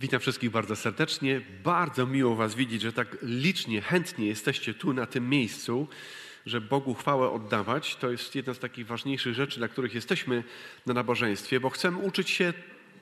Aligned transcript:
Witam 0.00 0.20
wszystkich 0.20 0.50
bardzo 0.50 0.76
serdecznie. 0.76 1.40
Bardzo 1.64 2.06
miło 2.06 2.36
Was 2.36 2.54
widzieć, 2.54 2.82
że 2.82 2.92
tak 2.92 3.16
licznie, 3.22 3.80
chętnie 3.80 4.26
jesteście 4.26 4.74
tu 4.74 4.92
na 4.92 5.06
tym 5.06 5.28
miejscu, 5.28 5.88
że 6.46 6.60
Bogu 6.60 6.94
chwałę 6.94 7.30
oddawać. 7.30 7.96
To 7.96 8.10
jest 8.10 8.34
jedna 8.34 8.54
z 8.54 8.58
takich 8.58 8.86
ważniejszych 8.86 9.34
rzeczy, 9.34 9.58
dla 9.58 9.68
których 9.68 9.94
jesteśmy 9.94 10.44
na 10.86 10.94
nabożeństwie, 10.94 11.60
bo 11.60 11.70
chcemy 11.70 11.98
uczyć 11.98 12.30
się, 12.30 12.52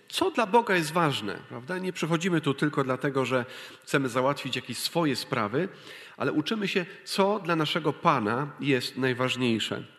co 0.09 0.31
dla 0.31 0.47
Boga 0.47 0.77
jest 0.77 0.93
ważne. 0.93 1.39
Prawda? 1.49 1.79
Nie 1.79 1.93
przychodzimy 1.93 2.41
tu 2.41 2.55
tylko 2.55 2.84
dlatego, 2.84 3.25
że 3.25 3.45
chcemy 3.83 4.09
załatwić 4.09 4.57
jakieś 4.57 4.79
swoje 4.79 5.17
sprawy, 5.17 5.69
ale 6.17 6.33
uczymy 6.33 6.69
się, 6.69 6.87
co 7.05 7.39
dla 7.39 7.57
naszego 7.57 7.93
Pana 7.93 8.51
jest 8.61 8.96
najważniejsze. 8.96 9.98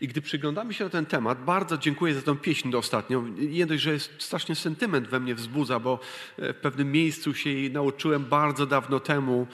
I 0.00 0.08
gdy 0.08 0.22
przyglądamy 0.22 0.74
się 0.74 0.84
na 0.84 0.90
ten 0.90 1.06
temat, 1.06 1.44
bardzo 1.44 1.78
dziękuję 1.78 2.14
za 2.14 2.22
tę 2.22 2.36
pieśń 2.36 2.70
do 2.70 2.78
ostatnią. 2.78 3.28
Nie 3.28 3.66
dość, 3.66 3.82
że 3.82 3.92
jest 3.92 4.10
strasznie 4.18 4.54
sentyment 4.54 5.08
we 5.08 5.20
mnie 5.20 5.34
wzbudza, 5.34 5.80
bo 5.80 5.98
e, 6.38 6.52
w 6.52 6.56
pewnym 6.56 6.92
miejscu 6.92 7.34
się 7.34 7.50
jej 7.50 7.70
nauczyłem 7.70 8.24
bardzo 8.24 8.66
dawno 8.66 9.00
temu, 9.00 9.46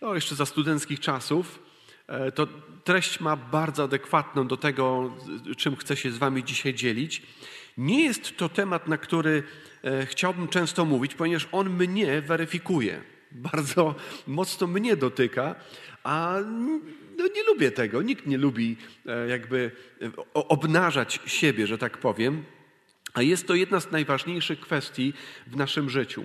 no 0.00 0.14
jeszcze 0.14 0.34
za 0.34 0.46
studenckich 0.46 1.00
czasów. 1.00 1.58
E, 2.06 2.32
to 2.32 2.46
treść 2.84 3.20
ma 3.20 3.36
bardzo 3.36 3.84
adekwatną 3.84 4.46
do 4.46 4.56
tego, 4.56 5.14
czym 5.56 5.76
chcę 5.76 5.96
się 5.96 6.10
z 6.10 6.18
wami 6.18 6.44
dzisiaj 6.44 6.74
dzielić. 6.74 7.22
Nie 7.76 8.04
jest 8.04 8.36
to 8.36 8.48
temat, 8.48 8.88
na 8.88 8.98
który 8.98 9.42
e, 9.84 10.06
chciałbym 10.06 10.48
często 10.48 10.84
mówić, 10.84 11.14
ponieważ 11.14 11.48
on 11.52 11.70
mnie 11.70 12.22
weryfikuje. 12.22 13.02
Bardzo 13.32 13.94
mocno 14.26 14.66
mnie 14.66 14.96
dotyka, 14.96 15.54
a 16.04 16.36
no 17.18 17.24
nie 17.34 17.42
lubię 17.42 17.70
tego. 17.70 18.02
Nikt 18.02 18.26
nie 18.26 18.38
lubi 18.38 18.76
e, 19.06 19.28
jakby 19.28 19.70
e, 20.02 20.10
obnażać 20.34 21.20
siebie, 21.26 21.66
że 21.66 21.78
tak 21.78 21.98
powiem. 21.98 22.44
A 23.14 23.22
jest 23.22 23.46
to 23.46 23.54
jedna 23.54 23.80
z 23.80 23.90
najważniejszych 23.90 24.60
kwestii 24.60 25.12
w 25.46 25.56
naszym 25.56 25.90
życiu. 25.90 26.24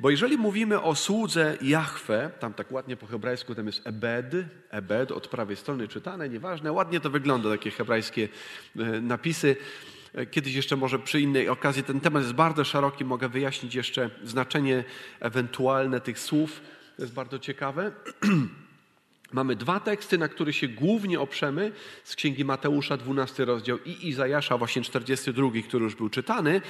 Bo 0.00 0.10
jeżeli 0.10 0.38
mówimy 0.38 0.82
o 0.82 0.94
słudze 0.94 1.56
Jahwe, 1.62 2.30
tam 2.40 2.54
tak 2.54 2.72
ładnie 2.72 2.96
po 2.96 3.06
hebrajsku 3.06 3.54
tam 3.54 3.66
jest 3.66 3.86
ebed, 3.86 4.34
ebed 4.70 5.12
od 5.12 5.28
prawej 5.28 5.56
strony 5.56 5.88
czytane, 5.88 6.28
nieważne, 6.28 6.72
ładnie 6.72 7.00
to 7.00 7.10
wygląda, 7.10 7.50
takie 7.50 7.70
hebrajskie 7.70 8.28
e, 8.76 9.00
napisy. 9.00 9.56
Kiedyś 10.30 10.54
jeszcze 10.54 10.76
może 10.76 10.98
przy 10.98 11.20
innej 11.20 11.48
okazji 11.48 11.82
ten 11.82 12.00
temat 12.00 12.22
jest 12.22 12.34
bardzo 12.34 12.64
szeroki, 12.64 13.04
mogę 13.04 13.28
wyjaśnić 13.28 13.74
jeszcze 13.74 14.10
znaczenie 14.24 14.84
ewentualne 15.20 16.00
tych 16.00 16.18
słów. 16.18 16.60
To 16.96 17.02
jest 17.02 17.14
bardzo 17.14 17.38
ciekawe. 17.38 17.92
Mamy 19.34 19.56
dwa 19.56 19.80
teksty, 19.80 20.18
na 20.18 20.28
które 20.28 20.52
się 20.52 20.68
głównie 20.68 21.20
oprzemy 21.20 21.72
z 22.04 22.16
Księgi 22.16 22.44
Mateusza, 22.44 22.96
12 22.96 23.44
rozdział 23.44 23.78
i 23.78 24.08
Izajasza, 24.08 24.58
właśnie 24.58 24.82
42, 24.82 25.50
który 25.68 25.84
już 25.84 25.94
był 25.94 26.08
czytany. 26.08 26.60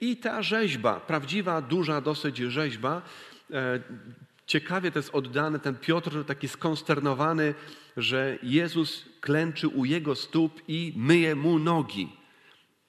I 0.00 0.16
ta 0.16 0.42
rzeźba, 0.42 1.00
prawdziwa, 1.00 1.62
duża 1.62 2.00
dosyć 2.00 2.36
rzeźba, 2.36 3.02
e, 3.50 3.80
ciekawie 4.46 4.90
to 4.90 4.98
jest 4.98 5.14
oddane, 5.14 5.58
ten 5.58 5.76
Piotr 5.76 6.24
taki 6.24 6.48
skonsternowany, 6.48 7.54
że 7.96 8.38
Jezus 8.42 9.04
klęczy 9.20 9.68
u 9.68 9.84
jego 9.84 10.14
stóp 10.14 10.62
i 10.68 10.92
myje 10.96 11.34
mu 11.34 11.58
nogi. 11.58 12.08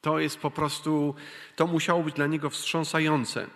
To 0.01 0.19
jest 0.19 0.39
po 0.39 0.51
prostu, 0.51 1.15
to 1.55 1.67
musiało 1.67 2.03
być 2.03 2.15
dla 2.15 2.27
niego 2.27 2.49
wstrząsające. 2.49 3.47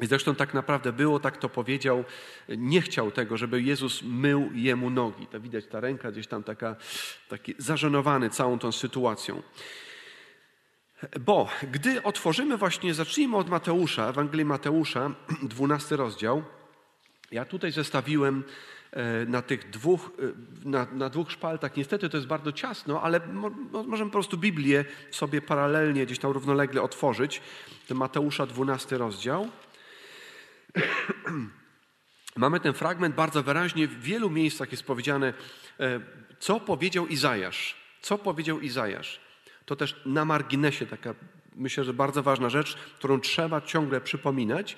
I 0.00 0.06
zresztą 0.06 0.34
tak 0.34 0.54
naprawdę 0.54 0.92
było, 0.92 1.20
tak 1.20 1.36
to 1.36 1.48
powiedział. 1.48 2.04
Nie 2.48 2.80
chciał 2.80 3.10
tego, 3.10 3.36
żeby 3.36 3.62
Jezus 3.62 4.02
mył 4.02 4.50
jemu 4.54 4.90
nogi. 4.90 5.26
To 5.26 5.40
widać 5.40 5.66
ta 5.66 5.80
ręka 5.80 6.12
gdzieś 6.12 6.26
tam 6.26 6.42
taka, 6.42 6.76
taki 7.28 7.54
zażenowany 7.58 8.30
całą 8.30 8.58
tą 8.58 8.72
sytuacją. 8.72 9.42
Bo 11.20 11.48
gdy 11.72 12.02
otworzymy 12.02 12.56
właśnie, 12.56 12.94
zacznijmy 12.94 13.36
od 13.36 13.48
Mateusza, 13.48 14.08
Ewangelii 14.08 14.44
Mateusza, 14.44 15.10
12 15.42 15.96
rozdział. 15.96 16.42
Ja 17.30 17.44
tutaj 17.44 17.72
zestawiłem 17.72 18.44
e, 18.90 19.26
na 19.26 19.42
tych 19.42 19.70
dwóch, 19.70 20.10
e, 20.18 20.68
na, 20.68 20.86
na, 20.92 21.08
dwóch 21.08 21.32
szpaltach. 21.32 21.76
Niestety 21.76 22.08
to 22.08 22.16
jest 22.16 22.26
bardzo 22.26 22.52
ciasno, 22.52 23.02
ale 23.02 23.20
mo, 23.32 23.50
możemy 23.86 24.10
po 24.10 24.14
prostu 24.14 24.38
Biblię 24.38 24.84
sobie 25.10 25.42
paralelnie, 25.42 26.06
gdzieś 26.06 26.18
tam 26.18 26.30
równolegle 26.30 26.82
otworzyć. 26.82 27.42
Mateusza 27.90 28.46
12 28.46 28.98
rozdział. 28.98 29.48
Mamy 32.36 32.60
ten 32.60 32.72
fragment 32.72 33.14
bardzo 33.14 33.42
wyraźnie, 33.42 33.86
w 33.86 34.02
wielu 34.02 34.30
miejscach 34.30 34.70
jest 34.70 34.82
powiedziane, 34.82 35.34
e, 35.80 36.00
co 36.38 36.60
powiedział 36.60 37.06
Izajasz. 37.06 37.76
Co 38.02 38.18
powiedział 38.18 38.60
Izajasz? 38.60 39.20
To 39.64 39.76
też 39.76 39.96
na 40.06 40.24
marginesie 40.24 40.86
taka, 40.86 41.14
myślę, 41.54 41.84
że 41.84 41.94
bardzo 41.94 42.22
ważna 42.22 42.48
rzecz, 42.50 42.76
którą 42.76 43.20
trzeba 43.20 43.60
ciągle 43.60 44.00
przypominać. 44.00 44.76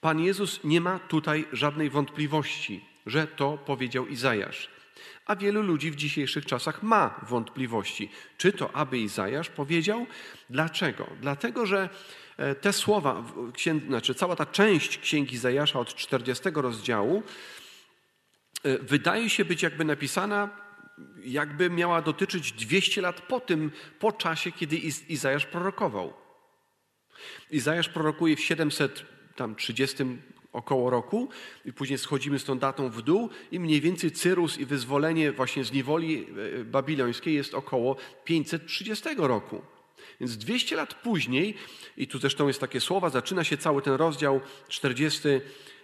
Pan 0.00 0.20
Jezus 0.20 0.60
nie 0.64 0.80
ma 0.80 0.98
tutaj 0.98 1.46
żadnej 1.52 1.90
wątpliwości, 1.90 2.84
że 3.06 3.26
to 3.26 3.58
powiedział 3.58 4.06
Izajasz. 4.06 4.73
A 5.26 5.36
wielu 5.36 5.62
ludzi 5.62 5.90
w 5.90 5.96
dzisiejszych 5.96 6.46
czasach 6.46 6.82
ma 6.82 7.20
wątpliwości, 7.28 8.10
czy 8.38 8.52
to 8.52 8.76
aby 8.76 8.98
Izajasz 8.98 9.48
powiedział. 9.48 10.06
Dlaczego? 10.50 11.06
Dlatego, 11.20 11.66
że 11.66 11.88
E, 12.36 12.54
te 12.54 12.72
słowa, 12.72 13.24
znaczy 13.86 14.14
cała 14.14 14.36
ta 14.36 14.46
część 14.46 14.98
Księgi 14.98 15.38
Zajasza 15.38 15.80
od 15.80 15.94
40 15.94 16.44
rozdziału 16.54 17.22
e, 18.62 18.78
wydaje 18.78 19.30
się 19.30 19.44
być 19.44 19.62
jakby 19.62 19.84
napisana, 19.84 20.50
jakby 21.24 21.70
miała 21.70 22.02
dotyczyć 22.02 22.52
200 22.52 23.00
lat 23.00 23.20
po 23.20 23.40
tym, 23.40 23.70
po 23.98 24.12
czasie, 24.12 24.52
kiedy 24.52 24.76
Izajasz 25.08 25.46
prorokował. 25.46 26.12
Izajasz 27.50 27.88
prorokuje 27.88 28.36
w 28.36 28.40
730 28.40 30.04
około 30.54 30.90
roku 30.90 31.28
i 31.64 31.72
później 31.72 31.98
schodzimy 31.98 32.38
z 32.38 32.44
tą 32.44 32.58
datą 32.58 32.90
w 32.90 33.02
dół 33.02 33.28
i 33.52 33.60
mniej 33.60 33.80
więcej 33.80 34.10
Cyrus 34.12 34.58
i 34.58 34.66
wyzwolenie 34.66 35.32
właśnie 35.32 35.64
z 35.64 35.72
niewoli 35.72 36.26
e, 36.60 36.64
babilońskiej 36.64 37.34
jest 37.34 37.54
około 37.54 37.96
530 38.24 39.08
roku. 39.16 39.62
Więc 40.20 40.36
200 40.36 40.76
lat 40.76 40.94
później, 40.94 41.54
i 41.96 42.06
tu 42.06 42.18
zresztą 42.18 42.48
jest 42.48 42.60
takie 42.60 42.80
słowa, 42.80 43.10
zaczyna 43.10 43.44
się 43.44 43.56
cały 43.56 43.82
ten 43.82 43.94
rozdział 43.94 44.40
40, 44.68 45.20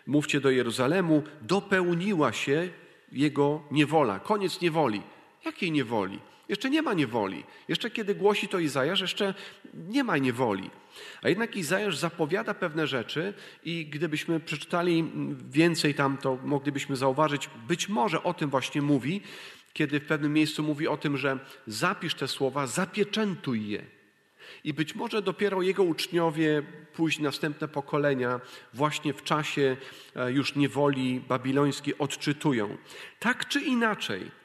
mówcie 0.07 0.41
do 0.41 0.51
Jeruzalemu, 0.51 1.23
dopełniła 1.43 2.33
się 2.33 2.69
jego 3.13 3.63
niewola, 3.71 4.19
koniec 4.19 4.61
niewoli. 4.61 5.03
Jakiej 5.45 5.73
niewoli? 5.73 6.19
Jeszcze 6.51 6.71
nie 6.71 6.83
ma 6.83 6.95
niewoli. 6.95 7.45
Jeszcze 7.69 7.91
kiedy 7.91 8.15
głosi 8.15 8.49
to 8.49 8.59
Izajasz, 8.59 9.01
jeszcze 9.01 9.35
nie 9.75 10.05
ma 10.05 10.19
niewoli. 10.19 10.71
A 11.23 11.29
jednak 11.29 11.57
Izajasz 11.57 11.97
zapowiada 11.97 12.55
pewne 12.55 12.87
rzeczy 12.87 13.35
i 13.65 13.87
gdybyśmy 13.87 14.41
przeczytali 14.41 15.13
więcej 15.51 15.95
tam, 15.95 16.17
to 16.17 16.39
moglibyśmy 16.45 16.97
zauważyć, 16.97 17.51
być 17.69 17.89
może 17.89 18.23
o 18.23 18.35
tym 18.35 18.51
właśnie 18.51 18.83
mówi, 18.83 19.23
kiedy 19.73 20.01
w 20.01 20.07
pewnym 20.07 20.33
miejscu 20.33 20.63
mówi 20.63 20.89
o 20.89 20.97
tym, 20.97 21.17
że 21.17 21.39
zapisz 21.67 22.15
te 22.15 22.29
słowa, 22.29 22.67
zapieczętuj 22.67 23.69
je. 23.69 23.83
I 24.65 24.75
być 24.75 24.95
może 24.95 25.23
dopiero 25.23 25.63
jego 25.63 25.83
uczniowie, 25.83 26.63
później 26.95 27.25
następne 27.25 27.69
pokolenia, 27.69 28.41
właśnie 28.75 29.15
w 29.15 29.23
czasie 29.23 29.77
e, 30.17 30.33
już 30.33 30.55
niewoli 30.55 31.21
babilońskiej 31.29 31.99
odczytują. 31.99 32.77
Tak 33.19 33.49
czy 33.49 33.61
inaczej, 33.61 34.40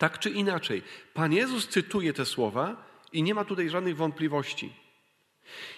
tak 0.00 0.18
czy 0.18 0.30
inaczej, 0.30 0.82
Pan 1.14 1.32
Jezus 1.32 1.68
cytuje 1.68 2.12
te 2.12 2.26
słowa 2.26 2.76
i 3.12 3.22
nie 3.22 3.34
ma 3.34 3.44
tutaj 3.44 3.68
żadnych 3.68 3.96
wątpliwości. 3.96 4.72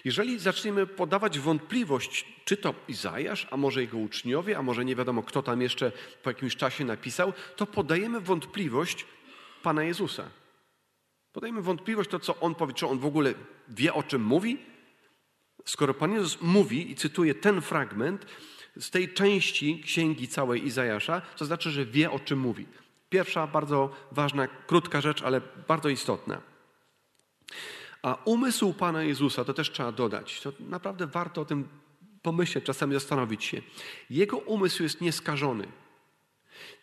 Jeżeli 0.05 0.39
zaczniemy 0.39 0.87
podawać 0.87 1.39
wątpliwość, 1.39 2.25
czy 2.45 2.57
to 2.57 2.73
Izajasz, 2.87 3.47
a 3.51 3.57
może 3.57 3.81
jego 3.81 3.97
uczniowie, 3.97 4.57
a 4.57 4.61
może 4.61 4.85
nie 4.85 4.95
wiadomo 4.95 5.23
kto 5.23 5.43
tam 5.43 5.61
jeszcze 5.61 5.91
po 6.23 6.29
jakimś 6.29 6.55
czasie 6.55 6.85
napisał, 6.85 7.33
to 7.55 7.65
podajemy 7.65 8.21
wątpliwość 8.21 9.05
Pana 9.63 9.83
Jezusa. 9.83 10.29
Podajmy 11.33 11.61
wątpliwość 11.61 12.09
to, 12.09 12.19
co 12.19 12.39
on 12.39 12.55
powie, 12.55 12.73
czy 12.73 12.87
on 12.87 12.99
w 12.99 13.05
ogóle 13.05 13.33
wie, 13.69 13.93
o 13.93 14.03
czym 14.03 14.23
mówi. 14.23 14.57
Skoro 15.65 15.93
Pan 15.93 16.13
Jezus 16.13 16.41
mówi 16.41 16.91
i 16.91 16.95
cytuje 16.95 17.35
ten 17.35 17.61
fragment 17.61 18.25
z 18.75 18.89
tej 18.89 19.13
części 19.13 19.81
księgi 19.85 20.27
całej 20.27 20.65
Izajasza, 20.65 21.21
to 21.21 21.45
znaczy, 21.45 21.71
że 21.71 21.85
wie, 21.85 22.11
o 22.11 22.19
czym 22.19 22.39
mówi. 22.39 22.65
Pierwsza 23.13 23.47
bardzo 23.47 23.89
ważna, 24.11 24.47
krótka 24.47 25.01
rzecz, 25.01 25.21
ale 25.21 25.41
bardzo 25.67 25.89
istotna. 25.89 26.41
A 28.01 28.17
umysł 28.25 28.73
Pana 28.73 29.03
Jezusa, 29.03 29.45
to 29.45 29.53
też 29.53 29.71
trzeba 29.71 29.91
dodać, 29.91 30.41
to 30.41 30.53
naprawdę 30.59 31.07
warto 31.07 31.41
o 31.41 31.45
tym 31.45 31.67
pomyśleć, 32.21 32.65
czasami 32.65 32.93
zastanowić 32.93 33.43
się. 33.43 33.61
Jego 34.09 34.37
umysł 34.37 34.83
jest 34.83 35.01
nieskażony. 35.01 35.67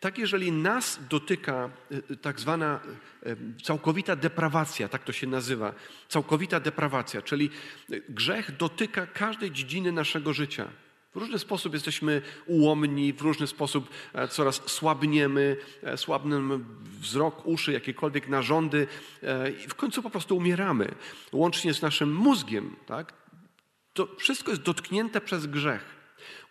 Tak, 0.00 0.19
jeżeli 0.19 0.53
nas 0.53 1.00
dotyka 1.09 1.71
e, 2.11 2.17
tak 2.17 2.41
zwana 2.41 2.81
e, 3.23 3.37
całkowita 3.62 4.17
deprawacja, 4.17 4.88
tak 4.88 5.05
to 5.05 5.12
się 5.12 5.27
nazywa, 5.27 5.75
całkowita 6.09 6.61
deprawacja, 6.61 7.23
czyli 7.23 7.50
grzech 8.09 8.56
dotyka 8.56 9.06
każdej 9.06 9.50
dziedziny 9.50 9.93
naszego 9.93 10.32
życia. 10.32 10.69
W 11.14 11.16
różny 11.16 11.38
sposób 11.38 11.74
jesteśmy 11.74 12.22
ułomni, 12.46 13.12
w 13.12 13.20
różny 13.20 13.46
sposób 13.46 13.90
e, 14.12 14.28
coraz 14.28 14.62
słabniemy, 14.66 15.56
słabnym 15.96 16.64
wzrok, 17.00 17.46
uszy, 17.46 17.72
jakiekolwiek 17.72 18.28
narządy 18.28 18.86
i 19.64 19.68
w 19.68 19.74
końcu 19.74 20.02
po 20.02 20.10
prostu 20.10 20.36
umieramy. 20.36 20.94
Łącznie 21.32 21.74
z 21.74 21.82
naszym 21.82 22.14
mózgiem, 22.14 22.76
tak? 22.86 23.12
To 23.92 24.08
wszystko 24.18 24.50
jest 24.50 24.62
dotknięte 24.62 25.20
przez 25.20 25.46
grzech. 25.46 26.00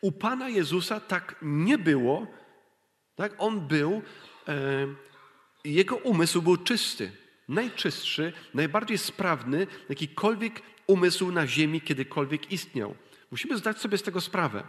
U 0.02 0.12
Pana 0.12 0.50
Jezusa 0.50 1.00
tak 1.00 1.36
nie 1.42 1.78
było. 1.78 2.28
Tak? 3.16 3.36
On 3.38 3.68
był, 3.68 4.02
e, 4.48 4.88
jego 5.64 5.96
umysł 5.96 6.42
był 6.42 6.58
czysty, 6.58 7.12
najczystszy, 7.48 8.34
najbardziej 8.54 8.98
sprawny, 8.98 9.68
jakikolwiek 9.90 10.62
umysł 10.88 11.32
na 11.32 11.48
ziemi 11.48 11.82
kiedykolwiek 11.82 12.52
istniał. 12.52 12.96
Musimy 13.32 13.58
zdać 13.58 13.80
sobie 13.80 13.98
z 13.98 14.04
tego 14.04 14.22
sprawę. 14.22 14.64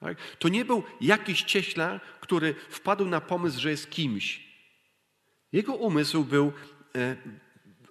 Tak? 0.00 0.18
To 0.38 0.48
nie 0.48 0.64
był 0.64 0.82
jakiś 1.00 1.42
cieśla, 1.42 2.00
który 2.20 2.54
wpadł 2.68 3.06
na 3.06 3.20
pomysł, 3.20 3.60
że 3.60 3.70
jest 3.70 3.90
kimś. 3.90 4.50
Jego 5.52 5.74
umysł 5.74 6.24
był 6.24 6.52
e, 6.96 7.16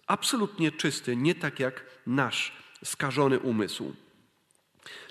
absolutnie 0.07 0.71
czysty, 0.71 1.16
nie 1.16 1.36
tak 1.36 1.60
jak 1.60 1.86
nasz 2.07 2.51
skażony 2.83 3.39
umysł. 3.39 3.94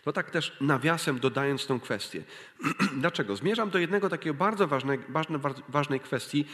To 0.03 0.13
tak 0.13 0.31
też 0.31 0.57
nawiasem 0.61 1.19
dodając 1.19 1.67
tą 1.67 1.81
kwestię. 1.81 2.23
Dlaczego? 3.01 3.37
Zmierzam 3.37 3.71
do 3.71 3.79
jednego 3.79 4.09
takiego 4.09 4.35
bardzo 4.35 4.67
ważnej, 4.67 4.99
ważnej, 5.09 5.41
ważnej 5.69 6.01
kwestii. 6.01 6.45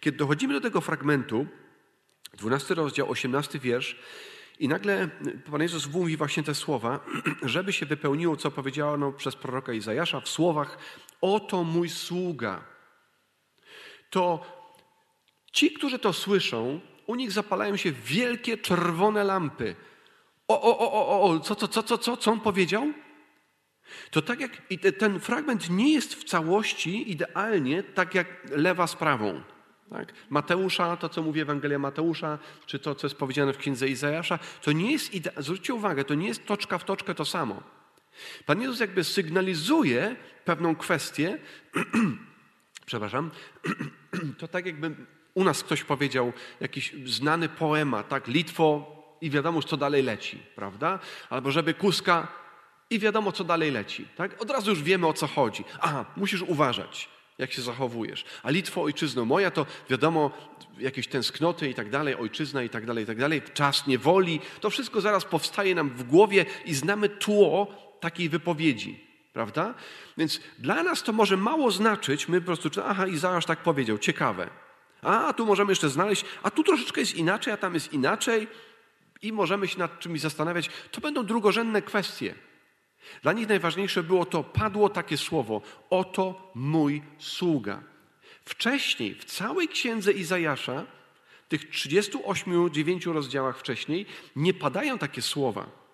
Kiedy 0.00 0.18
dochodzimy 0.18 0.54
do 0.54 0.60
tego 0.60 0.80
fragmentu, 0.80 1.46
12 2.34 2.74
rozdział, 2.74 3.10
18 3.10 3.58
wiersz, 3.58 3.96
i 4.58 4.68
nagle 4.68 5.08
Pan 5.50 5.62
Jezus 5.62 5.92
mówi 5.92 6.16
właśnie 6.16 6.42
te 6.42 6.54
słowa, 6.54 7.00
żeby 7.42 7.72
się 7.72 7.86
wypełniło, 7.86 8.36
co 8.36 8.50
powiedziano 8.50 9.12
przez 9.12 9.36
proroka 9.36 9.72
Izajasza 9.72 10.20
w 10.20 10.28
słowach: 10.28 10.78
Oto 11.20 11.64
mój 11.64 11.88
sługa. 11.88 12.64
To 14.10 14.46
ci, 15.52 15.72
którzy 15.72 15.98
to 15.98 16.12
słyszą, 16.12 16.80
u 17.06 17.14
nich 17.14 17.32
zapalają 17.32 17.76
się 17.76 17.92
wielkie 17.92 18.58
czerwone 18.58 19.24
lampy. 19.24 19.76
O, 20.48 20.62
o, 20.62 20.78
o, 20.78 20.92
o, 20.92 21.22
o, 21.22 21.40
co, 21.40 21.54
co, 21.54 21.68
co, 21.68 21.82
co, 21.82 21.98
co, 21.98 22.16
co 22.16 22.30
on 22.30 22.40
powiedział? 22.40 22.92
To 24.10 24.22
tak 24.22 24.40
jak 24.40 24.62
i 24.70 24.78
ten 24.78 25.20
fragment 25.20 25.70
nie 25.70 25.92
jest 25.92 26.14
w 26.14 26.24
całości 26.24 27.10
idealnie 27.10 27.82
tak 27.82 28.14
jak 28.14 28.26
lewa 28.50 28.86
z 28.86 28.96
prawą. 28.96 29.42
Tak? 29.94 30.12
Mateusza, 30.30 30.96
to 30.96 31.08
co 31.08 31.22
mówi 31.22 31.40
Ewangelia 31.40 31.78
Mateusza, 31.78 32.38
czy 32.66 32.78
to, 32.78 32.94
co 32.94 33.06
jest 33.06 33.16
powiedziane 33.16 33.52
w 33.52 33.58
księdze 33.58 33.88
Izajasza, 33.88 34.38
to 34.62 34.72
nie 34.72 34.92
jest, 34.92 35.14
ide... 35.14 35.32
zwróćcie 35.36 35.74
uwagę, 35.74 36.04
to 36.04 36.14
nie 36.14 36.28
jest 36.28 36.46
toczka 36.46 36.78
w 36.78 36.84
toczkę 36.84 37.14
to 37.14 37.24
samo. 37.24 37.62
Pan 38.46 38.60
Jezus 38.60 38.80
jakby 38.80 39.04
sygnalizuje 39.04 40.16
pewną 40.44 40.76
kwestię, 40.76 41.38
przepraszam, 42.86 43.30
to 44.38 44.48
tak 44.48 44.66
jakby 44.66 44.94
u 45.34 45.44
nas 45.44 45.62
ktoś 45.64 45.84
powiedział 45.84 46.32
jakiś 46.60 46.94
znany 47.06 47.48
poemat, 47.48 48.08
tak, 48.08 48.28
Litwo 48.28 48.94
i 49.20 49.30
wiadomo, 49.30 49.62
co 49.62 49.76
dalej 49.76 50.02
leci, 50.02 50.38
prawda? 50.54 50.98
Albo 51.30 51.50
żeby 51.50 51.74
kuska 51.74 52.28
i 52.90 52.98
wiadomo, 52.98 53.32
co 53.32 53.44
dalej 53.44 53.70
leci, 53.70 54.08
tak? 54.16 54.42
Od 54.42 54.50
razu 54.50 54.70
już 54.70 54.82
wiemy, 54.82 55.06
o 55.06 55.12
co 55.12 55.26
chodzi. 55.26 55.64
Aha, 55.80 56.04
musisz 56.16 56.42
uważać 56.42 57.13
jak 57.38 57.52
się 57.52 57.62
zachowujesz. 57.62 58.24
A 58.42 58.50
Litwo, 58.50 58.82
ojczyzno 58.82 59.24
moja, 59.24 59.50
to 59.50 59.66
wiadomo, 59.90 60.30
jakieś 60.78 61.08
tęsknoty 61.08 61.68
i 61.68 61.74
tak 61.74 61.90
dalej, 61.90 62.14
ojczyzna 62.14 62.62
i 62.62 62.68
tak 62.68 62.86
dalej, 62.86 63.04
i 63.04 63.06
tak 63.06 63.18
dalej, 63.18 63.42
czas 63.54 63.86
niewoli, 63.86 64.40
to 64.60 64.70
wszystko 64.70 65.00
zaraz 65.00 65.24
powstaje 65.24 65.74
nam 65.74 65.90
w 65.90 66.02
głowie 66.02 66.46
i 66.64 66.74
znamy 66.74 67.08
tło 67.08 67.66
takiej 68.00 68.28
wypowiedzi, 68.28 69.00
prawda? 69.32 69.74
Więc 70.18 70.40
dla 70.58 70.82
nas 70.82 71.02
to 71.02 71.12
może 71.12 71.36
mało 71.36 71.70
znaczyć, 71.70 72.28
my 72.28 72.40
po 72.40 72.46
prostu, 72.46 72.68
aha, 72.84 73.06
Izajasz 73.06 73.46
tak 73.46 73.58
powiedział, 73.58 73.98
ciekawe. 73.98 74.50
A, 75.02 75.32
tu 75.32 75.46
możemy 75.46 75.72
jeszcze 75.72 75.90
znaleźć, 75.90 76.24
a 76.42 76.50
tu 76.50 76.62
troszeczkę 76.62 77.00
jest 77.00 77.14
inaczej, 77.14 77.52
a 77.52 77.56
tam 77.56 77.74
jest 77.74 77.92
inaczej 77.92 78.48
i 79.22 79.32
możemy 79.32 79.68
się 79.68 79.78
nad 79.78 80.00
czymś 80.00 80.20
zastanawiać. 80.20 80.70
To 80.90 81.00
będą 81.00 81.26
drugorzędne 81.26 81.82
kwestie. 81.82 82.34
Dla 83.22 83.32
nich 83.32 83.48
najważniejsze 83.48 84.02
było 84.02 84.26
to, 84.26 84.44
padło 84.44 84.88
takie 84.88 85.16
słowo: 85.16 85.62
Oto 85.90 86.52
mój 86.54 87.02
sługa. 87.18 87.82
Wcześniej, 88.44 89.14
w 89.14 89.24
całej 89.24 89.68
księdze 89.68 90.12
Izajasza, 90.12 90.86
w 91.46 91.48
tych 91.48 91.70
38-9 91.70 93.12
rozdziałach 93.12 93.58
wcześniej, 93.58 94.06
nie 94.36 94.54
padają 94.54 94.98
takie 94.98 95.22
słowa. 95.22 95.84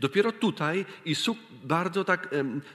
Dopiero 0.00 0.32
tutaj 0.32 0.84
i 1.04 1.14
bardzo 1.50 2.04
tak 2.04 2.28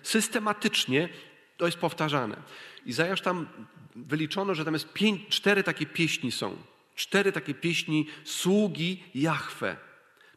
systematycznie 0.04 1.10
to 1.58 1.66
jest 1.66 1.78
powtarzane. 1.78 2.38
Izajasz 2.86 3.22
tam 3.22 3.48
wyliczono, 3.96 4.56
że 4.56 4.66
tam 4.66 4.74
jest 4.74 4.94
pięć, 4.94 5.28
cztery 5.28 5.64
takie 5.64 5.86
pieśni 5.86 6.32
są. 6.32 6.58
Cztery 6.96 7.32
takie 7.32 7.54
pieśni 7.54 8.08
sługi 8.24 9.04
Jahwe. 9.16 9.91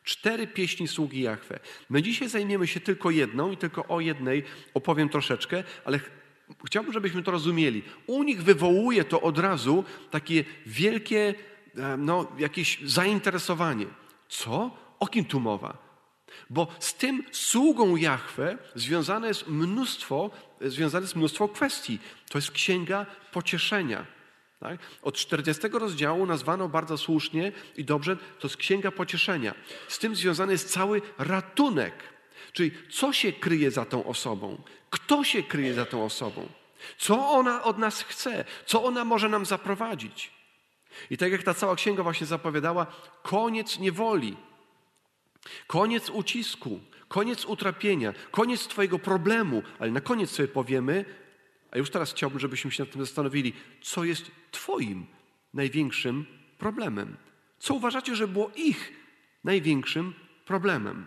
Cztery 0.04 0.46
pieśni 0.46 0.88
sługi 0.88 1.20
Jahwe. 1.20 1.60
My 1.90 2.02
dzisiaj 2.02 2.28
zajmiemy 2.28 2.66
się 2.66 2.80
tylko 2.80 3.10
jedną 3.10 3.50
i 3.50 3.56
tylko 3.56 3.86
o 3.86 4.00
jednej 4.00 4.42
opowiem 4.74 5.08
troszeczkę, 5.08 5.64
ale 5.84 6.00
chciałbym, 6.66 6.92
żebyśmy 6.92 7.22
to 7.22 7.30
rozumieli. 7.30 7.82
U 8.06 8.22
nich 8.22 8.42
wywołuje 8.42 9.04
to 9.04 9.20
od 9.20 9.38
razu 9.38 9.84
takie 10.10 10.44
wielkie, 10.66 11.34
e, 11.76 11.96
no, 11.96 12.32
jakieś 12.38 12.78
zainteresowanie. 12.84 13.86
Co? 14.28 14.70
O 15.00 15.06
kim 15.06 15.24
tu 15.24 15.40
mowa? 15.40 15.84
Bo 16.50 16.68
z 16.78 16.94
tym 16.94 17.24
sługą 17.32 17.96
Jahwe 17.96 18.58
związane 18.74 19.28
jest 19.28 19.48
mnóstwo, 19.48 20.30
związane 20.60 21.04
jest 21.04 21.16
mnóstwo 21.16 21.48
kwestii. 21.48 21.98
To 22.30 22.38
jest 22.38 22.50
księga 22.50 23.06
pocieszenia. 23.32 24.06
Tak? 24.60 24.78
Od 25.02 25.16
40 25.16 25.68
rozdziału 25.68 26.26
nazwano 26.26 26.68
bardzo 26.68 26.98
słusznie 26.98 27.52
i 27.76 27.84
dobrze, 27.84 28.16
to 28.16 28.48
jest 28.48 28.56
księga 28.56 28.90
pocieszenia. 28.90 29.54
Z 29.88 29.98
tym 29.98 30.16
związany 30.16 30.52
jest 30.52 30.70
cały 30.72 31.02
ratunek. 31.18 31.94
Czyli 32.52 32.70
co 32.90 33.12
się 33.12 33.32
kryje 33.32 33.70
za 33.70 33.84
tą 33.84 34.04
osobą? 34.04 34.62
Kto 34.90 35.24
się 35.24 35.42
kryje 35.42 35.74
za 35.74 35.84
tą 35.84 36.04
osobą? 36.04 36.48
Co 36.98 37.30
ona 37.30 37.62
od 37.62 37.78
nas 37.78 38.02
chce? 38.02 38.44
Co 38.66 38.84
ona 38.84 39.04
może 39.04 39.28
nam 39.28 39.46
zaprowadzić? 39.46 40.30
I 41.10 41.16
tak 41.16 41.32
jak 41.32 41.42
ta 41.42 41.54
cała 41.54 41.76
księga 41.76 42.02
właśnie 42.02 42.26
zapowiadała, 42.26 42.86
koniec 43.22 43.78
niewoli, 43.78 44.36
koniec 45.66 46.10
ucisku, 46.10 46.80
koniec 47.08 47.44
utrapienia, 47.44 48.14
koniec 48.30 48.66
Twojego 48.66 48.98
problemu, 48.98 49.62
ale 49.78 49.90
na 49.90 50.00
koniec 50.00 50.30
sobie 50.30 50.48
powiemy, 50.48 51.04
a 51.70 51.78
już 51.78 51.90
teraz 51.90 52.12
chciałbym, 52.12 52.40
żebyśmy 52.40 52.70
się 52.70 52.82
nad 52.82 52.92
tym 52.92 53.04
zastanowili, 53.04 53.52
co 53.82 54.04
jest 54.04 54.30
Twoim 54.54 55.06
największym 55.54 56.26
problemem. 56.58 57.16
Co 57.58 57.74
uważacie, 57.74 58.16
że 58.16 58.28
było 58.28 58.50
ich 58.56 58.92
największym 59.44 60.14
problemem? 60.44 61.06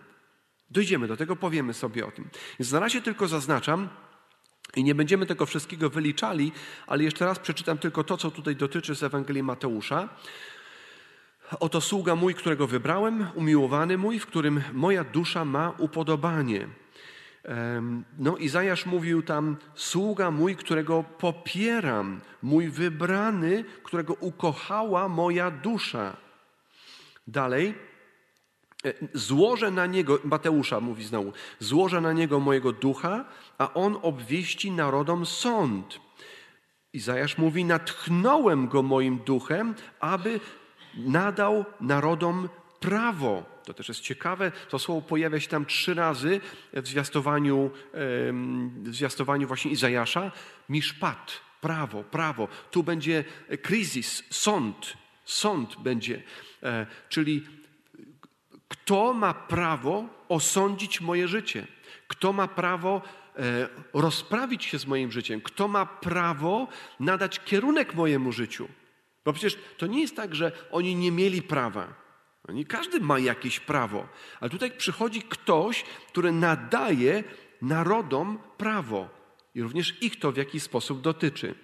Dojdziemy 0.69 1.07
do 1.07 1.17
tego, 1.17 1.35
powiemy 1.35 1.73
sobie 1.73 2.05
o 2.07 2.11
tym. 2.11 2.29
Więc 2.59 2.71
na 2.71 2.79
razie 2.79 3.01
tylko 3.01 3.27
zaznaczam, 3.27 3.89
i 4.75 4.83
nie 4.83 4.95
będziemy 4.95 5.25
tego 5.25 5.45
wszystkiego 5.45 5.89
wyliczali, 5.89 6.51
ale 6.87 7.03
jeszcze 7.03 7.25
raz 7.25 7.39
przeczytam 7.39 7.77
tylko 7.77 8.03
to, 8.03 8.17
co 8.17 8.31
tutaj 8.31 8.55
dotyczy 8.55 8.95
z 8.95 9.03
Ewangelii 9.03 9.43
Mateusza. 9.43 10.09
Oto 11.59 11.81
sługa 11.81 12.15
mój, 12.15 12.35
którego 12.35 12.67
wybrałem, 12.67 13.27
umiłowany 13.35 13.97
mój, 13.97 14.19
w 14.19 14.25
którym 14.25 14.63
moja 14.73 15.03
dusza 15.03 15.45
ma 15.45 15.73
upodobanie. 15.77 16.67
No, 18.17 18.37
Izajasz 18.37 18.85
mówił 18.85 19.23
tam: 19.23 19.57
Sługa 19.75 20.31
mój, 20.31 20.55
którego 20.55 21.03
popieram, 21.03 22.21
mój 22.41 22.69
wybrany, 22.69 23.63
którego 23.83 24.13
ukochała 24.13 25.09
moja 25.09 25.51
dusza. 25.51 26.17
Dalej, 27.27 27.73
e, 28.85 28.93
złożę 29.13 29.71
na 29.71 29.85
niego, 29.85 30.19
Mateusza 30.23 30.79
mówi 30.79 31.03
znowu, 31.03 31.33
złożę 31.59 32.01
na 32.01 32.13
niego 32.13 32.39
mojego 32.39 32.71
ducha, 32.71 33.25
a 33.57 33.73
on 33.73 33.97
obwieści 34.01 34.71
narodom 34.71 35.25
sąd. 35.25 35.99
Izajasz 36.93 37.37
mówi: 37.37 37.65
Natchnąłem 37.65 38.67
go 38.67 38.83
moim 38.83 39.17
duchem, 39.17 39.75
aby 39.99 40.39
nadał 40.97 41.65
narodom 41.81 42.49
prawo. 42.79 43.56
To 43.67 43.73
też 43.73 43.87
jest 43.87 44.01
ciekawe. 44.01 44.51
To 44.69 44.79
słowo 44.79 45.01
pojawia 45.01 45.39
się 45.39 45.47
tam 45.47 45.65
trzy 45.65 45.93
razy 45.93 46.41
w 46.73 46.87
zwiastowaniu, 46.87 47.71
w 48.83 48.95
zwiastowaniu 48.95 49.47
właśnie 49.47 49.71
Izajasza. 49.71 50.31
Miszpat, 50.69 51.41
prawo, 51.61 52.03
prawo. 52.03 52.47
Tu 52.71 52.83
będzie 52.83 53.23
kryzys, 53.61 54.23
sąd. 54.29 54.93
Sąd 55.25 55.75
będzie. 55.79 56.23
E, 56.63 56.87
czyli 57.09 57.43
kto 58.67 59.13
ma 59.13 59.33
prawo 59.33 60.05
osądzić 60.29 61.01
moje 61.01 61.27
życie? 61.27 61.67
Kto 62.07 62.33
ma 62.33 62.47
prawo 62.47 63.01
e, 63.35 63.69
rozprawić 63.93 64.65
się 64.65 64.79
z 64.79 64.85
moim 64.85 65.11
życiem? 65.11 65.41
Kto 65.41 65.67
ma 65.67 65.85
prawo 65.85 66.67
nadać 66.99 67.39
kierunek 67.39 67.95
mojemu 67.95 68.31
życiu? 68.31 68.67
Bo 69.25 69.33
przecież 69.33 69.57
to 69.77 69.87
nie 69.87 70.01
jest 70.01 70.15
tak, 70.15 70.35
że 70.35 70.51
oni 70.71 70.95
nie 70.95 71.11
mieli 71.11 71.41
prawa. 71.41 72.06
Nie 72.53 72.65
każdy 72.65 72.99
ma 72.99 73.19
jakieś 73.19 73.59
prawo, 73.59 74.07
ale 74.39 74.49
tutaj 74.49 74.71
przychodzi 74.71 75.21
ktoś, 75.21 75.83
który 75.83 76.31
nadaje 76.31 77.23
narodom 77.61 78.39
prawo 78.57 79.09
i 79.55 79.61
również 79.61 80.03
ich 80.03 80.19
to 80.19 80.31
w 80.31 80.37
jakiś 80.37 80.63
sposób 80.63 81.01
dotyczy. 81.01 81.55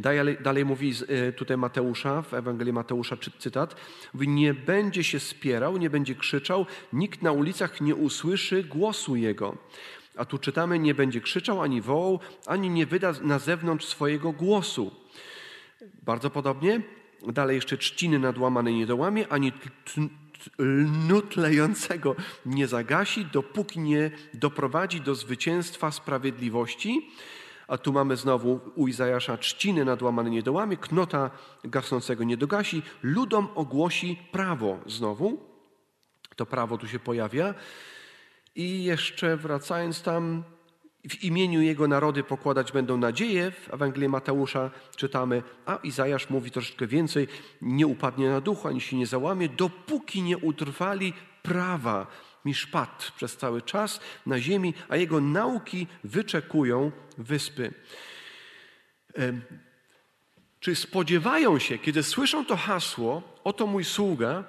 Dalej, 0.00 0.36
dalej 0.40 0.64
mówi 0.64 0.92
e, 1.08 1.32
tutaj 1.32 1.56
Mateusza, 1.56 2.22
w 2.22 2.34
Ewangelii 2.34 2.72
Mateusza 2.72 3.16
cytat, 3.38 3.76
mówi, 4.14 4.28
nie 4.28 4.54
będzie 4.54 5.04
się 5.04 5.20
spierał, 5.20 5.76
nie 5.76 5.90
będzie 5.90 6.14
krzyczał, 6.14 6.66
nikt 6.92 7.22
na 7.22 7.32
ulicach 7.32 7.80
nie 7.80 7.94
usłyszy 7.94 8.64
głosu 8.64 9.16
jego. 9.16 9.56
A 10.16 10.24
tu 10.24 10.38
czytamy, 10.38 10.78
nie 10.78 10.94
będzie 10.94 11.20
krzyczał, 11.20 11.62
ani 11.62 11.80
wołał, 11.80 12.20
ani 12.46 12.70
nie 12.70 12.86
wyda 12.86 13.12
na 13.22 13.38
zewnątrz 13.38 13.86
swojego 13.86 14.32
głosu. 14.32 14.90
Bardzo 16.02 16.30
podobnie, 16.30 16.80
dalej 17.26 17.54
jeszcze 17.54 17.78
trzciny 17.78 18.18
nadłamane 18.18 18.72
nie 18.72 18.86
dołamie, 18.86 19.28
ani 19.28 19.52
lnu 20.58 21.22
tlejącego 21.22 22.16
nie 22.46 22.66
zagasi, 22.66 23.24
dopóki 23.24 23.80
nie 23.80 24.10
doprowadzi 24.34 25.00
do 25.00 25.14
zwycięstwa 25.14 25.90
sprawiedliwości. 25.90 27.10
A 27.68 27.78
tu 27.78 27.92
mamy 27.92 28.16
znowu 28.16 28.60
u 28.74 28.88
Izajasza 28.88 29.36
trzciny 29.36 29.84
nadłamane 29.84 30.30
nie 30.30 30.42
dołamie, 30.42 30.76
knota 30.76 31.30
gasnącego 31.64 32.24
nie 32.24 32.36
dogasi, 32.36 32.82
ludom 33.02 33.48
ogłosi 33.54 34.18
prawo 34.32 34.78
znowu. 34.86 35.40
To 36.36 36.46
prawo 36.46 36.78
tu 36.78 36.88
się 36.88 36.98
pojawia. 36.98 37.54
I 38.54 38.84
jeszcze 38.84 39.36
wracając 39.36 40.02
tam, 40.02 40.44
w 41.10 41.24
imieniu 41.24 41.60
Jego 41.60 41.88
narody 41.88 42.24
pokładać 42.24 42.72
będą 42.72 42.96
nadzieję. 42.96 43.50
W 43.50 43.74
Ewangelii 43.74 44.08
Mateusza 44.08 44.70
czytamy, 44.96 45.42
a 45.66 45.76
Izajasz 45.76 46.30
mówi 46.30 46.50
troszeczkę 46.50 46.86
więcej, 46.86 47.28
nie 47.62 47.86
upadnie 47.86 48.28
na 48.30 48.40
duchu, 48.40 48.68
ani 48.68 48.80
się 48.80 48.96
nie 48.96 49.06
załamie, 49.06 49.48
dopóki 49.48 50.22
nie 50.22 50.38
utrwali 50.38 51.12
prawa 51.42 52.06
Miszpat 52.44 53.12
przez 53.16 53.36
cały 53.36 53.62
czas 53.62 54.00
na 54.26 54.40
ziemi, 54.40 54.74
a 54.88 54.96
jego 54.96 55.20
nauki 55.20 55.86
wyczekują 56.04 56.92
wyspy. 57.18 57.74
Czy 60.60 60.76
spodziewają 60.76 61.58
się, 61.58 61.78
kiedy 61.78 62.02
słyszą 62.02 62.44
to 62.44 62.56
hasło, 62.56 63.22
oto 63.44 63.66
mój 63.66 63.84
sługa, 63.84 64.44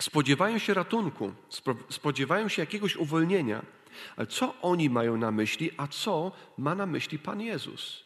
spodziewają 0.00 0.58
się 0.58 0.74
ratunku, 0.74 1.32
spodziewają 1.90 2.48
się 2.48 2.62
jakiegoś 2.62 2.96
uwolnienia. 2.96 3.62
Ale 4.16 4.26
co 4.26 4.54
oni 4.62 4.90
mają 4.90 5.16
na 5.16 5.30
myśli, 5.30 5.70
a 5.76 5.86
co 5.86 6.32
ma 6.58 6.74
na 6.74 6.86
myśli 6.86 7.18
Pan 7.18 7.40
Jezus? 7.40 8.04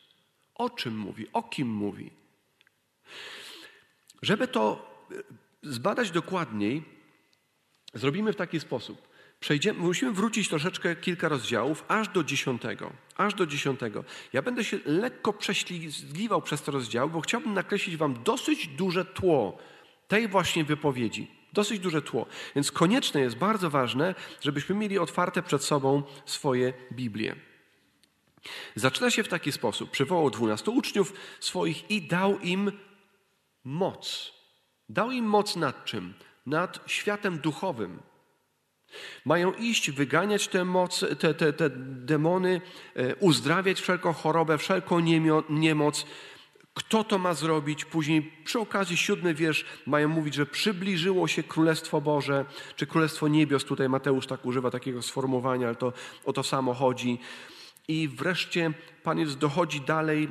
O 0.55 0.71
czym 0.71 0.99
mówi? 0.99 1.27
O 1.33 1.43
kim 1.43 1.69
mówi? 1.69 2.11
Żeby 4.23 4.49
to 4.49 4.91
e, 5.11 5.15
zbadać 5.63 6.11
dokładniej, 6.11 6.83
zrobimy 7.95 8.33
w 8.33 8.37
taki 8.37 8.61
sposób. 8.61 9.09
Przejdziemy, 9.41 9.79
musimy 9.79 10.13
wrócić 10.13 10.49
troszeczkę 10.49 10.97
kilka 10.97 11.29
rozdziałów, 11.29 11.85
aż 11.89 12.09
do 12.09 12.25
dziesiątego. 12.25 12.93
Aż 13.17 13.35
do 13.35 13.47
dziesiątego. 13.47 14.05
Ja 14.33 14.43
będę 14.43 14.65
się 14.65 14.79
lekko 14.85 15.33
prześlizgiwał 15.33 16.43
przez 16.43 16.63
te 16.63 16.73
rozdziały, 16.73 17.11
bo 17.11 17.21
chciałbym 17.21 17.55
nakreślić 17.55 17.97
Wam 17.97 18.23
dosyć 18.23 18.69
duże 18.69 19.05
tło 19.05 19.59
tej 20.09 20.29
właśnie 20.29 20.65
wypowiedzi. 20.65 21.38
Dosyć 21.53 21.81
duże 21.81 22.03
tło. 22.03 22.27
Więc 22.55 22.73
konieczne 22.73 23.21
jest, 23.21 23.37
bardzo 23.37 23.71
ważne, 23.71 24.15
żebyśmy 24.41 24.75
mieli 24.75 24.99
otwarte 24.99 25.43
przed 25.43 25.65
sobą 25.65 26.03
swoje 26.27 26.73
Biblie. 26.93 27.37
Zaczyna 28.75 29.11
się 29.11 29.23
w 29.23 29.29
taki 29.29 29.53
sposób. 29.53 29.91
Przywołał 29.91 30.31
dwunastu 30.31 30.75
uczniów 30.75 31.13
swoich 31.41 31.91
i 31.91 32.03
dał 32.03 32.39
im 32.39 32.73
moc. 33.65 34.33
Dał 34.89 35.11
im 35.11 35.25
moc 35.25 35.57
nad 35.57 35.85
czym? 35.85 36.15
Nad 36.47 36.81
światem 36.87 37.39
duchowym. 37.39 38.03
Mają 39.25 39.53
iść, 39.53 39.91
wyganiać 39.91 40.49
te, 40.49 40.65
moc, 40.65 41.05
te, 41.19 41.35
te, 41.35 41.53
te 41.53 41.71
demony, 41.87 42.61
e, 42.95 43.17
uzdrawiać 43.17 43.81
wszelką 43.81 44.13
chorobę, 44.13 44.59
wszelką 44.59 45.01
niemoc, 45.49 46.07
kto 46.79 47.05
to 47.05 47.19
ma 47.19 47.35
zrobić? 47.35 47.85
Później 47.85 48.33
przy 48.45 48.59
okazji 48.59 48.97
siódmy 48.97 49.35
wiersz 49.35 49.65
mają 49.87 50.09
mówić, 50.09 50.35
że 50.35 50.47
przybliżyło 50.47 51.29
się 51.29 51.43
Królestwo 51.43 52.01
Boże, 52.01 52.45
czy 52.77 52.87
Królestwo 52.87 53.29
Niebios. 53.29 53.65
Tutaj 53.65 53.89
Mateusz 53.89 54.27
tak 54.27 54.47
używa 54.47 54.71
takiego 54.71 55.03
sformułowania, 55.03 55.67
ale 55.67 55.77
to 55.77 55.93
o 56.25 56.33
to 56.33 56.43
samo 56.43 56.75
chodzi. 56.75 57.19
I 57.89 58.09
wreszcie 58.09 58.73
Pan 59.03 59.19
Jezus 59.19 59.37
dochodzi 59.37 59.81
dalej 59.81 60.29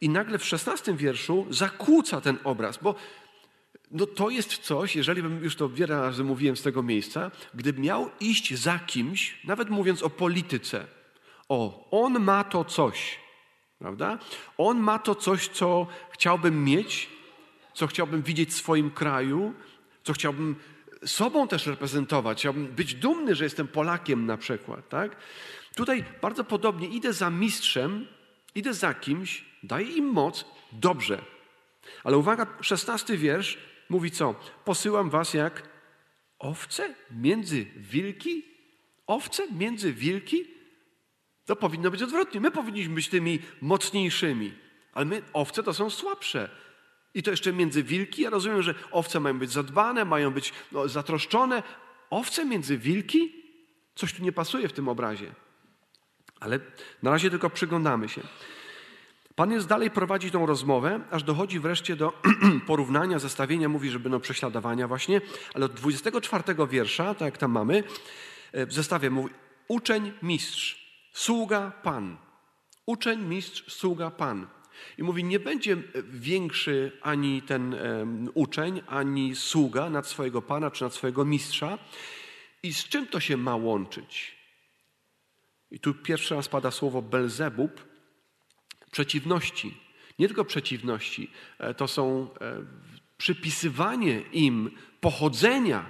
i 0.00 0.08
nagle 0.08 0.38
w 0.38 0.44
szesnastym 0.44 0.96
wierszu 0.96 1.46
zakłóca 1.50 2.20
ten 2.20 2.38
obraz, 2.44 2.78
bo 2.82 2.94
no 3.90 4.06
to 4.06 4.30
jest 4.30 4.58
coś, 4.58 4.96
jeżeli 4.96 5.22
bym 5.22 5.44
już 5.44 5.56
to 5.56 5.68
wiele 5.68 6.00
razy 6.00 6.24
mówiłem 6.24 6.56
z 6.56 6.62
tego 6.62 6.82
miejsca, 6.82 7.30
gdybym 7.54 7.82
miał 7.84 8.10
iść 8.20 8.54
za 8.54 8.78
kimś, 8.78 9.38
nawet 9.44 9.70
mówiąc 9.70 10.02
o 10.02 10.10
polityce, 10.10 10.86
o, 11.48 11.88
on 11.90 12.20
ma 12.20 12.44
to 12.44 12.64
coś, 12.64 13.18
Prawda? 13.78 14.18
On 14.58 14.78
ma 14.78 14.98
to 14.98 15.14
coś, 15.14 15.48
co 15.48 15.86
chciałbym 16.10 16.64
mieć, 16.64 17.10
co 17.74 17.86
chciałbym 17.86 18.22
widzieć 18.22 18.50
w 18.50 18.56
swoim 18.56 18.90
kraju, 18.90 19.54
co 20.02 20.12
chciałbym 20.12 20.56
sobą 21.04 21.48
też 21.48 21.66
reprezentować. 21.66 22.38
Chciałbym 22.38 22.66
być 22.66 22.94
dumny, 22.94 23.34
że 23.34 23.44
jestem 23.44 23.68
Polakiem 23.68 24.26
na 24.26 24.36
przykład. 24.36 24.88
Tak? 24.88 25.16
Tutaj 25.74 26.04
bardzo 26.22 26.44
podobnie 26.44 26.88
idę 26.88 27.12
za 27.12 27.30
mistrzem, 27.30 28.06
idę 28.54 28.74
za 28.74 28.94
kimś, 28.94 29.44
daję 29.62 29.86
im 29.86 30.04
moc, 30.04 30.44
dobrze. 30.72 31.22
Ale 32.04 32.16
uwaga, 32.16 32.46
szesnasty 32.60 33.16
wiersz 33.16 33.58
mówi 33.88 34.10
co? 34.10 34.34
Posyłam 34.64 35.10
was 35.10 35.34
jak 35.34 35.62
owce 36.38 36.94
między 37.10 37.64
wilki? 37.76 38.44
Owce 39.06 39.52
między 39.52 39.92
wilki? 39.92 40.57
To 41.48 41.56
powinno 41.56 41.90
być 41.90 42.02
odwrotnie. 42.02 42.40
My 42.40 42.50
powinniśmy 42.50 42.94
być 42.94 43.08
tymi 43.08 43.38
mocniejszymi, 43.60 44.52
ale 44.92 45.06
my, 45.06 45.22
owce 45.32 45.62
to 45.62 45.74
są 45.74 45.90
słabsze. 45.90 46.50
I 47.14 47.22
to 47.22 47.30
jeszcze 47.30 47.52
między 47.52 47.82
wilki. 47.82 48.22
Ja 48.22 48.30
rozumiem, 48.30 48.62
że 48.62 48.74
owce 48.90 49.20
mają 49.20 49.38
być 49.38 49.50
zadbane, 49.50 50.04
mają 50.04 50.30
być 50.30 50.52
no, 50.72 50.88
zatroszczone. 50.88 51.62
Owce 52.10 52.44
między 52.44 52.78
wilki? 52.78 53.32
Coś 53.94 54.12
tu 54.12 54.22
nie 54.22 54.32
pasuje 54.32 54.68
w 54.68 54.72
tym 54.72 54.88
obrazie. 54.88 55.32
Ale 56.40 56.60
na 57.02 57.10
razie 57.10 57.30
tylko 57.30 57.50
przyglądamy 57.50 58.08
się. 58.08 58.20
Pan 59.34 59.52
jest 59.52 59.66
dalej 59.66 59.90
prowadzi 59.90 60.30
tą 60.30 60.46
rozmowę, 60.46 61.00
aż 61.10 61.22
dochodzi 61.22 61.60
wreszcie 61.60 61.96
do 61.96 62.22
porównania, 62.66 63.18
zestawienia, 63.18 63.68
mówi, 63.68 63.90
że 63.90 63.98
będą 63.98 64.20
prześladowania 64.20 64.88
właśnie, 64.88 65.20
ale 65.54 65.66
od 65.66 65.72
24 65.72 66.44
wiersza, 66.70 67.14
tak 67.14 67.26
jak 67.26 67.38
tam 67.38 67.50
mamy, 67.50 67.84
e, 68.52 68.66
w 68.66 68.72
zestawie 68.72 69.10
mówi 69.10 69.34
uczeń, 69.68 70.12
mistrz. 70.22 70.87
Sługa 71.12 71.72
Pan. 71.82 72.16
Uczeń, 72.86 73.22
mistrz, 73.22 73.72
sługa 73.72 74.10
Pan. 74.10 74.46
I 74.98 75.02
mówi, 75.02 75.24
nie 75.24 75.40
będzie 75.40 75.76
większy 76.04 76.92
ani 77.02 77.42
ten 77.42 77.74
um, 77.74 78.30
uczeń, 78.34 78.82
ani 78.86 79.36
sługa 79.36 79.90
nad 79.90 80.06
swojego 80.06 80.42
Pana 80.42 80.70
czy 80.70 80.84
nad 80.84 80.94
swojego 80.94 81.24
mistrza. 81.24 81.78
I 82.62 82.74
z 82.74 82.84
czym 82.84 83.06
to 83.06 83.20
się 83.20 83.36
ma 83.36 83.56
łączyć? 83.56 84.38
I 85.70 85.80
tu 85.80 85.94
pierwszy 85.94 86.34
raz 86.34 86.48
pada 86.48 86.70
słowo 86.70 87.02
Belzebub, 87.02 87.84
przeciwności. 88.90 89.76
Nie 90.18 90.26
tylko 90.26 90.44
przeciwności, 90.44 91.30
e, 91.58 91.74
to 91.74 91.88
są 91.88 92.30
e, 92.40 92.64
przypisywanie 93.16 94.20
im 94.20 94.70
pochodzenia. 95.00 95.86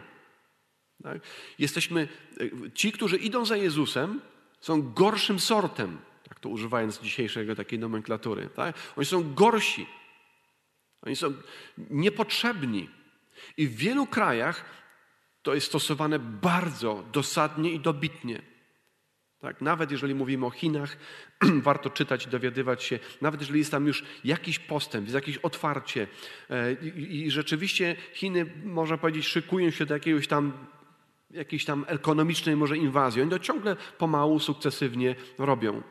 Tak? 1.03 1.23
Jesteśmy, 1.59 2.09
e, 2.41 2.73
ci, 2.73 2.93
którzy 2.93 3.17
idą 3.17 3.45
za 3.45 3.57
Jezusem, 3.57 4.21
są 4.61 4.93
gorszym 4.93 5.41
sortem, 5.41 5.99
tak 6.29 6.41
to 6.41 6.49
używając 6.49 7.01
dzisiejszego 7.01 7.55
takiej 7.55 7.79
nomenklatury. 7.79 8.49
Tak? 8.57 8.77
Oni 8.97 9.07
są 9.07 9.35
gorsi. 9.35 9.87
Oni 11.03 11.17
są 11.17 11.35
niepotrzebni. 11.91 12.91
I 13.57 13.69
w 13.69 13.77
wielu 13.77 14.07
krajach 14.07 14.65
to 15.43 15.55
jest 15.55 15.67
stosowane 15.67 16.19
bardzo 16.19 17.05
dosadnie 17.13 17.73
i 17.73 17.81
dobitnie. 17.81 18.43
Tak, 19.41 19.61
nawet 19.61 19.91
jeżeli 19.91 20.15
mówimy 20.15 20.47
o 20.47 20.51
Chinach, 20.51 20.97
warto 21.69 21.91
czytać 21.91 22.27
dowiadywać 22.27 22.83
się, 22.85 22.99
nawet 23.21 23.41
jeżeli 23.41 23.59
jest 23.59 23.71
tam 23.71 23.87
już 23.87 24.05
jakiś 24.25 24.59
postęp, 24.59 25.05
jest 25.05 25.15
jakieś 25.15 25.37
otwarcie 25.37 26.07
e, 26.51 26.73
i, 26.73 27.27
i 27.27 27.31
rzeczywiście 27.31 27.97
Chiny, 28.13 28.47
można 28.65 28.99
powiedzieć, 28.99 29.27
szykują 29.27 29.71
się 29.71 29.87
do 29.87 29.95
jakiegoś 29.95 30.29
tam 30.29 30.67
jakiejś 31.31 31.65
tam 31.65 31.85
ekonomicznej 31.89 32.57
może 32.57 32.77
inwazji. 32.77 33.23
Oni 33.23 33.31
to 33.31 33.39
ciągle 33.39 33.77
pomału, 33.99 34.41
sukcesywnie 34.41 35.15
robią. 35.39 35.83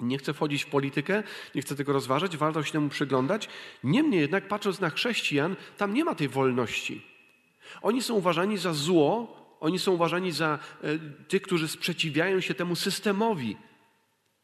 Nie 0.00 0.18
chcę 0.18 0.34
wchodzić 0.34 0.64
w 0.64 0.66
politykę, 0.66 1.22
nie 1.54 1.62
chcę 1.62 1.76
tego 1.76 1.92
rozważać, 1.92 2.36
warto 2.36 2.62
się 2.62 2.72
temu 2.72 2.88
przyglądać. 2.88 3.48
Niemniej 3.84 4.20
jednak, 4.20 4.48
patrząc 4.48 4.80
na 4.80 4.90
chrześcijan, 4.90 5.56
tam 5.76 5.94
nie 5.94 6.04
ma 6.04 6.14
tej 6.14 6.28
wolności. 6.28 7.02
Oni 7.82 8.02
są 8.02 8.14
uważani 8.14 8.58
za 8.58 8.72
zło, 8.72 9.36
oni 9.60 9.78
są 9.78 9.92
uważani 9.92 10.32
za 10.32 10.58
e, 10.82 10.98
tych, 11.28 11.42
którzy 11.42 11.68
sprzeciwiają 11.68 12.40
się 12.40 12.54
temu 12.54 12.76
systemowi, 12.76 13.56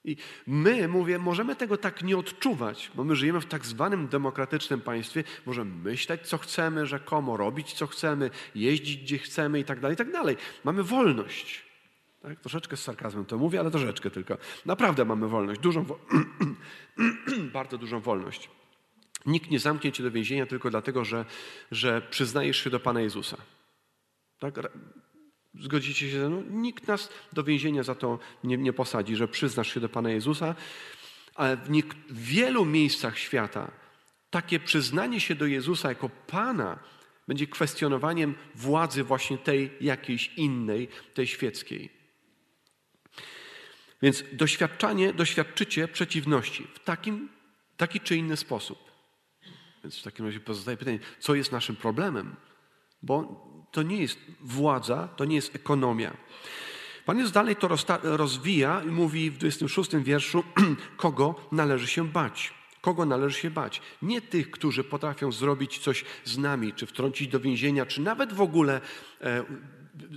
i 0.04 0.16
my, 0.47 0.88
mówię, 0.88 1.19
możemy 1.19 1.57
tego 1.57 1.76
tak 1.76 2.02
nie 2.02 2.19
odczuwać, 2.19 2.90
bo 2.95 3.04
my 3.04 3.16
żyjemy 3.16 3.40
w 3.40 3.47
tak 3.47 3.66
zwanym 3.66 4.09
demokratycznym 4.09 4.80
państwie, 4.80 5.25
możemy 5.47 5.75
myśleć, 5.75 6.28
co 6.28 6.38
chcemy, 6.38 6.87
rzekomo, 6.87 7.37
robić, 7.37 7.73
co 7.73 7.87
chcemy, 7.87 8.30
jeździć, 8.54 9.02
gdzie 9.02 9.19
chcemy 9.19 9.61
i 9.61 9.64
tak 9.64 9.80
dalej, 9.80 9.95
i 9.95 9.99
tak 9.99 10.12
dalej. 10.12 10.37
Mamy 10.64 10.83
wolność. 10.83 11.64
Tak? 12.23 12.40
Troszeczkę 12.40 12.76
z 12.76 12.83
sarkazmem 12.83 13.25
to 13.25 13.38
mówię, 13.38 13.61
ale 13.61 13.71
troszeczkę 13.71 14.11
tylko. 14.11 14.38
Naprawdę 14.66 15.04
mamy 15.04 15.28
wolność, 15.28 15.61
dużą, 15.61 15.85
wo 15.85 15.99
bardzo 17.52 17.78
dużą 17.78 18.00
wolność. 18.00 18.50
Nikt 19.26 19.50
nie 19.50 19.59
zamknie 19.59 19.92
cię 19.92 20.02
do 20.02 20.11
więzienia 20.11 20.47
tylko 20.47 20.71
dlatego, 20.71 21.04
że, 21.04 21.25
że 21.71 22.02
przyznajesz 22.11 22.64
się 22.64 22.71
do 22.71 22.80
Pana 22.80 23.00
Jezusa. 23.00 23.37
Tak? 24.38 24.54
Zgodzicie 25.54 26.11
się 26.11 26.21
ze 26.21 26.28
mną? 26.28 26.42
Nikt 26.50 26.87
nas 26.87 27.09
do 27.33 27.45
więzienia 27.45 27.83
za 27.83 27.95
to 27.95 28.19
nie, 28.45 28.57
nie 28.57 28.73
posadzi, 28.73 29.16
że 29.16 29.28
przyznasz 29.28 29.75
się 29.75 29.80
do 29.80 29.88
Pana 29.88 30.11
Jezusa, 30.11 30.54
ale 31.35 31.57
w, 31.57 31.69
w 32.09 32.25
wielu 32.25 32.64
miejscach 32.64 33.19
świata 33.19 33.71
takie 34.30 34.61
przyznanie 34.61 35.21
się 35.21 35.35
do 35.35 35.47
Jezusa 35.47 35.88
jako 35.88 36.09
Pana 36.09 36.78
będzie 37.28 37.47
kwestionowaniem 37.47 38.35
władzy 38.54 39.04
właśnie 39.04 39.38
tej 39.38 39.71
jakiejś 39.80 40.35
innej, 40.37 40.88
tej 41.14 41.26
świeckiej. 41.26 41.90
Więc 44.02 44.25
doświadczanie, 44.33 45.12
doświadczycie 45.12 45.88
przeciwności 45.88 46.66
w 46.75 46.78
takim, 46.78 47.28
taki 47.76 48.00
czy 48.00 48.16
inny 48.16 48.37
sposób. 48.37 48.90
Więc 49.83 49.99
w 49.99 50.02
takim 50.02 50.26
razie 50.26 50.40
pozostaje 50.40 50.76
pytanie, 50.76 50.99
co 51.19 51.35
jest 51.35 51.52
naszym 51.52 51.76
problemem? 51.76 52.37
Bo 53.02 53.47
to 53.71 53.83
nie 53.83 53.97
jest 53.97 54.19
władza, 54.41 55.09
to 55.17 55.25
nie 55.25 55.37
jest 55.37 55.55
ekonomia. 55.55 56.17
Pan 57.07 57.19
Jezus 57.19 57.33
dalej 57.33 57.57
to 57.57 57.69
rozwija 58.03 58.83
i 58.83 58.87
mówi 58.87 59.31
w 59.31 59.39
26 59.39 59.91
wierszu, 59.97 60.45
kogo 60.97 61.35
należy 61.53 61.87
się 61.87 62.09
bać. 62.09 62.55
Kogo 62.81 63.07
należy 63.07 63.39
się 63.39 63.50
bać? 63.50 63.83
Nie 64.03 64.21
tych, 64.21 64.50
którzy 64.50 64.85
potrafią 64.85 65.33
zrobić 65.33 65.79
coś 65.79 66.05
z 66.25 66.39
nami, 66.39 66.73
czy 66.73 66.87
wtrącić 66.87 67.29
do 67.29 67.41
więzienia, 67.41 67.87
czy 67.87 68.00
nawet 68.00 68.33
w 68.33 68.41
ogóle 68.41 68.81
e, 69.21 69.45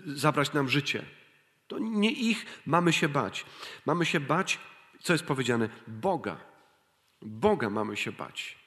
zabrać 0.05 0.53
nam 0.53 0.69
życie. 0.69 1.05
To 1.67 1.79
nie 1.79 2.11
ich 2.11 2.45
mamy 2.65 2.93
się 2.93 3.09
bać. 3.09 3.45
Mamy 3.85 4.05
się 4.05 4.19
bać, 4.19 4.59
co 5.01 5.13
jest 5.13 5.25
powiedziane, 5.25 5.69
Boga. 5.87 6.37
Boga 7.21 7.69
mamy 7.69 7.97
się 7.97 8.11
bać. 8.11 8.62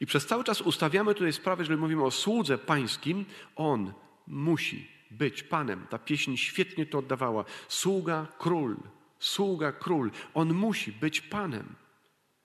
I 0.00 0.06
przez 0.06 0.26
cały 0.26 0.44
czas 0.44 0.60
ustawiamy 0.60 1.14
tutaj 1.14 1.32
sprawę, 1.32 1.62
jeżeli 1.62 1.80
mówimy 1.80 2.04
o 2.04 2.10
słudze 2.10 2.58
pańskim, 2.58 3.24
on 3.56 3.92
musi 4.26 4.88
być 5.10 5.42
Panem. 5.42 5.86
Ta 5.90 5.98
pieśń 5.98 6.36
świetnie 6.36 6.86
to 6.86 6.98
oddawała. 6.98 7.44
Sługa 7.68 8.26
król, 8.38 8.76
sługa 9.18 9.72
król. 9.72 10.10
On 10.34 10.54
musi 10.54 10.92
być 10.92 11.20
Panem. 11.20 11.74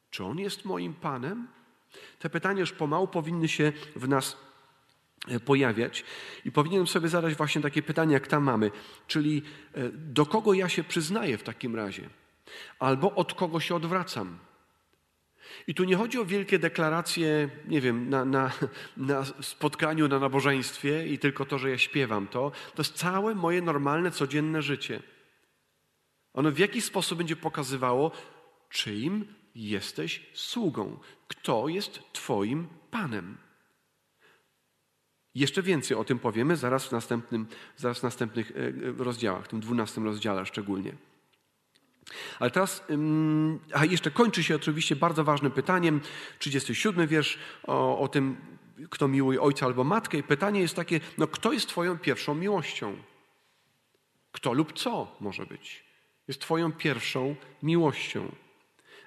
Czy 0.10 0.24
on 0.24 0.40
jest 0.40 0.66
moim 0.66 0.94
Panem? 0.94 1.48
Te 2.20 2.30
pytania 2.30 2.60
już 2.60 2.72
pomału 2.72 3.08
powinny 3.08 3.48
się 3.48 3.74
w 3.96 4.08
nas 4.08 4.38
e, 5.28 5.40
pojawiać. 5.40 6.04
I 6.46 6.52
powinienem 6.52 6.88
sobie 6.88 7.10
zadać 7.10 7.36
właśnie 7.36 7.62
takie 7.62 7.82
pytanie, 7.82 8.14
jak 8.14 8.28
tam 8.28 8.44
mamy. 8.44 8.72
Czyli 9.08 9.42
e, 9.74 9.90
do 9.90 10.26
kogo 10.26 10.54
ja 10.54 10.70
się 10.70 10.84
przyznaję 10.84 11.38
w 11.38 11.44
takim 11.44 11.76
razie? 11.76 12.10
Albo 12.80 13.16
od 13.16 13.34
kogo 13.34 13.60
się 13.60 13.76
odwracam? 13.76 14.38
I 15.68 15.76
tu 15.76 15.84
nie 15.84 15.96
chodzi 15.96 16.20
o 16.20 16.26
wielkie 16.26 16.60
deklaracje, 16.60 17.50
nie 17.68 17.82
wiem, 17.82 18.10
na, 18.10 18.26
na, 18.26 18.52
na, 18.98 19.26
spotkaniu, 19.42 20.08
na 20.08 20.20
nabożeństwie 20.20 21.08
i 21.08 21.20
tylko 21.20 21.46
to, 21.46 21.58
że 21.58 21.70
ja 21.70 21.78
śpiewam 21.78 22.28
to. 22.28 22.52
To 22.76 22.82
jest 22.82 22.96
całe 22.96 23.36
moje 23.36 23.62
normalne, 23.62 24.12
codzienne 24.12 24.62
życie. 24.62 25.04
Ono 26.34 26.52
w 26.52 26.58
jakiś 26.58 26.84
sposób 26.84 27.18
będzie 27.18 27.36
pokazywało, 27.36 28.12
czyim 28.70 29.26
jesteś 29.56 30.30
sługą, 30.34 31.00
kto 31.28 31.68
jest 31.68 32.00
Twoim 32.14 32.68
Panem. 32.92 33.38
Jeszcze 35.36 35.64
więcej 35.64 35.98
o 35.98 36.04
tym 36.04 36.20
powiemy 36.20 36.58
zaraz 36.58 36.86
w, 36.86 36.92
następnym, 36.92 37.48
zaraz 37.78 38.00
w 38.00 38.04
następnych 38.04 38.52
e, 38.52 38.56
e, 38.56 38.72
rozdziałach, 39.04 39.46
w 39.46 39.48
tym 39.48 39.60
dwunastym 39.60 40.04
rozdziale 40.04 40.46
szczególnie. 40.46 40.96
Ale 42.40 42.52
teraz, 42.52 42.84
a 43.74 43.86
jeszcze 43.86 44.12
kończy 44.12 44.44
się 44.44 44.56
oczywiście 44.56 44.96
bardzo 44.96 45.24
ważnym 45.24 45.52
pytaniem, 45.52 46.02
37 46.40 47.08
wiersz 47.08 47.38
o, 47.64 48.00
o 48.00 48.08
tym, 48.08 48.38
kto 48.90 49.08
miłuje 49.08 49.42
ojca 49.42 49.66
albo 49.66 49.84
matkę. 49.84 50.18
I 50.18 50.24
pytanie 50.24 50.62
jest 50.62 50.76
takie, 50.76 51.00
no 51.18 51.28
kto 51.28 51.54
jest 51.54 51.68
Twoją 51.68 51.98
pierwszą 51.98 52.36
miłością? 52.36 52.98
Kto 54.32 54.54
lub 54.54 54.74
co 54.74 55.16
może 55.20 55.46
być? 55.46 55.84
Jest 56.28 56.42
Twoją 56.42 56.72
pierwszą 56.72 57.36
miłością. 57.64 58.32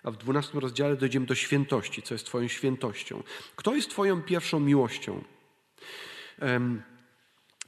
A 0.02 0.10
w 0.10 0.16
12 0.16 0.61
rozdziale 0.61 0.96
dojdziemy 0.96 1.26
do 1.26 1.35
świętości, 1.35 2.02
co 2.02 2.14
jest 2.14 2.26
Twoją 2.26 2.48
świętością. 2.48 3.22
Kto 3.57 3.74
jest 3.74 3.90
Twoją 3.90 4.22
pierwszą 4.22 4.61
miłością? 4.61 5.24
Um, 6.42 6.83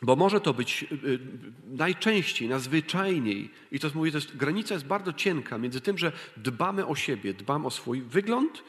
bo 0.03 0.17
może 0.17 0.41
to 0.41 0.55
być 0.55 0.83
y, 0.83 1.09
y, 1.09 1.19
najczęściej, 1.67 2.49
najzwyczajniej, 2.49 3.51
i 3.73 3.81
to 3.81 3.89
mówię, 3.95 4.11
to 4.11 4.19
jest, 4.19 4.37
granica 4.37 4.75
jest 4.75 4.87
bardzo 4.87 5.13
cienka 5.13 5.59
między 5.59 5.81
tym, 5.81 5.99
że 5.99 6.13
dbamy 6.37 6.87
o 6.87 6.95
siebie, 6.95 7.35
dbam 7.35 7.67
o 7.67 7.71
swój 7.71 8.03
wygląd, 8.03 8.63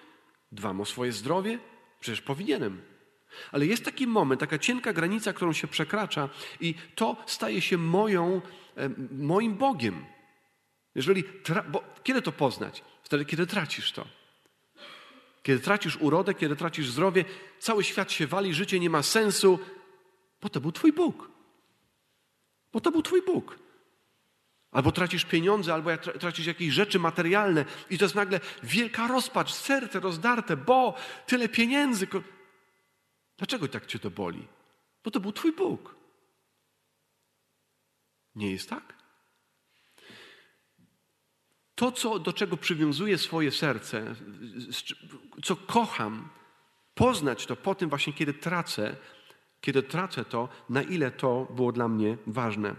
dbam 0.51 0.81
o 0.81 0.85
swoje 0.85 1.11
zdrowie, 1.11 1.59
przecież 1.99 2.21
powinienem. 2.21 2.81
Ale 3.51 3.65
jest 3.65 3.85
taki 3.85 4.07
moment, 4.07 4.39
taka 4.39 4.57
cienka 4.57 4.93
granica, 4.93 5.33
którą 5.33 5.53
się 5.53 5.67
przekracza, 5.67 6.29
i 6.61 6.75
to 6.95 7.17
staje 7.25 7.61
się 7.61 7.77
moją, 7.77 8.41
moim 9.11 9.55
Bogiem. 9.55 10.05
Jeżeli, 10.95 11.23
bo 11.71 11.83
kiedy 12.03 12.21
to 12.21 12.31
poznać? 12.31 12.83
Wtedy, 13.03 13.25
kiedy 13.25 13.47
tracisz 13.47 13.91
to. 13.91 14.05
Kiedy 15.43 15.59
tracisz 15.59 15.97
urodę, 15.97 16.33
kiedy 16.33 16.55
tracisz 16.55 16.89
zdrowie, 16.89 17.25
cały 17.59 17.83
świat 17.83 18.11
się 18.11 18.27
wali, 18.27 18.53
życie 18.53 18.79
nie 18.79 18.89
ma 18.89 19.03
sensu, 19.03 19.59
bo 20.41 20.49
to 20.49 20.61
był 20.61 20.71
Twój 20.71 20.93
Bóg. 20.93 21.31
Bo 22.73 22.81
to 22.81 22.91
był 22.91 23.01
Twój 23.01 23.21
Bóg. 23.21 23.59
Albo 24.71 24.91
tracisz 24.91 25.25
pieniądze, 25.25 25.73
albo 25.73 25.97
tracisz 25.97 26.45
jakieś 26.45 26.73
rzeczy 26.73 26.99
materialne 26.99 27.65
i 27.89 27.97
to 27.97 28.05
jest 28.05 28.15
nagle 28.15 28.39
wielka 28.63 29.07
rozpacz, 29.07 29.53
serce 29.53 29.99
rozdarte, 29.99 30.57
bo 30.57 30.95
tyle 31.27 31.49
pieniędzy. 31.49 32.07
Dlaczego 33.37 33.67
tak 33.67 33.85
Cię 33.85 33.99
to 33.99 34.11
boli? 34.11 34.47
Bo 35.03 35.11
to 35.11 35.19
był 35.19 35.31
Twój 35.31 35.53
Bóg. 35.53 35.95
Nie 38.35 38.51
jest 38.51 38.69
tak? 38.69 38.93
To, 41.75 41.91
co, 41.91 42.19
do 42.19 42.33
czego 42.33 42.57
przywiązuję 42.57 43.17
swoje 43.17 43.51
serce, 43.51 44.15
co 45.43 45.55
kocham, 45.55 46.29
poznać 46.95 47.45
to 47.45 47.55
po 47.55 47.75
tym 47.75 47.89
właśnie, 47.89 48.13
kiedy 48.13 48.33
tracę, 48.33 48.95
kiedy 49.61 49.83
tracę 49.83 50.25
to, 50.25 50.49
na 50.69 50.81
ile 50.81 51.11
to 51.11 51.47
było 51.55 51.71
dla 51.71 51.87
mnie 51.87 52.17
ważne. 52.27 52.75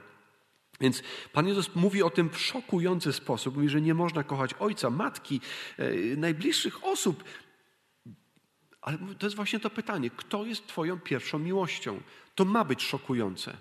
Więc 0.80 1.02
Pan 1.32 1.48
Jezus 1.48 1.74
mówi 1.74 2.02
o 2.02 2.10
tym 2.10 2.30
w 2.30 2.38
szokujący 2.38 3.12
sposób. 3.12 3.54
Mówi, 3.56 3.68
że 3.68 3.80
nie 3.80 3.94
można 3.94 4.24
kochać 4.24 4.54
ojca, 4.58 4.90
matki, 4.90 5.40
e, 5.78 6.16
najbliższych 6.16 6.84
osób. 6.84 7.24
Ale 8.80 8.98
to 9.18 9.26
jest 9.26 9.36
właśnie 9.36 9.60
to 9.60 9.70
pytanie: 9.70 10.10
kto 10.10 10.44
jest 10.44 10.66
Twoją 10.66 11.00
pierwszą 11.00 11.38
miłością? 11.38 12.00
To 12.34 12.44
ma 12.44 12.64
być 12.64 12.82
szokujące. 12.82 13.56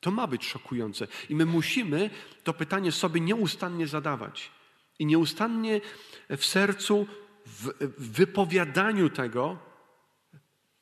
To 0.00 0.10
ma 0.10 0.26
być 0.26 0.44
szokujące. 0.44 1.06
I 1.28 1.34
my 1.34 1.46
musimy 1.46 2.10
to 2.44 2.54
pytanie 2.54 2.92
sobie 2.92 3.20
nieustannie 3.20 3.86
zadawać. 3.86 4.50
I 4.98 5.06
nieustannie 5.06 5.80
w 6.28 6.44
sercu, 6.44 7.06
w 7.46 7.72
wypowiadaniu 7.98 9.10
tego, 9.10 9.67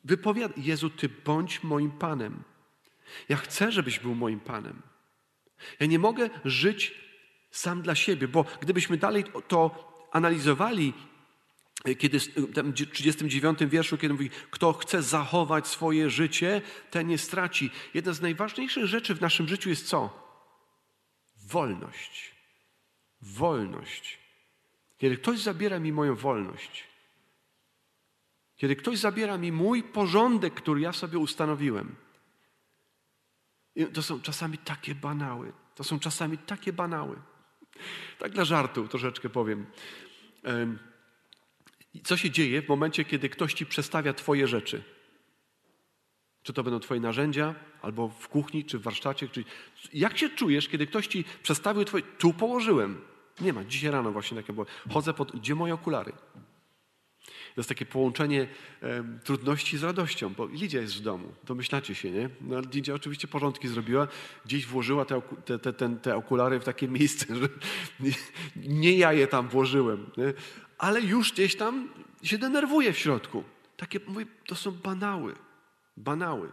Wypowiadaj, 0.06 0.64
Jezu, 0.64 0.90
Ty 0.90 1.08
bądź 1.08 1.62
moim 1.62 1.90
Panem. 1.90 2.42
Ja 3.28 3.36
chcę, 3.36 3.72
żebyś 3.72 3.98
był 3.98 4.14
moim 4.14 4.40
Panem. 4.40 4.82
Ja 5.80 5.86
nie 5.86 5.98
mogę 5.98 6.30
żyć 6.44 6.94
sam 7.50 7.82
dla 7.82 7.94
siebie, 7.94 8.28
bo 8.28 8.44
gdybyśmy 8.60 8.96
dalej 8.96 9.24
to 9.48 9.92
analizowali, 10.12 10.92
kiedy 11.98 12.18
w 12.18 12.90
39 12.92 13.58
wierszu, 13.60 13.98
kiedy 13.98 14.14
mówi, 14.14 14.30
kto 14.50 14.72
chce 14.72 15.02
zachować 15.02 15.66
swoje 15.66 16.10
życie, 16.10 16.62
ten 16.90 17.06
nie 17.06 17.18
straci. 17.18 17.70
Jedna 17.94 18.12
z 18.12 18.20
najważniejszych 18.20 18.86
rzeczy 18.86 19.14
w 19.14 19.20
naszym 19.20 19.48
życiu 19.48 19.68
jest 19.68 19.86
co? 19.86 20.26
Wolność. 21.46 22.34
Wolność. 23.22 24.18
Kiedy 24.98 25.16
ktoś 25.16 25.38
zabiera 25.38 25.78
mi 25.78 25.92
moją 25.92 26.14
wolność, 26.14 26.84
kiedy 28.56 28.76
ktoś 28.76 28.98
zabiera 28.98 29.38
mi 29.38 29.52
mój 29.52 29.82
porządek, 29.82 30.54
który 30.54 30.80
ja 30.80 30.92
sobie 30.92 31.18
ustanowiłem. 31.18 31.94
To 33.92 34.02
są 34.02 34.20
czasami 34.20 34.58
takie 34.58 34.94
banały. 34.94 35.52
To 35.74 35.84
są 35.84 36.00
czasami 36.00 36.38
takie 36.38 36.72
banały. 36.72 37.16
Tak 38.18 38.32
dla 38.32 38.44
żartu 38.44 38.88
troszeczkę 38.88 39.28
powiem. 39.28 39.66
Co 42.04 42.16
się 42.16 42.30
dzieje 42.30 42.62
w 42.62 42.68
momencie, 42.68 43.04
kiedy 43.04 43.28
ktoś 43.28 43.54
ci 43.54 43.66
przestawia 43.66 44.12
Twoje 44.12 44.48
rzeczy? 44.48 44.82
Czy 46.42 46.52
to 46.52 46.62
będą 46.62 46.80
Twoje 46.80 47.00
narzędzia, 47.00 47.54
albo 47.82 48.08
w 48.08 48.28
kuchni, 48.28 48.64
czy 48.64 48.78
w 48.78 48.82
warsztacie? 48.82 49.28
Czy... 49.28 49.44
Jak 49.92 50.18
się 50.18 50.30
czujesz, 50.30 50.68
kiedy 50.68 50.86
ktoś 50.86 51.06
ci 51.06 51.24
przestawił 51.42 51.84
Twoje. 51.84 52.02
Tu 52.02 52.32
położyłem. 52.32 53.00
Nie 53.40 53.52
ma. 53.52 53.64
Dzisiaj 53.64 53.90
rano 53.90 54.12
właśnie 54.12 54.36
takie 54.36 54.52
było. 54.52 54.66
Chodzę 54.92 55.14
pod. 55.14 55.36
Gdzie 55.36 55.54
moje 55.54 55.74
okulary? 55.74 56.12
To 57.56 57.60
jest 57.60 57.68
takie 57.68 57.86
połączenie 57.86 58.48
trudności 59.24 59.78
z 59.78 59.82
radością, 59.82 60.34
bo 60.34 60.46
Lidia 60.46 60.80
jest 60.80 60.94
w 60.94 61.00
domu, 61.00 61.32
domyślacie 61.44 61.94
się, 61.94 62.10
nie? 62.10 62.30
No, 62.40 62.60
Lidia 62.60 62.94
oczywiście 62.94 63.28
porządki 63.28 63.68
zrobiła, 63.68 64.08
gdzieś 64.44 64.66
włożyła 64.66 65.04
te, 65.04 65.22
te, 65.44 65.58
te, 65.58 65.72
te, 65.72 65.96
te 65.96 66.16
okulary 66.16 66.60
w 66.60 66.64
takie 66.64 66.88
miejsce, 66.98 67.36
że 67.36 67.48
nie, 68.00 68.10
nie 68.82 68.98
ja 68.98 69.12
je 69.12 69.26
tam 69.26 69.48
włożyłem, 69.48 70.10
nie? 70.16 70.34
ale 70.78 71.00
już 71.00 71.32
gdzieś 71.32 71.56
tam 71.56 71.88
się 72.22 72.38
denerwuje 72.38 72.92
w 72.92 72.98
środku. 72.98 73.44
Takie, 73.76 74.00
mówię, 74.06 74.26
to 74.46 74.54
są 74.54 74.70
banały, 74.70 75.34
banały. 75.96 76.52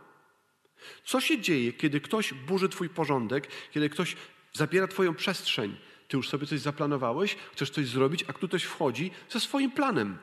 Co 1.05 1.21
się 1.21 1.41
dzieje, 1.41 1.73
kiedy 1.73 2.01
ktoś 2.01 2.33
burzy 2.33 2.69
twój 2.69 2.89
porządek, 2.89 3.47
kiedy 3.71 3.89
ktoś 3.89 4.15
zabiera 4.53 4.87
twoją 4.87 5.15
przestrzeń? 5.15 5.77
Ty 6.07 6.17
już 6.17 6.29
sobie 6.29 6.47
coś 6.47 6.59
zaplanowałeś, 6.59 7.37
chcesz 7.53 7.69
coś 7.69 7.87
zrobić, 7.87 8.25
a 8.27 8.33
ktoś 8.33 8.63
wchodzi 8.63 9.11
ze 9.29 9.39
swoim 9.39 9.71
planem. 9.71 10.17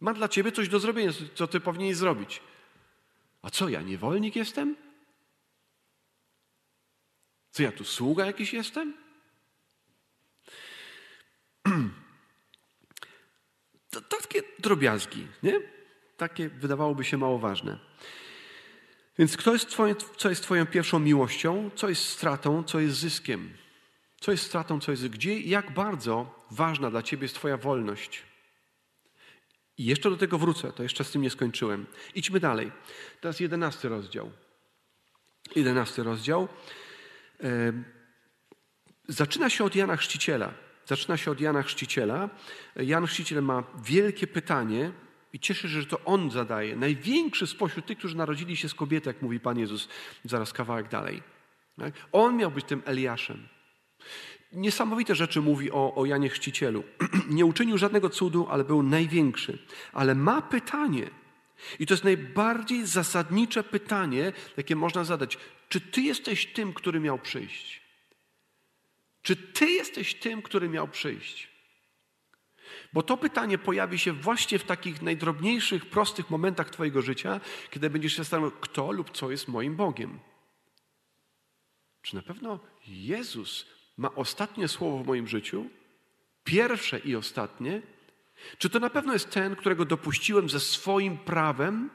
Ma 0.00 0.14
dla 0.14 0.28
ciebie 0.28 0.52
coś 0.52 0.68
do 0.68 0.80
zrobienia, 0.80 1.12
co 1.34 1.46
ty 1.46 1.60
powinieneś 1.60 1.96
zrobić. 1.96 2.40
A 3.42 3.50
co, 3.50 3.68
ja 3.68 3.82
niewolnik 3.82 4.36
jestem? 4.36 4.76
Co, 7.50 7.62
ja 7.62 7.72
tu 7.72 7.84
sługa 7.84 8.26
jakiś 8.26 8.52
jestem? 8.52 8.94
To, 13.90 14.00
takie 14.00 14.42
drobiazgi, 14.58 15.26
nie? 15.42 15.60
Takie 16.16 16.48
wydawałoby 16.48 17.04
się 17.04 17.16
mało 17.16 17.38
ważne. 17.38 17.78
Więc 19.18 19.36
kto 19.36 19.52
jest 19.52 19.68
twoje, 19.68 19.94
co 20.16 20.28
jest 20.28 20.42
Twoją 20.42 20.66
pierwszą 20.66 20.98
miłością, 20.98 21.70
co 21.74 21.88
jest 21.88 22.08
stratą, 22.08 22.64
co 22.64 22.80
jest 22.80 22.96
zyskiem? 22.96 23.56
Co 24.20 24.30
jest 24.30 24.44
stratą, 24.44 24.80
co 24.80 24.90
jest 24.90 25.08
gdzie 25.08 25.38
i 25.38 25.48
jak 25.48 25.74
bardzo 25.74 26.44
ważna 26.50 26.90
dla 26.90 27.02
Ciebie 27.02 27.24
jest 27.24 27.34
Twoja 27.34 27.56
wolność? 27.56 28.22
I 29.78 29.84
jeszcze 29.84 30.10
do 30.10 30.16
tego 30.16 30.38
wrócę, 30.38 30.72
to 30.72 30.82
jeszcze 30.82 31.04
z 31.04 31.10
tym 31.10 31.22
nie 31.22 31.30
skończyłem. 31.30 31.86
Idźmy 32.14 32.40
dalej. 32.40 32.72
Teraz 33.20 33.40
jedenasty 33.40 33.88
rozdział. 33.88 34.30
Jedenasty 35.56 36.02
rozdział. 36.02 36.48
Zaczyna 39.08 39.50
się 39.50 39.64
od 39.64 39.74
Jana 39.74 39.96
Chrzciciela. 39.96 40.54
Zaczyna 40.86 41.16
się 41.16 41.30
od 41.30 41.40
Jana 41.40 41.62
Chrzciciela. 41.62 42.30
Jan 42.76 43.06
Chrzciciel 43.06 43.42
ma 43.42 43.64
wielkie 43.84 44.26
pytanie 44.26 44.92
i 45.32 45.40
cieszę 45.40 45.62
się, 45.62 45.80
że 45.80 45.86
to 45.86 46.00
on 46.04 46.30
zadaje. 46.30 46.76
Największy 46.76 47.46
spośród 47.46 47.86
tych, 47.86 47.98
którzy 47.98 48.16
narodzili 48.16 48.56
się 48.56 48.68
z 48.68 48.74
kobiety, 48.74 49.08
jak 49.08 49.22
mówi 49.22 49.40
Pan 49.40 49.58
Jezus 49.58 49.88
zaraz 50.24 50.52
kawałek 50.52 50.88
dalej. 50.88 51.22
Tak? 51.78 51.94
On 52.12 52.36
miał 52.36 52.50
być 52.50 52.64
tym 52.66 52.82
Eliaszem. 52.84 53.48
Niesamowite 54.52 55.14
rzeczy 55.14 55.40
mówi 55.40 55.70
o, 55.70 55.94
o 55.94 56.06
Janie 56.06 56.28
Chrzcicielu. 56.28 56.84
Nie 57.30 57.46
uczynił 57.46 57.78
żadnego 57.78 58.10
cudu, 58.10 58.46
ale 58.50 58.64
był 58.64 58.82
największy. 58.82 59.58
Ale 59.92 60.14
ma 60.14 60.42
pytanie. 60.42 61.10
I 61.78 61.86
to 61.86 61.94
jest 61.94 62.04
najbardziej 62.04 62.86
zasadnicze 62.86 63.64
pytanie, 63.64 64.32
jakie 64.56 64.76
można 64.76 65.04
zadać. 65.04 65.38
Czy 65.68 65.80
ty 65.80 66.00
jesteś 66.00 66.46
tym, 66.46 66.72
który 66.72 67.00
miał 67.00 67.18
przyjść? 67.18 67.80
Czy 69.22 69.36
ty 69.36 69.66
jesteś 69.66 70.14
tym, 70.14 70.42
który 70.42 70.68
miał 70.68 70.88
przyjść? 70.88 71.48
Bo 72.92 73.02
to 73.02 73.16
pytanie 73.16 73.58
pojawi 73.58 73.98
się 73.98 74.12
właśnie 74.12 74.58
w 74.58 74.64
takich 74.64 75.02
najdrobniejszych, 75.02 75.86
prostych 75.86 76.30
momentach 76.30 76.70
Twojego 76.70 77.02
życia, 77.02 77.40
kiedy 77.70 77.90
będziesz 77.90 78.12
się 78.12 78.16
zastanawiał, 78.16 78.50
kto 78.60 78.92
lub 78.92 79.10
co 79.10 79.30
jest 79.30 79.48
moim 79.48 79.76
Bogiem. 79.76 80.18
Czy 82.02 82.16
na 82.16 82.22
pewno 82.22 82.60
Jezus 82.86 83.66
ma 83.96 84.14
ostatnie 84.14 84.68
słowo 84.68 84.98
w 84.98 85.06
moim 85.06 85.26
życiu? 85.26 85.66
Pierwsze 86.44 86.98
i 86.98 87.16
ostatnie? 87.16 87.82
Czy 88.58 88.70
to 88.70 88.78
na 88.78 88.90
pewno 88.90 89.12
jest 89.12 89.30
ten, 89.30 89.56
którego 89.56 89.84
dopuściłem 89.84 90.48
ze 90.48 90.60
swoim 90.60 91.18
prawem? 91.18 91.90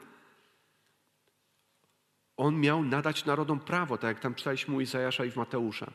On 2.36 2.60
miał 2.60 2.84
nadać 2.84 3.24
narodom 3.24 3.60
prawo, 3.60 3.98
tak 3.98 4.08
jak 4.08 4.20
tam 4.20 4.34
czytaliśmy 4.34 4.74
u 4.74 4.80
Izajasza 4.80 5.24
i 5.24 5.30
w 5.30 5.36
Mateusza. 5.36 5.90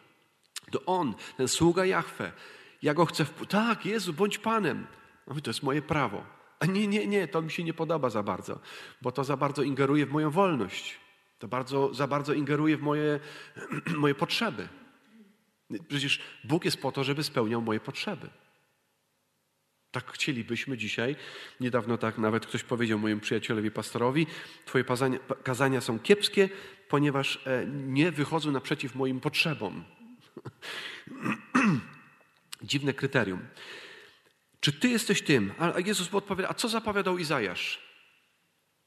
To 0.72 0.86
on, 0.86 1.14
ten 1.38 1.48
sługa 1.48 1.86
Jahwe, 1.86 2.32
ja 2.82 2.94
go 2.94 3.06
chcę 3.06 3.26
w... 3.26 3.46
Tak, 3.48 3.86
Jezu, 3.86 4.14
bądź 4.14 4.38
Panem. 4.38 4.88
Mówi, 5.28 5.42
to 5.42 5.50
jest 5.50 5.64
moje 5.64 5.82
prawo. 5.82 6.24
A 6.60 6.66
nie, 6.66 6.88
nie, 6.88 7.08
nie, 7.08 7.28
to 7.28 7.42
mi 7.42 7.52
się 7.52 7.64
nie 7.64 7.74
podoba 7.74 8.10
za 8.10 8.24
bardzo, 8.24 8.60
bo 9.02 9.12
to 9.12 9.24
za 9.24 9.38
bardzo 9.38 9.64
ingeruje 9.64 10.06
w 10.06 10.12
moją 10.12 10.32
wolność. 10.32 11.00
To 11.40 11.48
bardzo, 11.48 11.94
za 11.94 12.08
bardzo 12.08 12.34
ingeruje 12.34 12.78
w 12.78 12.82
moje, 12.82 13.20
moje 14.04 14.16
potrzeby. 14.16 14.68
Przecież 15.88 16.20
Bóg 16.44 16.66
jest 16.66 16.82
po 16.82 16.92
to, 16.92 17.04
żeby 17.04 17.24
spełniał 17.24 17.62
moje 17.62 17.80
potrzeby. 17.80 18.30
Tak 19.92 20.12
chcielibyśmy 20.12 20.78
dzisiaj. 20.78 21.16
Niedawno 21.60 21.98
tak 21.98 22.18
nawet 22.18 22.46
ktoś 22.46 22.64
powiedział 22.64 23.00
mojemu 23.00 23.22
przyjacielowi 23.22 23.72
pastorowi: 23.72 24.28
Twoje 24.66 24.84
kazania, 24.84 25.20
kazania 25.44 25.82
są 25.82 26.00
kiepskie, 26.00 26.50
ponieważ 26.90 27.48
e, 27.48 27.66
nie 27.68 28.12
wychodzą 28.12 28.52
naprzeciw 28.52 28.96
moim 28.96 29.20
potrzebom. 29.20 29.84
Dziwne 32.64 32.94
kryterium. 32.94 33.40
Czy 34.60 34.74
ty 34.74 34.90
jesteś 34.90 35.22
tym? 35.22 35.54
A 35.60 35.80
Jezus 35.80 36.14
odpowiada, 36.14 36.50
a 36.50 36.54
co 36.54 36.70
zapowiadał 36.70 37.18
Izajasz? 37.18 37.82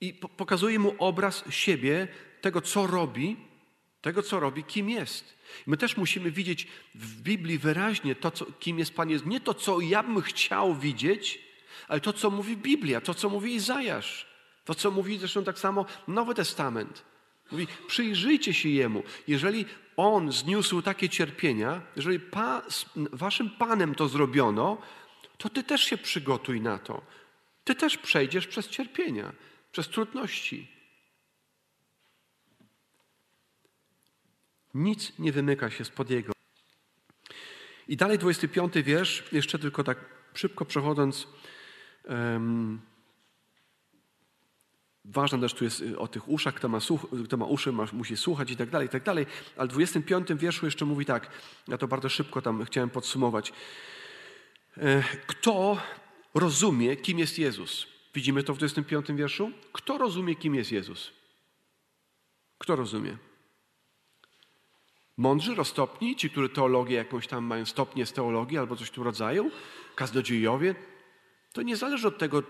I 0.00 0.14
pokazuje 0.14 0.78
mu 0.78 0.94
obraz 0.98 1.44
siebie, 1.50 2.08
tego 2.40 2.60
co 2.60 2.86
robi, 2.86 3.36
tego 4.02 4.22
co 4.22 4.40
robi, 4.40 4.64
kim 4.64 4.90
jest. 4.90 5.36
my 5.66 5.76
też 5.76 5.96
musimy 5.96 6.30
widzieć 6.30 6.66
w 6.94 7.22
Biblii 7.22 7.58
wyraźnie 7.58 8.14
to, 8.14 8.30
co, 8.30 8.46
kim 8.60 8.78
jest 8.78 8.94
Pan. 8.94 9.08
Nie 9.26 9.40
to, 9.40 9.54
co 9.54 9.80
ja 9.80 10.02
bym 10.02 10.22
chciał 10.22 10.74
widzieć, 10.74 11.38
ale 11.88 12.00
to, 12.00 12.12
co 12.12 12.30
mówi 12.30 12.56
Biblia, 12.56 13.00
to, 13.00 13.14
co 13.14 13.28
mówi 13.28 13.54
Izajasz. 13.54 14.26
To, 14.64 14.74
co 14.74 14.90
mówi 14.90 15.18
zresztą 15.18 15.44
tak 15.44 15.58
samo 15.58 15.86
Nowy 16.08 16.34
Testament. 16.34 17.04
Mówi, 17.52 17.66
przyjrzyjcie 17.86 18.54
się 18.54 18.68
Jemu. 18.68 19.02
Jeżeli 19.28 19.66
On 19.96 20.32
zniósł 20.32 20.82
takie 20.82 21.08
cierpienia, 21.08 21.82
jeżeli 21.96 22.20
pa, 22.20 22.62
waszym 22.96 23.50
Panem 23.50 23.94
to 23.94 24.08
zrobiono, 24.08 24.78
to 25.38 25.48
Ty 25.48 25.62
też 25.62 25.84
się 25.84 25.98
przygotuj 25.98 26.60
na 26.60 26.78
to. 26.78 27.02
Ty 27.64 27.74
też 27.74 27.96
przejdziesz 27.96 28.46
przez 28.46 28.68
cierpienia, 28.68 29.32
przez 29.72 29.88
trudności. 29.88 30.79
Nic 34.74 35.18
nie 35.18 35.32
wymyka 35.32 35.70
się 35.70 35.84
spod 35.84 36.10
Jego. 36.10 36.32
I 37.88 37.96
dalej 37.96 38.18
25 38.18 38.74
wiersz, 38.74 39.32
jeszcze 39.32 39.58
tylko 39.58 39.84
tak 39.84 39.98
szybko 40.34 40.64
przechodząc. 40.64 41.28
Um, 42.08 42.80
Ważne 45.04 45.40
też 45.40 45.54
tu 45.54 45.64
jest 45.64 45.80
y, 45.80 45.98
o 45.98 46.08
tych 46.08 46.28
uszach, 46.28 46.54
kto 46.54 46.68
ma, 46.68 46.80
słuch, 46.80 47.06
kto 47.24 47.36
ma 47.36 47.46
uszy, 47.46 47.72
ma, 47.72 47.86
musi 47.92 48.16
słuchać 48.16 48.50
i 48.50 48.56
tak 48.56 48.70
dalej, 48.70 48.86
i 48.86 48.90
tak 48.90 49.02
dalej. 49.02 49.26
Ale 49.56 49.68
w 49.68 49.72
25 49.72 50.28
wierszu 50.34 50.66
jeszcze 50.66 50.84
mówi 50.84 51.04
tak, 51.04 51.30
ja 51.68 51.78
to 51.78 51.88
bardzo 51.88 52.08
szybko 52.08 52.42
tam 52.42 52.64
chciałem 52.64 52.90
podsumować. 52.90 53.52
E, 54.76 55.02
kto 55.26 55.78
rozumie, 56.34 56.96
kim 56.96 57.18
jest 57.18 57.38
Jezus? 57.38 57.86
Widzimy 58.14 58.42
to 58.42 58.54
w 58.54 58.58
25 58.58 59.06
wierszu? 59.12 59.52
Kto 59.72 59.98
rozumie, 59.98 60.36
kim 60.36 60.54
jest 60.54 60.72
Jezus? 60.72 61.12
Kto 62.58 62.76
rozumie? 62.76 63.16
Mądrzy, 65.20 65.54
roztopni, 65.54 66.16
ci, 66.16 66.30
którzy 66.30 66.48
teologię 66.48 66.96
jakąś 66.96 67.26
tam 67.26 67.44
mają 67.44 67.66
stopnie 67.66 68.06
z 68.06 68.12
teologii 68.12 68.58
albo 68.58 68.76
coś 68.76 68.90
tu 68.90 69.02
rodzaju, 69.02 69.50
kaznodziejowie, 69.94 70.74
to 71.52 71.62
nie 71.62 71.76
zależy 71.76 72.08
od 72.08 72.18
tego, 72.18 72.42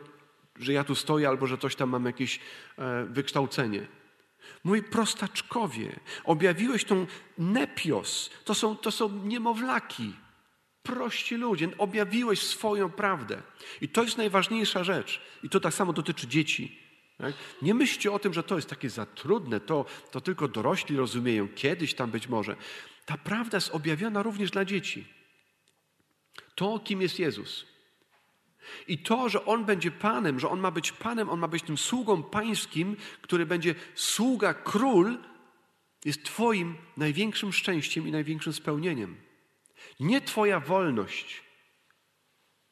że 0.57 0.73
ja 0.73 0.85
tu 0.85 0.95
stoję 0.95 1.29
albo 1.29 1.47
że 1.47 1.59
coś 1.59 1.77
tam 1.77 1.91
mam 1.91 2.07
jakieś 2.07 2.41
e, 2.79 3.05
wykształcenie. 3.05 3.87
Mój 4.65 4.83
prostaczkowie, 4.83 6.01
objawiłeś 6.25 6.85
tą 6.85 7.07
nepios, 7.39 8.31
to 8.45 8.55
są, 8.55 8.77
to 8.77 8.91
są 8.91 9.09
niemowlaki, 9.25 10.15
prości 10.83 11.35
ludzie, 11.37 11.69
objawiłeś 11.79 12.43
swoją 12.43 12.91
prawdę. 12.91 13.43
I 13.81 13.89
to 13.89 14.03
jest 14.03 14.19
najważniejsza 14.19 14.85
rzecz. 14.85 15.21
I 15.43 15.49
to 15.49 15.61
tak 15.61 15.75
samo 15.75 15.93
dotyczy 15.93 16.29
dzieci. 16.29 16.90
Tak? 17.21 17.35
Nie 17.63 17.75
myślcie 17.75 18.13
o 18.13 18.19
tym, 18.19 18.35
że 18.35 18.43
to 18.43 18.57
jest 18.57 18.71
takie 18.71 18.91
za 18.91 19.07
trudne, 19.07 19.61
to, 19.61 19.85
to 20.11 20.21
tylko 20.21 20.49
dorośli 20.49 20.97
rozumieją, 20.97 21.49
kiedyś 21.49 21.95
tam 21.95 22.11
być 22.11 22.29
może. 22.29 22.57
Ta 23.07 23.19
prawda 23.19 23.57
jest 23.57 23.71
objawiona 23.71 24.23
również 24.23 24.51
dla 24.51 24.65
dzieci. 24.65 25.07
To, 26.55 26.79
kim 26.79 27.03
jest 27.03 27.19
Jezus. 27.19 27.67
I 28.89 28.99
to, 28.99 29.29
że 29.29 29.45
On 29.45 29.65
będzie 29.65 29.91
Panem, 29.91 30.41
że 30.41 30.49
On 30.49 30.61
ma 30.61 30.71
być 30.71 30.93
Panem, 30.93 31.29
On 31.29 31.41
ma 31.41 31.49
być 31.49 31.63
tym 31.63 31.79
sługą 31.79 32.23
pańskim, 32.23 32.97
który 33.23 33.47
będzie 33.47 33.75
sługa 33.95 34.55
król, 34.55 35.19
jest 36.05 36.25
Twoim 36.25 36.77
największym 36.97 37.53
szczęściem 37.53 38.09
i 38.09 38.13
największym 38.13 38.53
spełnieniem. 38.53 39.17
Nie 40.01 40.21
Twoja 40.21 40.61
wolność, 40.61 41.43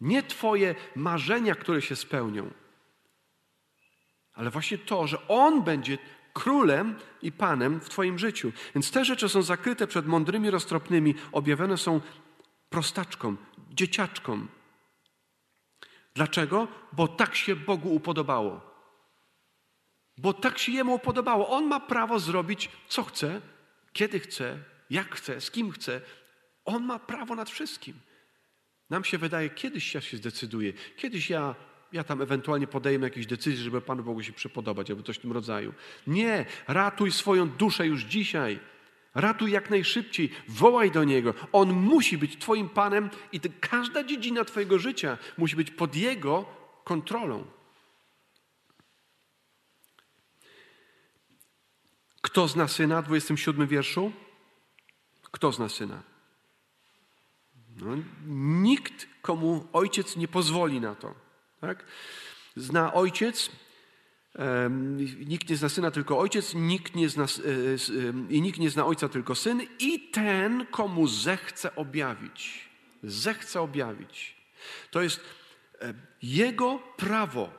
nie 0.01 0.23
Twoje 0.23 0.75
marzenia, 0.97 1.55
które 1.55 1.83
się 1.83 1.97
spełnią, 1.97 2.51
ale 4.39 4.51
właśnie 4.51 4.79
to, 4.79 5.07
że 5.07 5.29
On 5.29 5.63
będzie 5.63 5.99
królem 6.33 6.95
i 7.23 7.33
panem 7.33 7.81
w 7.81 7.89
Twoim 7.89 8.19
życiu. 8.19 8.53
Więc 8.75 8.91
te 8.91 9.05
rzeczy 9.05 9.29
są 9.29 9.43
zakryte 9.43 9.87
przed 9.87 10.07
mądrymi, 10.07 10.51
roztropnymi, 10.51 11.15
objawione 11.33 11.77
są 11.77 12.01
prostaczkom, 12.71 13.37
dzieciaczkom. 13.71 14.49
Dlaczego? 16.15 16.69
Bo 16.93 17.09
tak 17.09 17.35
się 17.35 17.57
Bogu 17.57 17.95
upodobało. 17.95 18.61
Bo 20.19 20.33
tak 20.33 20.59
się 20.59 20.73
Jemu 20.73 20.95
upodobało. 20.95 21.49
On 21.49 21.67
ma 21.67 21.81
prawo 21.81 22.19
zrobić, 22.19 22.71
co 22.89 23.03
chce, 23.03 23.41
kiedy 23.93 24.21
chce, 24.21 24.59
jak 24.91 25.15
chce, 25.15 25.41
z 25.41 25.51
kim 25.51 25.71
chce. 25.71 26.01
On 26.65 26.85
ma 26.85 26.99
prawo 26.99 27.35
nad 27.35 27.51
wszystkim. 27.51 28.01
Nam 28.91 29.05
się 29.05 29.19
wydaje, 29.19 29.51
kiedyś 29.51 29.95
ja 29.95 30.01
się 30.01 30.17
zdecyduję, 30.17 30.73
kiedyś 30.97 31.31
ja, 31.31 31.55
ja 31.93 32.05
tam 32.05 32.23
ewentualnie 32.23 32.67
podejmę 32.67 33.07
jakieś 33.07 33.27
decyzje, 33.27 33.65
żeby 33.65 33.81
Panu 33.81 34.03
Bogu 34.03 34.23
się 34.23 34.33
przypodobać, 34.33 34.91
albo 34.91 35.03
coś 35.03 35.17
w 35.17 35.21
tym 35.21 35.33
rodzaju. 35.33 35.75
Nie, 36.07 36.47
ratuj 36.69 37.13
swoją 37.13 37.49
duszę 37.49 37.87
już 37.87 38.03
dzisiaj. 38.03 38.59
Ratuj 39.15 39.51
jak 39.51 39.71
najszybciej, 39.71 40.31
wołaj 40.49 40.91
do 40.91 41.05
Niego. 41.05 41.35
On 41.53 41.73
musi 41.73 42.19
być 42.19 42.39
Twoim 42.39 42.69
Panem 42.69 43.11
i 43.33 43.41
każda 43.41 44.05
dziedzina 44.05 44.45
Twojego 44.45 44.79
życia 44.79 45.19
musi 45.39 45.57
być 45.57 45.71
pod 45.71 45.97
Jego 45.97 46.47
kontrolą. 46.85 47.45
Kto 52.21 52.49
zna 52.49 52.69
syna? 52.69 53.03
W 53.03 53.07
27 53.07 53.67
wierszu. 53.67 54.13
Kto 55.23 55.53
zna 55.53 55.69
syna? 55.69 56.03
No, 57.77 57.97
nikt, 58.63 59.07
komu 59.23 59.67
ojciec 59.73 60.17
nie 60.17 60.29
pozwoli 60.29 60.81
na 60.81 60.95
to. 60.95 61.28
Tak? 61.61 61.85
Zna 62.57 62.93
ojciec, 62.95 63.51
nikt 65.19 65.51
nie 65.51 65.57
zna 65.57 65.69
syna, 65.69 65.91
tylko 65.91 66.19
ojciec, 66.19 66.55
nikt 66.55 66.95
nie 66.95 67.09
zna, 67.09 67.27
i 68.29 68.43
nikt 68.43 68.59
nie 68.59 68.71
zna 68.71 68.87
ojca, 68.87 69.09
tylko 69.09 69.35
syn, 69.35 69.63
i 69.79 70.11
ten, 70.11 70.67
komu 70.67 71.07
zechce 71.07 71.77
objawić. 71.77 72.69
Zechce 73.03 73.61
objawić. 73.61 74.37
To 74.91 75.03
jest 75.03 75.21
jego 76.23 76.79
prawo. 76.97 77.53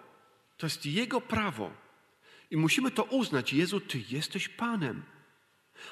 To 0.57 0.65
jest 0.65 0.85
jego 0.85 1.21
prawo. 1.21 1.71
I 2.51 2.57
musimy 2.57 2.91
to 2.91 3.03
uznać. 3.03 3.53
Jezu, 3.53 3.79
Ty 3.81 4.03
jesteś 4.09 4.49
Panem. 4.49 5.03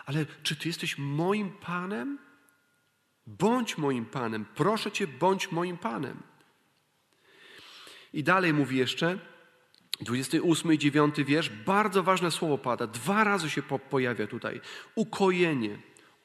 Ale 0.06 0.26
czy 0.44 0.56
Ty 0.56 0.68
jesteś 0.70 0.98
moim 0.98 1.52
Panem? 1.52 2.20
Bądź 3.28 3.78
moim 3.78 4.06
Panem. 4.06 4.46
Proszę 4.56 4.92
Cię, 4.92 5.08
bądź 5.08 5.52
moim 5.52 5.78
Panem. 5.78 6.24
I 8.18 8.24
dalej 8.24 8.54
mówi 8.54 8.78
jeszcze, 8.78 9.20
28 10.02 10.74
i 10.74 10.78
9 10.78 11.16
wiersz, 11.26 11.50
bardzo 11.50 12.04
ważne 12.04 12.32
słowo 12.32 12.58
pada, 12.58 12.88
dwa 12.88 13.24
razy 13.24 13.50
się 13.50 13.62
pojawia 13.62 14.28
tutaj. 14.28 14.62
Ukojenie, 14.96 15.80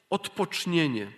odpocznienie. 0.09 1.11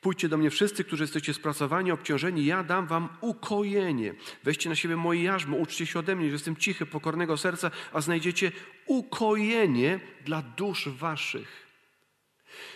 Pójdźcie 0.00 0.28
do 0.28 0.36
mnie 0.36 0.50
wszyscy, 0.50 0.84
którzy 0.84 1.04
jesteście 1.04 1.34
spracowani, 1.34 1.92
obciążeni, 1.92 2.44
ja 2.44 2.64
dam 2.64 2.86
wam 2.86 3.08
ukojenie. 3.20 4.14
Weźcie 4.44 4.68
na 4.68 4.76
siebie 4.76 4.96
moje 4.96 5.22
jarzmo, 5.22 5.56
uczcie 5.56 5.86
się 5.86 5.98
ode 5.98 6.16
mnie, 6.16 6.26
że 6.26 6.32
jestem 6.32 6.56
cichy, 6.56 6.86
pokornego 6.86 7.36
serca, 7.36 7.70
a 7.92 8.00
znajdziecie 8.00 8.52
ukojenie 8.86 10.00
dla 10.24 10.42
dusz 10.42 10.88
waszych. 10.88 11.66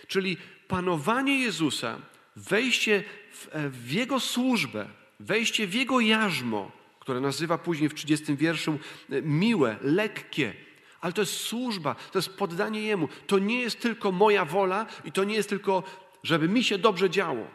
Czyli 0.07 0.37
panowanie 0.67 1.39
Jezusa, 1.39 1.99
wejście 2.35 3.03
w, 3.31 3.47
e, 3.51 3.69
w 3.69 3.91
Jego 3.91 4.19
służbę, 4.19 4.89
wejście 5.19 5.67
w 5.67 5.73
Jego 5.73 5.99
jarzmo, 5.99 6.84
które 7.05 7.21
nazywa 7.21 7.57
później 7.57 7.89
w 7.89 7.93
30 7.93 8.35
wierszu 8.35 8.79
e, 9.09 9.21
miłe, 9.21 9.77
lekkie, 9.81 10.53
ale 11.01 11.13
to 11.13 11.21
jest 11.21 11.37
służba, 11.37 11.95
to 12.11 12.17
jest 12.19 12.29
poddanie 12.29 12.81
Jemu. 12.81 13.07
To 13.27 13.39
nie 13.39 13.61
jest 13.61 13.79
tylko 13.79 14.11
moja 14.11 14.45
wola 14.45 14.85
i 15.03 15.11
to 15.11 15.23
nie 15.23 15.35
jest 15.35 15.49
tylko 15.49 15.83
żeby 16.23 16.49
mi 16.49 16.63
się 16.63 16.77
dobrze 16.77 17.09
działo. 17.09 17.47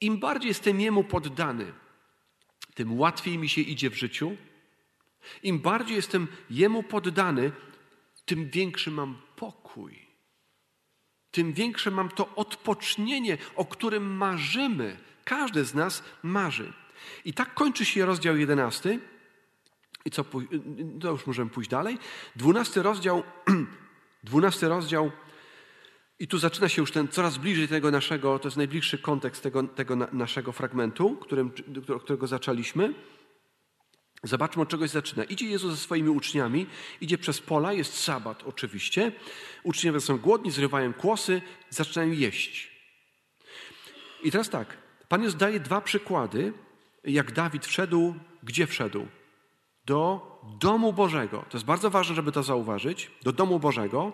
Im 0.00 0.18
bardziej 0.18 0.48
jestem 0.48 0.80
Jemu 0.80 1.04
poddany, 1.04 1.72
tym 2.74 2.98
łatwiej 2.98 3.38
mi 3.38 3.48
się 3.48 3.60
idzie 3.60 3.90
w 3.90 3.98
życiu. 3.98 4.36
Im 5.42 5.58
bardziej 5.58 5.96
jestem 5.96 6.28
Jemu 6.50 6.82
poddany, 6.82 7.52
tym 8.24 8.50
większy 8.50 8.90
mam 8.90 9.22
pokój. 9.36 10.06
Tym 11.30 11.52
większe 11.52 11.90
mam 11.90 12.08
to 12.08 12.34
odpocznienie, 12.34 13.38
o 13.56 13.64
którym 13.64 14.16
marzymy. 14.16 14.98
Każdy 15.24 15.64
z 15.64 15.74
nas 15.74 16.02
marzy. 16.22 16.72
I 17.24 17.34
tak 17.34 17.54
kończy 17.54 17.84
się 17.84 18.06
rozdział 18.06 18.36
jedenasty. 18.36 18.98
I 20.04 20.10
co, 20.10 20.24
to 21.00 21.10
już 21.10 21.26
możemy 21.26 21.50
pójść 21.50 21.70
dalej. 21.70 21.98
Dwunasty 22.36 22.82
rozdział, 22.82 23.22
dwunasty 24.24 24.68
rozdział 24.68 25.10
i 26.22 26.28
tu 26.28 26.38
zaczyna 26.38 26.68
się 26.68 26.82
już 26.82 26.92
ten 26.92 27.08
coraz 27.08 27.38
bliżej 27.38 27.68
tego 27.68 27.90
naszego, 27.90 28.38
to 28.38 28.48
jest 28.48 28.56
najbliższy 28.56 28.98
kontekst 28.98 29.42
tego, 29.42 29.62
tego 29.62 29.96
naszego 29.96 30.52
fragmentu, 30.52 31.16
którym, 31.16 31.52
którego 32.02 32.26
zaczęliśmy. 32.26 32.94
Zobaczmy, 34.22 34.62
od 34.62 34.68
czegoś 34.68 34.90
zaczyna. 34.90 35.24
Idzie 35.24 35.46
Jezus 35.46 35.70
ze 35.70 35.76
swoimi 35.76 36.08
uczniami, 36.08 36.66
idzie 37.00 37.18
przez 37.18 37.40
pola, 37.40 37.72
jest 37.72 37.94
sabat 37.94 38.42
oczywiście. 38.42 39.12
Uczniowie 39.62 40.00
są 40.00 40.18
głodni, 40.18 40.50
zrywają 40.50 40.92
kłosy, 40.92 41.42
zaczynają 41.70 42.12
jeść. 42.12 42.70
I 44.22 44.30
teraz 44.30 44.50
tak, 44.50 44.76
Pan 45.08 45.22
Jezus 45.22 45.38
daje 45.38 45.60
dwa 45.60 45.80
przykłady, 45.80 46.52
jak 47.04 47.32
Dawid 47.32 47.66
wszedł, 47.66 48.14
gdzie 48.42 48.66
wszedł? 48.66 49.06
Do 49.84 50.32
domu 50.60 50.92
Bożego. 50.92 51.44
To 51.48 51.56
jest 51.56 51.66
bardzo 51.66 51.90
ważne, 51.90 52.14
żeby 52.14 52.32
to 52.32 52.42
zauważyć. 52.42 53.10
Do 53.22 53.32
domu 53.32 53.58
Bożego 53.60 54.12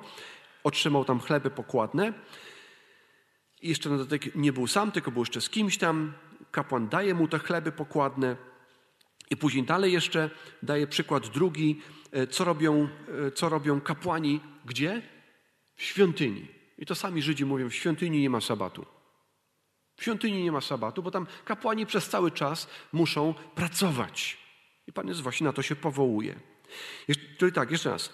otrzymał 0.65 1.05
tam 1.05 1.21
chleby 1.21 1.51
pokładne. 1.51 2.13
I 3.63 3.69
jeszcze 3.69 3.91
na 3.91 3.97
dodatek 3.97 4.35
nie 4.35 4.53
był 4.53 4.67
sam, 4.67 4.93
tylko 4.93 5.11
był 5.11 5.23
jeszcze 5.23 5.41
z 5.41 5.51
kimś 5.51 5.79
tam. 5.79 6.13
Kapłan 6.51 6.89
daje 6.89 7.15
mu 7.15 7.29
te 7.29 7.39
chleby 7.39 7.73
pokładne. 7.73 8.37
I 9.31 9.37
później 9.37 9.65
dalej 9.65 9.93
jeszcze 9.93 10.31
daje 10.63 10.87
przykład 10.87 11.29
drugi, 11.29 11.81
e, 12.13 12.27
co 12.27 12.45
robią, 12.45 12.89
e, 13.27 13.31
co 13.31 13.49
robią 13.49 13.81
kapłani 13.81 14.41
gdzie? 14.65 15.03
W 15.77 15.83
świątyni. 15.83 16.49
I 16.79 16.87
to 16.87 16.95
sami 16.95 17.23
Żydzi 17.23 17.45
mówią, 17.45 17.69
w 17.69 17.75
świątyni 17.75 18.21
nie 18.21 18.31
ma 18.31 18.41
sabatu. 18.41 18.87
W 19.99 20.03
świątyni 20.03 20.43
nie 20.43 20.53
ma 20.53 20.61
sabatu, 20.61 21.03
bo 21.03 21.11
tam 21.11 21.27
kapłani 21.45 21.87
przez 21.87 22.09
cały 22.09 22.31
czas 22.31 22.69
muszą 22.93 23.35
pracować. 23.55 24.39
I 24.87 24.93
Pan 24.93 25.09
Jezus 25.09 25.23
właśnie 25.23 25.45
na 25.45 25.53
to 25.53 25.63
się 25.63 25.77
powołuje. 25.77 26.41
Czyli 27.39 27.53
tak, 27.53 27.71
jeszcze 27.71 27.91
raz. 27.91 28.13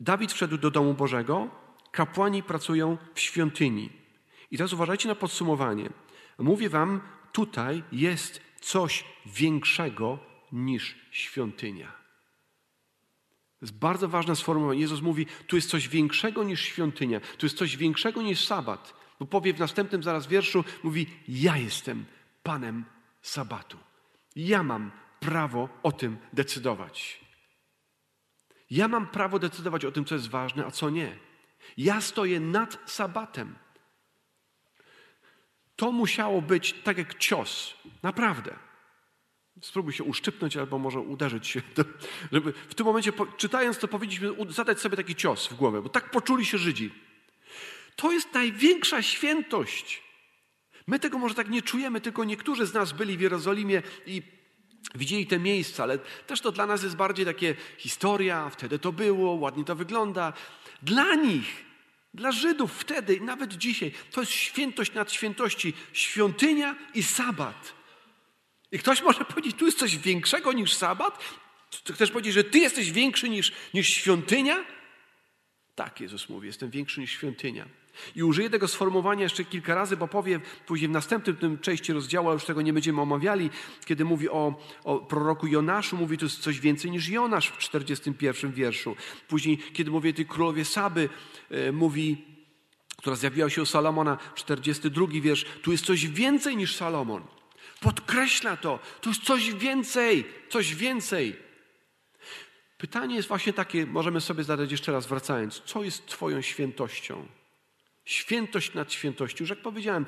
Dawid 0.00 0.32
wszedł 0.32 0.58
do 0.58 0.70
domu 0.70 0.94
Bożego, 0.94 1.48
kapłani 1.92 2.42
pracują 2.42 2.98
w 3.14 3.20
świątyni. 3.20 3.90
I 4.50 4.56
teraz 4.56 4.72
uważajcie 4.72 5.08
na 5.08 5.14
podsumowanie. 5.14 5.90
Mówię 6.38 6.68
wam, 6.68 7.00
tutaj 7.32 7.82
jest 7.92 8.40
coś 8.60 9.04
większego 9.26 10.18
niż 10.52 10.96
świątynia. 11.10 11.92
To 13.58 13.66
jest 13.66 13.78
bardzo 13.78 14.08
ważne 14.08 14.36
sformułowanie. 14.36 14.80
Jezus 14.80 15.00
mówi, 15.00 15.26
tu 15.46 15.56
jest 15.56 15.70
coś 15.70 15.88
większego 15.88 16.44
niż 16.44 16.60
świątynia, 16.60 17.20
tu 17.20 17.46
jest 17.46 17.58
coś 17.58 17.76
większego 17.76 18.22
niż 18.22 18.46
sabat. 18.46 18.97
Bo 19.20 19.26
powie 19.26 19.54
w 19.54 19.58
następnym 19.58 20.02
zaraz 20.02 20.26
wierszu, 20.26 20.64
mówi, 20.82 21.06
ja 21.28 21.56
jestem 21.56 22.04
Panem 22.42 22.84
sabatu. 23.22 23.78
Ja 24.36 24.62
mam 24.62 24.90
prawo 25.20 25.68
o 25.82 25.92
tym 25.92 26.16
decydować. 26.32 27.20
Ja 28.70 28.88
mam 28.88 29.06
prawo 29.06 29.38
decydować 29.38 29.84
o 29.84 29.92
tym, 29.92 30.04
co 30.04 30.14
jest 30.14 30.28
ważne, 30.28 30.66
a 30.66 30.70
co 30.70 30.90
nie. 30.90 31.18
Ja 31.76 32.00
stoję 32.00 32.40
nad 32.40 32.78
sabatem. 32.86 33.54
To 35.76 35.92
musiało 35.92 36.42
być 36.42 36.72
tak 36.72 36.98
jak 36.98 37.18
cios. 37.18 37.74
Naprawdę. 38.02 38.56
Spróbuj 39.62 39.92
się 39.92 40.04
uszczypnąć 40.04 40.56
albo 40.56 40.78
może 40.78 41.00
uderzyć 41.00 41.46
się. 41.46 41.62
Żeby 42.32 42.52
w 42.52 42.74
tym 42.74 42.86
momencie, 42.86 43.12
czytając 43.36 43.78
to, 43.78 43.88
powinniśmy 43.88 44.30
zadać 44.48 44.80
sobie 44.80 44.96
taki 44.96 45.14
cios 45.14 45.48
w 45.48 45.54
głowę, 45.54 45.82
bo 45.82 45.88
tak 45.88 46.10
poczuli 46.10 46.46
się 46.46 46.58
Żydzi. 46.58 47.07
To 47.98 48.12
jest 48.12 48.34
największa 48.34 49.02
świętość. 49.02 50.02
My 50.86 50.98
tego 50.98 51.18
może 51.18 51.34
tak 51.34 51.48
nie 51.48 51.62
czujemy, 51.62 52.00
tylko 52.00 52.24
niektórzy 52.24 52.66
z 52.66 52.74
nas 52.74 52.92
byli 52.92 53.16
w 53.16 53.20
Jerozolimie 53.20 53.82
i 54.06 54.22
widzieli 54.94 55.26
te 55.26 55.38
miejsca, 55.38 55.82
ale 55.82 55.98
też 55.98 56.40
to 56.40 56.52
dla 56.52 56.66
nas 56.66 56.82
jest 56.82 56.96
bardziej 56.96 57.26
takie 57.26 57.54
historia, 57.78 58.50
wtedy 58.50 58.78
to 58.78 58.92
było, 58.92 59.32
ładnie 59.32 59.64
to 59.64 59.76
wygląda. 59.76 60.32
Dla 60.82 61.14
nich, 61.14 61.64
dla 62.14 62.32
Żydów 62.32 62.72
wtedy 62.72 63.20
nawet 63.20 63.54
dzisiaj, 63.54 63.92
to 64.10 64.20
jest 64.20 64.32
świętość 64.32 64.92
nad 64.92 65.12
świętości, 65.12 65.72
świątynia 65.92 66.76
i 66.94 67.02
sabat. 67.02 67.74
I 68.72 68.78
ktoś 68.78 69.02
może 69.02 69.24
powiedzieć, 69.24 69.56
tu 69.56 69.66
jest 69.66 69.78
coś 69.78 69.98
większego 69.98 70.52
niż 70.52 70.74
sabat? 70.74 71.18
Chcesz 71.94 72.10
powiedzieć, 72.10 72.34
że 72.34 72.44
ty 72.44 72.58
jesteś 72.58 72.92
większy 72.92 73.28
niż, 73.28 73.52
niż 73.74 73.88
świątynia? 73.88 74.64
Tak, 75.74 76.00
Jezus 76.00 76.28
mówi, 76.28 76.46
jestem 76.46 76.70
większy 76.70 77.00
niż 77.00 77.10
świątynia. 77.10 77.68
I 78.16 78.22
użyję 78.22 78.50
tego 78.50 78.68
sformułowania 78.68 79.22
jeszcze 79.22 79.44
kilka 79.44 79.74
razy, 79.74 79.96
bo 79.96 80.08
powie 80.08 80.40
później 80.66 80.88
w 80.88 80.92
następnym 80.92 81.36
tym 81.36 81.58
części 81.58 81.92
rozdziału, 81.92 82.28
a 82.28 82.32
już 82.32 82.44
tego 82.44 82.62
nie 82.62 82.72
będziemy 82.72 83.00
omawiali, 83.00 83.50
kiedy 83.84 84.04
mówi 84.04 84.28
o, 84.28 84.54
o 84.84 84.98
proroku 84.98 85.46
Jonaszu, 85.46 85.96
mówi 85.96 86.18
jest 86.22 86.40
coś 86.40 86.60
więcej 86.60 86.90
niż 86.90 87.08
Jonasz 87.08 87.48
w 87.48 87.58
41 87.58 88.52
wierszu. 88.52 88.96
Później, 89.28 89.58
kiedy 89.58 89.90
mówi 89.90 90.14
tej 90.14 90.26
królowie 90.26 90.64
Saby, 90.64 91.08
e, 91.50 91.72
mówi, 91.72 92.24
która 92.96 93.16
zjawiła 93.16 93.50
się 93.50 93.62
u 93.62 93.66
Salomona, 93.66 94.18
42 94.34 95.06
wiersz, 95.20 95.44
tu 95.62 95.72
jest 95.72 95.84
coś 95.84 96.06
więcej 96.06 96.56
niż 96.56 96.76
Salomon. 96.76 97.22
Podkreśla 97.80 98.56
to. 98.56 98.78
To 99.00 99.10
jest 99.10 99.22
coś 99.22 99.52
więcej, 99.52 100.24
coś 100.48 100.74
więcej. 100.74 101.36
Pytanie 102.78 103.16
jest 103.16 103.28
właśnie 103.28 103.52
takie, 103.52 103.86
możemy 103.86 104.20
sobie 104.20 104.44
zadać 104.44 104.70
jeszcze 104.70 104.92
raz 104.92 105.06
wracając. 105.06 105.62
Co 105.64 105.84
jest 105.84 106.06
Twoją 106.06 106.40
świętością? 106.40 107.37
Świętość 108.08 108.74
nad 108.74 108.92
świętością. 108.92 109.42
Już 109.42 109.50
jak 109.50 109.58
powiedziałem, 109.58 110.06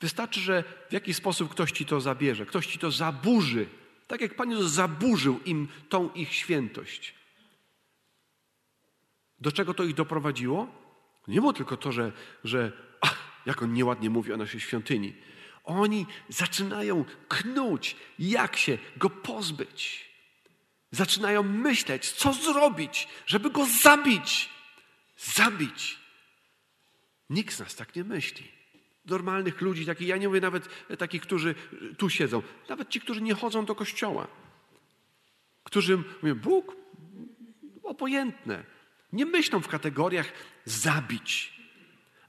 wystarczy, 0.00 0.40
że 0.40 0.64
w 0.88 0.92
jakiś 0.92 1.16
sposób 1.16 1.50
ktoś 1.50 1.72
Ci 1.72 1.86
to 1.86 2.00
zabierze, 2.00 2.46
ktoś 2.46 2.66
Ci 2.66 2.78
to 2.78 2.90
zaburzy. 2.90 3.66
Tak 4.06 4.20
jak 4.20 4.34
Pan 4.34 4.50
Jezus 4.50 4.72
zaburzył 4.72 5.40
im 5.44 5.68
tą 5.88 6.12
ich 6.12 6.34
świętość. 6.34 7.14
Do 9.40 9.52
czego 9.52 9.74
to 9.74 9.84
ich 9.84 9.94
doprowadziło? 9.94 10.68
Nie 11.28 11.40
było 11.40 11.52
tylko 11.52 11.76
to, 11.76 11.92
że, 11.92 12.12
że 12.44 12.72
ach, 13.00 13.18
jak 13.46 13.62
on 13.62 13.72
nieładnie 13.72 14.10
mówi 14.10 14.32
o 14.32 14.36
naszej 14.36 14.60
świątyni. 14.60 15.14
Oni 15.64 16.06
zaczynają 16.28 17.04
knuć, 17.28 17.96
jak 18.18 18.56
się 18.56 18.78
go 18.96 19.10
pozbyć. 19.10 20.08
Zaczynają 20.90 21.42
myśleć, 21.42 22.12
co 22.12 22.32
zrobić, 22.32 23.08
żeby 23.26 23.50
go 23.50 23.66
zabić. 23.66 24.50
Zabić. 25.16 26.07
Nikt 27.30 27.54
z 27.54 27.60
nas 27.60 27.74
tak 27.74 27.96
nie 27.96 28.04
myśli. 28.04 28.48
Normalnych 29.06 29.60
ludzi, 29.60 29.86
takich, 29.86 30.08
ja 30.08 30.16
nie 30.16 30.28
mówię 30.28 30.40
nawet 30.40 30.68
takich, 30.98 31.22
którzy 31.22 31.54
tu 31.98 32.10
siedzą, 32.10 32.42
nawet 32.68 32.88
ci, 32.88 33.00
którzy 33.00 33.20
nie 33.20 33.34
chodzą 33.34 33.64
do 33.64 33.74
kościoła, 33.74 34.28
którzy 35.64 35.96
mówią, 36.22 36.34
Bóg, 36.34 36.76
obojętne, 37.82 38.64
nie 39.12 39.26
myślą 39.26 39.60
w 39.60 39.68
kategoriach 39.68 40.32
zabić, 40.64 41.60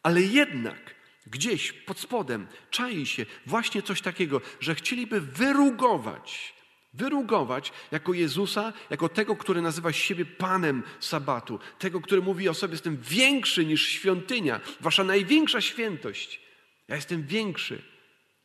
ale 0.03 0.21
jednak 0.21 0.95
gdzieś 1.27 1.71
pod 1.71 1.99
spodem 1.99 2.47
czai 2.69 3.05
się 3.05 3.25
właśnie 3.45 3.81
coś 3.81 4.01
takiego, 4.01 4.41
że 4.59 4.75
chcieliby 4.75 5.21
wyrugować, 5.21 6.53
wyrugować 6.93 7.71
jako 7.91 8.13
Jezusa, 8.13 8.73
jako 8.89 9.09
tego, 9.09 9.35
który 9.35 9.61
nazywa 9.61 9.93
siebie 9.93 10.25
Panem 10.25 10.83
Sabatu, 10.99 11.59
tego, 11.79 12.01
który 12.01 12.21
mówi 12.21 12.49
o 12.49 12.53
sobie, 12.53 12.73
jestem 12.73 12.97
większy 12.97 13.65
niż 13.65 13.87
świątynia, 13.87 14.59
wasza 14.81 15.03
największa 15.03 15.61
świętość. 15.61 16.41
Ja 16.87 16.95
jestem 16.95 17.23
większy. 17.23 17.81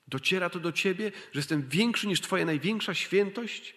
Dociera 0.08 0.50
to 0.50 0.60
do 0.60 0.72
ciebie, 0.72 1.12
że 1.32 1.38
jestem 1.38 1.68
większy 1.68 2.06
niż 2.06 2.20
twoja 2.20 2.44
największa 2.44 2.94
świętość? 2.94 3.74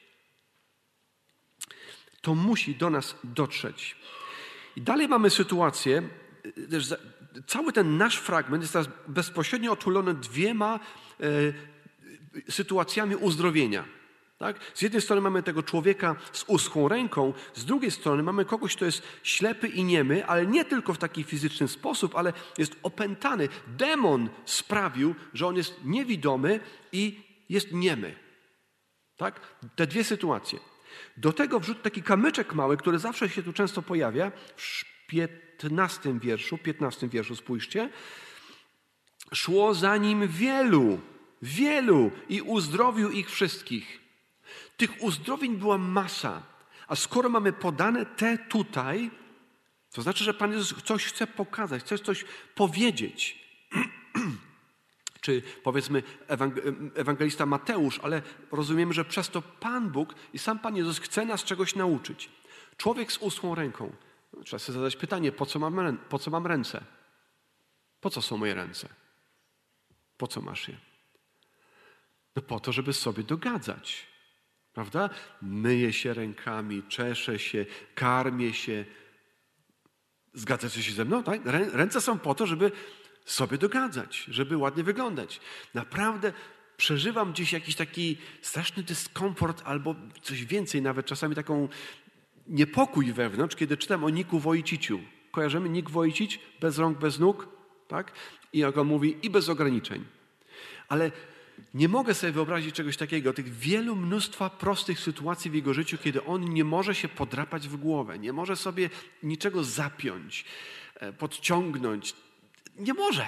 To 2.21 2.35
musi 2.35 2.75
do 2.75 2.89
nas 2.89 3.15
dotrzeć. 3.23 3.95
I 4.75 4.81
dalej 4.81 5.07
mamy 5.07 5.29
sytuację, 5.29 6.09
cały 7.47 7.73
ten 7.73 7.97
nasz 7.97 8.17
fragment 8.17 8.63
jest 8.63 8.73
teraz 8.73 8.89
bezpośrednio 9.07 9.71
otulony 9.71 10.13
dwiema 10.13 10.79
e, 11.19 12.51
sytuacjami 12.51 13.15
uzdrowienia. 13.15 13.96
Tak? 14.37 14.59
Z 14.73 14.81
jednej 14.81 15.01
strony 15.01 15.21
mamy 15.21 15.43
tego 15.43 15.63
człowieka 15.63 16.15
z 16.31 16.43
uschłą 16.47 16.87
ręką, 16.87 17.33
z 17.53 17.65
drugiej 17.65 17.91
strony 17.91 18.23
mamy 18.23 18.45
kogoś, 18.45 18.75
kto 18.75 18.85
jest 18.85 19.03
ślepy 19.23 19.67
i 19.67 19.83
niemy, 19.83 20.25
ale 20.25 20.45
nie 20.45 20.65
tylko 20.65 20.93
w 20.93 20.97
taki 20.97 21.23
fizyczny 21.23 21.67
sposób, 21.67 22.15
ale 22.15 22.33
jest 22.57 22.75
opętany. 22.83 23.49
Demon 23.67 24.29
sprawił, 24.45 25.15
że 25.33 25.47
on 25.47 25.55
jest 25.55 25.79
niewidomy 25.83 26.59
i 26.91 27.21
jest 27.49 27.71
niemy. 27.71 28.15
Tak? 29.17 29.39
Te 29.75 29.87
dwie 29.87 30.03
sytuacje. 30.03 30.59
Do 31.17 31.33
tego 31.33 31.59
wrzuć 31.59 31.77
taki 31.83 32.03
kamyczek 32.03 32.53
mały, 32.53 32.77
który 32.77 32.99
zawsze 32.99 33.29
się 33.29 33.43
tu 33.43 33.53
często 33.53 33.81
pojawia, 33.81 34.31
w 34.55 34.85
15 35.07 36.19
wierszu, 36.19 36.57
15 36.57 37.07
wierszu 37.07 37.35
spójrzcie. 37.35 37.89
Szło 39.33 39.73
za 39.73 39.97
nim 39.97 40.27
wielu, 40.27 40.99
wielu 41.41 42.11
i 42.29 42.41
uzdrowił 42.41 43.11
ich 43.11 43.31
wszystkich. 43.31 44.06
Tych 44.77 45.03
uzdrowień 45.03 45.55
była 45.55 45.77
masa, 45.77 46.43
a 46.87 46.95
skoro 46.95 47.29
mamy 47.29 47.53
podane 47.53 48.05
te 48.05 48.37
tutaj, 48.37 49.11
to 49.91 50.01
znaczy, 50.01 50.23
że 50.23 50.33
Pan 50.33 50.51
Jezus 50.51 50.83
coś 50.83 51.05
chce 51.05 51.27
pokazać, 51.27 51.83
chce 51.83 51.99
coś 51.99 52.25
powiedzieć. 52.55 53.47
czy 55.21 55.41
powiedzmy 55.63 56.03
ewangelista 56.95 57.45
Mateusz, 57.45 57.99
ale 57.99 58.21
rozumiemy, 58.51 58.93
że 58.93 59.05
przez 59.05 59.29
to 59.29 59.41
Pan 59.41 59.89
Bóg 59.89 60.15
i 60.33 60.39
sam 60.39 60.59
Pan 60.59 60.75
Jezus 60.75 60.99
chce 60.99 61.25
nas 61.25 61.43
czegoś 61.43 61.75
nauczyć. 61.75 62.29
Człowiek 62.77 63.11
z 63.11 63.17
uschłą 63.17 63.55
ręką. 63.55 63.95
Trzeba 64.45 64.59
sobie 64.59 64.77
zadać 64.77 64.95
pytanie, 64.95 65.31
po 65.31 65.45
co, 65.45 65.59
mam, 65.59 65.97
po 65.97 66.19
co 66.19 66.31
mam 66.31 66.47
ręce? 66.47 66.83
Po 68.01 68.09
co 68.09 68.21
są 68.21 68.37
moje 68.37 68.53
ręce? 68.53 68.89
Po 70.17 70.27
co 70.27 70.41
masz 70.41 70.67
je? 70.67 70.77
No 72.35 72.41
po 72.41 72.59
to, 72.59 72.71
żeby 72.71 72.93
sobie 72.93 73.23
dogadzać. 73.23 74.07
Prawda? 74.77 75.09
Myję 75.41 75.93
się 75.93 76.13
rękami, 76.13 76.83
czeszę 76.87 77.39
się, 77.39 77.65
karmię 77.95 78.53
się. 78.53 78.85
Zgadzacie 80.33 80.83
się 80.83 80.91
ze 80.91 81.05
mną? 81.05 81.23
Tak? 81.23 81.41
Ręce 81.73 82.01
są 82.01 82.19
po 82.19 82.35
to, 82.35 82.47
żeby 82.47 82.71
sobie 83.25 83.57
dogadzać, 83.57 84.25
żeby 84.27 84.57
ładnie 84.57 84.83
wyglądać. 84.83 85.39
Naprawdę 85.73 86.33
przeżywam 86.77 87.31
gdzieś 87.31 87.53
jakiś 87.53 87.75
taki 87.75 88.17
straszny 88.41 88.83
dyskomfort 88.83 89.61
albo 89.65 89.95
coś 90.21 90.45
więcej, 90.45 90.81
nawet 90.81 91.05
czasami 91.05 91.35
taką 91.35 91.67
niepokój 92.47 93.13
wewnątrz, 93.13 93.55
kiedy 93.55 93.77
czytam 93.77 94.03
o 94.03 94.09
Niku 94.09 94.39
Wojciciu. 94.39 94.99
Kojarzymy 95.31 95.69
Nik 95.69 95.89
Wojcić? 95.89 96.39
Bez 96.61 96.77
rąk, 96.77 96.99
bez 96.99 97.19
nóg? 97.19 97.47
Tak? 97.87 98.11
I 98.53 98.63
on 98.63 98.87
mówi, 98.87 99.17
i 99.23 99.29
bez 99.29 99.49
ograniczeń. 99.49 100.05
Ale 100.87 101.11
nie 101.77 101.89
mogę 101.89 102.13
sobie 102.13 102.33
wyobrazić 102.33 102.75
czegoś 102.75 102.97
takiego, 102.97 103.33
tych 103.33 103.53
wielu 103.53 103.95
mnóstwa 103.95 104.49
prostych 104.49 104.99
sytuacji 104.99 105.51
w 105.51 105.55
jego 105.55 105.73
życiu, 105.73 105.97
kiedy 105.97 106.23
on 106.23 106.53
nie 106.53 106.63
może 106.63 106.95
się 106.95 107.07
podrapać 107.07 107.67
w 107.67 107.75
głowę, 107.75 108.19
nie 108.19 108.33
może 108.33 108.55
sobie 108.55 108.89
niczego 109.23 109.63
zapiąć, 109.63 110.45
e, 110.95 111.13
podciągnąć, 111.13 112.13
nie 112.79 112.93
może. 112.93 113.27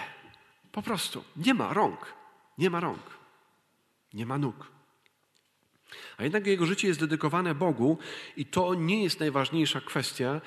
Po 0.71 0.81
prostu. 0.81 1.23
Nie 1.35 1.53
ma 1.53 1.73
rąk. 1.73 2.13
Nie 2.57 2.69
ma 2.69 2.79
rąk. 2.79 3.03
Nie 4.13 4.25
ma 4.25 4.37
nóg. 4.37 4.71
A 6.17 6.23
jednak 6.23 6.47
jego 6.47 6.65
życie 6.65 6.87
jest 6.87 6.99
dedykowane 6.99 7.55
Bogu 7.55 7.97
i 8.37 8.45
to 8.45 8.73
nie 8.73 9.03
jest 9.03 9.19
najważniejsza 9.19 9.81
kwestia 9.81 10.41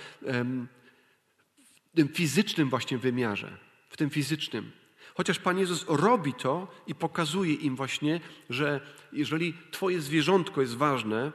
w 1.92 1.96
tym 1.96 2.08
fizycznym 2.08 2.70
właśnie 2.70 2.98
wymiarze. 2.98 3.58
W 3.88 3.96
tym 3.96 4.10
fizycznym. 4.10 4.72
Chociaż 5.14 5.38
Pan 5.38 5.58
Jezus 5.58 5.84
robi 5.88 6.34
to 6.34 6.68
i 6.86 6.94
pokazuje 6.94 7.54
im 7.54 7.76
właśnie, 7.76 8.20
że 8.50 8.80
jeżeli 9.12 9.54
Twoje 9.70 10.00
zwierzątko 10.00 10.60
jest 10.60 10.76
ważne, 10.76 11.32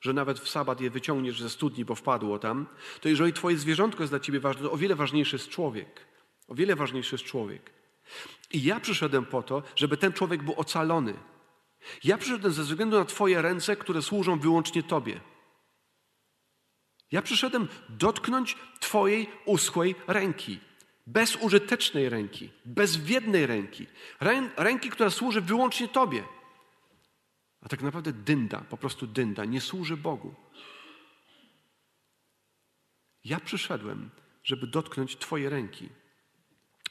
że 0.00 0.12
nawet 0.12 0.40
w 0.40 0.48
sabat 0.48 0.80
je 0.80 0.90
wyciągniesz 0.90 1.40
ze 1.40 1.50
studni, 1.50 1.84
bo 1.84 1.94
wpadło 1.94 2.38
tam, 2.38 2.66
to 3.00 3.08
jeżeli 3.08 3.32
Twoje 3.32 3.56
zwierzątko 3.58 4.02
jest 4.02 4.12
dla 4.12 4.20
Ciebie 4.20 4.40
ważne, 4.40 4.62
to 4.62 4.72
o 4.72 4.76
wiele 4.76 4.94
ważniejszy 4.94 5.36
jest 5.36 5.48
człowiek. 5.48 6.06
O 6.48 6.54
wiele 6.54 6.76
ważniejszy 6.76 7.14
jest 7.14 7.24
człowiek. 7.24 7.70
I 8.52 8.62
ja 8.62 8.80
przyszedłem 8.80 9.24
po 9.24 9.42
to, 9.42 9.62
żeby 9.76 9.96
ten 9.96 10.12
człowiek 10.12 10.42
był 10.42 10.54
ocalony. 10.54 11.14
Ja 12.04 12.18
przyszedłem 12.18 12.52
ze 12.52 12.62
względu 12.62 12.98
na 12.98 13.04
Twoje 13.04 13.42
ręce, 13.42 13.76
które 13.76 14.02
służą 14.02 14.38
wyłącznie 14.38 14.82
Tobie. 14.82 15.20
Ja 17.12 17.22
przyszedłem 17.22 17.68
dotknąć 17.88 18.56
Twojej 18.80 19.30
uschłej 19.44 19.94
ręki. 20.06 20.58
Bezużytecznej 21.06 22.08
ręki, 22.08 22.50
bezwiednej 22.64 23.46
ręki. 23.46 23.86
Rę, 24.20 24.50
ręki, 24.56 24.90
która 24.90 25.10
służy 25.10 25.40
wyłącznie 25.40 25.88
Tobie. 25.88 26.24
A 27.60 27.68
tak 27.68 27.82
naprawdę 27.82 28.12
dynda, 28.12 28.60
po 28.60 28.76
prostu 28.76 29.06
dynda, 29.06 29.44
nie 29.44 29.60
służy 29.60 29.96
Bogu. 29.96 30.34
Ja 33.24 33.40
przyszedłem, 33.40 34.10
żeby 34.44 34.66
dotknąć 34.66 35.16
Twoje 35.16 35.50
ręki. 35.50 35.88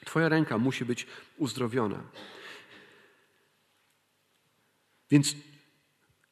Twoja 0.05 0.29
ręka 0.29 0.57
musi 0.57 0.85
być 0.85 1.07
uzdrowiona. 1.37 2.03
Więc 5.09 5.35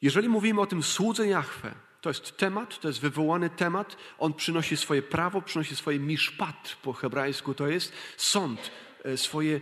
jeżeli 0.02 0.28
mówimy 0.28 0.60
o 0.60 0.66
tym 0.66 0.82
słudze 0.82 1.26
Jahwe, 1.26 1.74
to 2.00 2.10
jest 2.10 2.36
temat, 2.36 2.80
to 2.80 2.88
jest 2.88 3.00
wywołany 3.00 3.50
temat, 3.50 3.96
on 4.18 4.34
przynosi 4.34 4.76
swoje 4.76 5.02
prawo, 5.02 5.42
przynosi 5.42 5.76
swoje 5.76 5.98
miszpat, 5.98 6.76
po 6.82 6.92
hebrajsku 6.92 7.54
to 7.54 7.68
jest 7.68 7.92
sąd, 8.16 8.70
e, 9.04 9.16
swoje, 9.16 9.60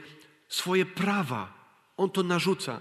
swoje 0.48 0.86
prawa. 0.86 1.58
On 1.96 2.10
to 2.10 2.22
narzuca. 2.22 2.80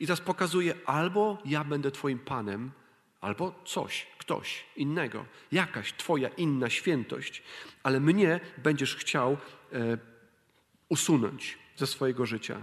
I 0.00 0.06
teraz 0.06 0.20
pokazuje, 0.20 0.74
albo 0.86 1.38
ja 1.44 1.64
będę 1.64 1.90
Twoim 1.90 2.18
Panem, 2.18 2.70
albo 3.20 3.54
coś, 3.64 4.06
ktoś 4.18 4.64
innego, 4.76 5.24
jakaś 5.52 5.92
Twoja 5.92 6.28
inna 6.28 6.70
świętość, 6.70 7.42
ale 7.82 8.00
mnie 8.00 8.40
będziesz 8.58 8.96
chciał 8.96 9.32
e, 9.32 9.98
usunąć 10.88 11.58
ze 11.76 11.86
swojego 11.86 12.26
życia. 12.26 12.62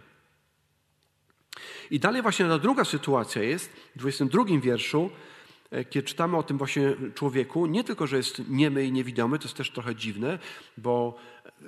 I 1.92 2.00
dalej 2.00 2.22
właśnie 2.22 2.46
ta 2.46 2.60
druga 2.60 2.86
sytuacja 2.86 3.44
jest, 3.44 3.70
w 3.96 4.00
22 4.00 4.44
wierszu, 4.62 5.10
kiedy 5.90 6.08
czytamy 6.08 6.38
o 6.38 6.44
tym 6.44 6.58
właśnie 6.58 6.96
człowieku, 7.16 7.66
nie 7.66 7.84
tylko, 7.84 8.08
że 8.08 8.18
jest 8.18 8.42
niemy 8.50 8.86
i 8.86 8.92
niewidomy, 8.92 9.40
to 9.40 9.46
jest 9.46 9.58
też 9.58 9.72
trochę 9.72 9.96
dziwne, 9.96 10.40
bo 10.78 11.18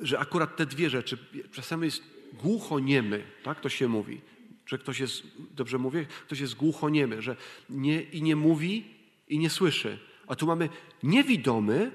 że 0.02 0.20
akurat 0.20 0.56
te 0.56 0.66
dwie 0.66 0.89
rzeczy, 0.89 1.18
czasami 1.52 1.86
jest 1.86 2.04
głucho 2.34 2.80
niemy, 2.80 3.24
tak 3.43 3.60
to 3.60 3.70
się 3.70 3.88
mówi. 3.88 4.22
że 4.66 4.78
ktoś 4.78 5.00
jest, 5.00 5.24
dobrze 5.52 5.78
mówię, 5.78 6.06
ktoś 6.06 6.39
jest 6.39 6.56
głuchoniemy, 6.56 7.22
że 7.22 7.36
nie, 7.70 8.02
i 8.02 8.22
nie 8.22 8.36
mówi, 8.36 8.86
i 9.28 9.39
nie 9.39 9.50
słyszy. 9.50 10.00
A 10.28 10.36
tu 10.36 10.47
mamy 10.47 10.70
niewidomy, 11.04 11.91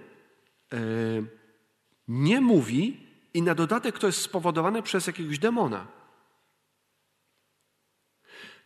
e, 0.73 0.79
nie 2.09 2.41
mówi 2.41 2.97
i 3.35 3.43
na 3.43 3.55
dodatek 3.55 3.99
to 3.99 4.07
jest 4.07 4.21
spowodowane 4.21 4.83
przez 4.83 5.07
jakiegoś 5.07 5.39
demona. 5.39 5.87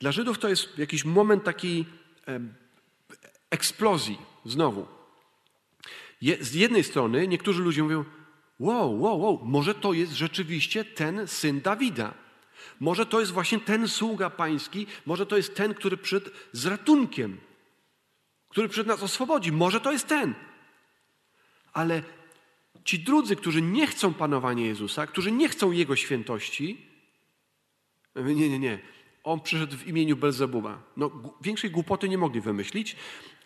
Dla 0.01 0.13
Żydów 0.13 0.39
to 0.39 0.49
jest 0.49 0.79
jakiś 0.79 1.05
moment 1.05 1.45
takiej 1.45 1.87
e, 2.29 2.41
eksplozji 3.51 4.19
znowu. 4.45 4.87
Je, 6.21 6.45
z 6.45 6.55
jednej 6.55 6.85
strony 6.85 7.29
niektórzy 7.29 7.63
ludzie 7.63 7.83
mówią, 7.83 8.05
wow, 8.61 9.01
wow, 9.01 9.21
wow, 9.21 9.41
może 9.45 9.75
to 9.75 9.93
jest 9.93 10.13
rzeczywiście 10.13 10.85
ten 10.85 11.27
syn 11.27 11.61
Dawida. 11.61 12.15
Może 12.81 13.07
to 13.07 13.21
jest 13.21 13.33
właśnie 13.33 13.61
ten 13.61 13.89
sługa 13.89 14.31
pański, 14.31 14.87
może 15.07 15.27
to 15.27 15.37
jest 15.37 15.55
ten, 15.55 15.75
który 15.75 15.97
przyszedł 15.97 16.31
z 16.53 16.67
ratunkiem, 16.67 17.41
który 18.49 18.69
przyszedł 18.69 18.89
nas 18.89 19.03
oswobodzi. 19.03 19.53
Może 19.53 19.81
to 19.81 19.93
jest 19.93 20.07
ten. 20.07 20.35
Ale 21.73 22.03
ci 22.85 22.99
drudzy, 22.99 23.37
którzy 23.37 23.63
nie 23.63 23.87
chcą 23.87 24.15
panowania 24.15 24.67
Jezusa, 24.67 25.07
którzy 25.07 25.33
nie 25.33 25.49
chcą 25.49 25.73
Jego 25.73 25.97
świętości, 25.97 26.87
nie, 28.17 28.49
nie, 28.49 28.59
nie. 28.59 28.79
On 29.25 29.41
przyszedł 29.41 29.77
w 29.77 29.87
imieniu 29.87 30.17
Belzebuba. 30.17 30.83
No, 30.97 31.11
większej 31.41 31.71
głupoty 31.71 32.09
nie 32.09 32.19
mogli 32.19 32.41
wymyślić, 32.41 32.97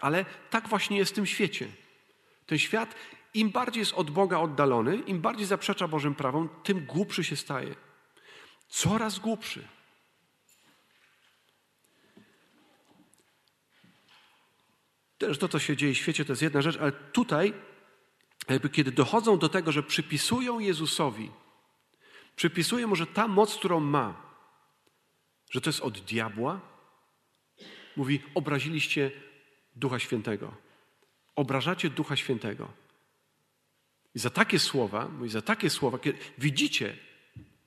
ale 0.03 0.25
tak 0.51 0.69
właśnie 0.69 0.99
jest 0.99 1.13
w 1.13 1.15
tym 1.15 1.27
świecie. 1.27 1.69
Ten 2.47 2.59
świat, 2.59 2.95
im 3.35 3.51
bardziej 3.51 3.81
jest 3.81 3.93
od 3.93 4.11
Boga 4.11 4.39
oddalony, 4.39 4.97
im 4.97 5.21
bardziej 5.21 5.47
zaprzecza 5.47 5.89
Bożym 5.89 6.15
prawom, 6.15 6.49
tym 6.63 6.87
głupszy 6.87 7.25
się 7.25 7.37
staje. 7.37 7.75
Coraz 8.69 9.19
głupszy. 9.19 9.69
Też 15.19 15.39
to, 15.39 15.49
co 15.49 15.59
się 15.59 15.77
dzieje 15.77 15.95
w 15.95 15.97
świecie, 15.97 16.25
to 16.25 16.33
jest 16.33 16.43
jedna 16.43 16.63
rzecz, 16.63 16.77
ale 16.77 16.93
tutaj, 16.93 17.55
jakby 18.49 18.69
kiedy 18.69 18.93
dochodzą 18.93 19.39
do 19.39 19.49
tego, 19.49 19.73
że 19.73 19.83
przypisują 19.83 20.59
Jezusowi, 20.59 21.31
przypisują 22.37 22.89
mu, 22.89 22.97
że 22.97 23.07
ta 23.07 23.29
moc, 23.29 23.57
którą 23.57 23.81
ma, 23.81 24.23
że 25.51 25.61
to 25.61 25.71
jest 25.71 25.81
od 25.81 26.01
diabła, 26.01 26.61
mówi: 27.97 28.23
obraziliście 28.35 29.11
Ducha 29.77 29.99
Świętego. 29.99 30.55
Obrażacie 31.37 31.91
Ducha 31.91 32.17
Świętego. 32.17 32.69
I 34.15 34.19
za 34.19 34.31
takie 34.31 34.59
słowa, 34.59 35.09
mówi, 35.09 35.31
za 35.31 35.43
takie 35.43 35.71
słowa, 35.71 35.99
kiedy 35.99 36.19
widzicie, 36.39 36.97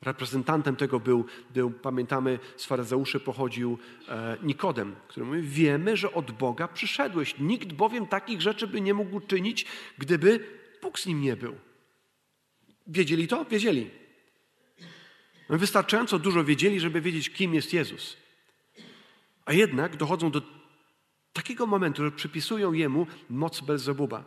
reprezentantem 0.01 0.76
tego 0.76 0.99
był, 0.99 1.26
był 1.53 1.72
pamiętamy, 1.72 2.39
z 2.58 2.66
faryzeuszy 2.66 3.20
pochodził 3.20 3.78
e, 4.08 4.38
Nikodem, 4.43 4.95
który 5.08 5.26
mówi, 5.26 5.41
wiemy, 5.41 5.97
że 5.97 6.14
od 6.14 6.32
Boga 6.32 6.68
przyszedłeś. 6.68 7.36
Nikt 7.39 7.74
bowiem 7.74 8.08
takich 8.08 8.41
rzeczy 8.41 8.68
by 8.68 8.82
nie 8.82 8.93
mógł 8.93 9.20
czynić, 9.20 9.66
gdyby 9.97 10.47
Bóg 10.82 10.99
z 10.99 11.06
nim 11.06 11.22
nie 11.22 11.36
był. 11.36 11.56
Wiedzieli 12.88 13.28
to? 13.28 13.45
Wiedzieli. 13.45 13.89
Wystarczająco 15.49 16.20
dużo 16.20 16.43
wiedzieli, 16.43 16.80
żeby 16.80 17.01
wiedzieć, 17.01 17.30
kim 17.30 17.53
jest 17.53 17.74
Jezus. 17.74 18.18
A 19.45 19.53
jednak 19.53 19.95
dochodzą 19.95 20.32
do 20.32 20.41
takiego 21.36 21.65
momentu, 21.65 22.03
że 22.03 22.11
przypisują 22.11 22.73
Jemu 22.73 23.07
moc 23.29 23.61
Belzebuba. 23.61 24.23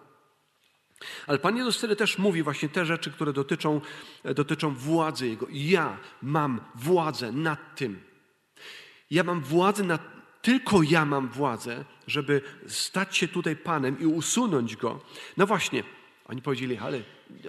Ale 1.26 1.38
Pan 1.38 1.56
Jezus 1.56 1.78
wtedy 1.78 1.96
też 1.96 2.18
mówi 2.18 2.42
właśnie 2.42 2.68
te 2.68 2.86
rzeczy, 2.86 3.10
które 3.10 3.32
dotyczą, 3.32 3.80
dotyczą 4.34 4.74
władzy 4.74 5.28
Jego. 5.28 5.46
Ja 5.50 5.96
mam 6.22 6.60
władzę 6.74 7.32
nad 7.32 7.76
tym. 7.76 8.00
Ja 9.10 9.24
mam 9.24 9.40
władzę 9.40 9.82
nad, 9.84 10.02
tylko 10.42 10.82
ja 10.82 11.04
mam 11.04 11.28
władzę, 11.28 11.84
żeby 12.06 12.42
stać 12.66 13.16
się 13.16 13.28
tutaj 13.28 13.56
Panem 13.56 14.00
i 14.00 14.06
usunąć 14.06 14.76
Go. 14.76 15.00
No 15.36 15.46
właśnie, 15.46 15.82
oni 16.26 16.42
powiedzieli, 16.42 16.76
ale 16.76 17.02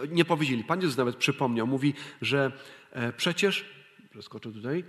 nie 0.09 0.25
powiedzieli. 0.25 0.63
Pan 0.63 0.81
Jezus 0.81 0.97
nawet 0.97 1.15
przypomniał, 1.15 1.67
mówi, 1.67 1.93
że 2.21 2.51
e, 2.91 3.13
przecież, 3.13 3.65
przeskoczę 4.11 4.51
tutaj, 4.51 4.83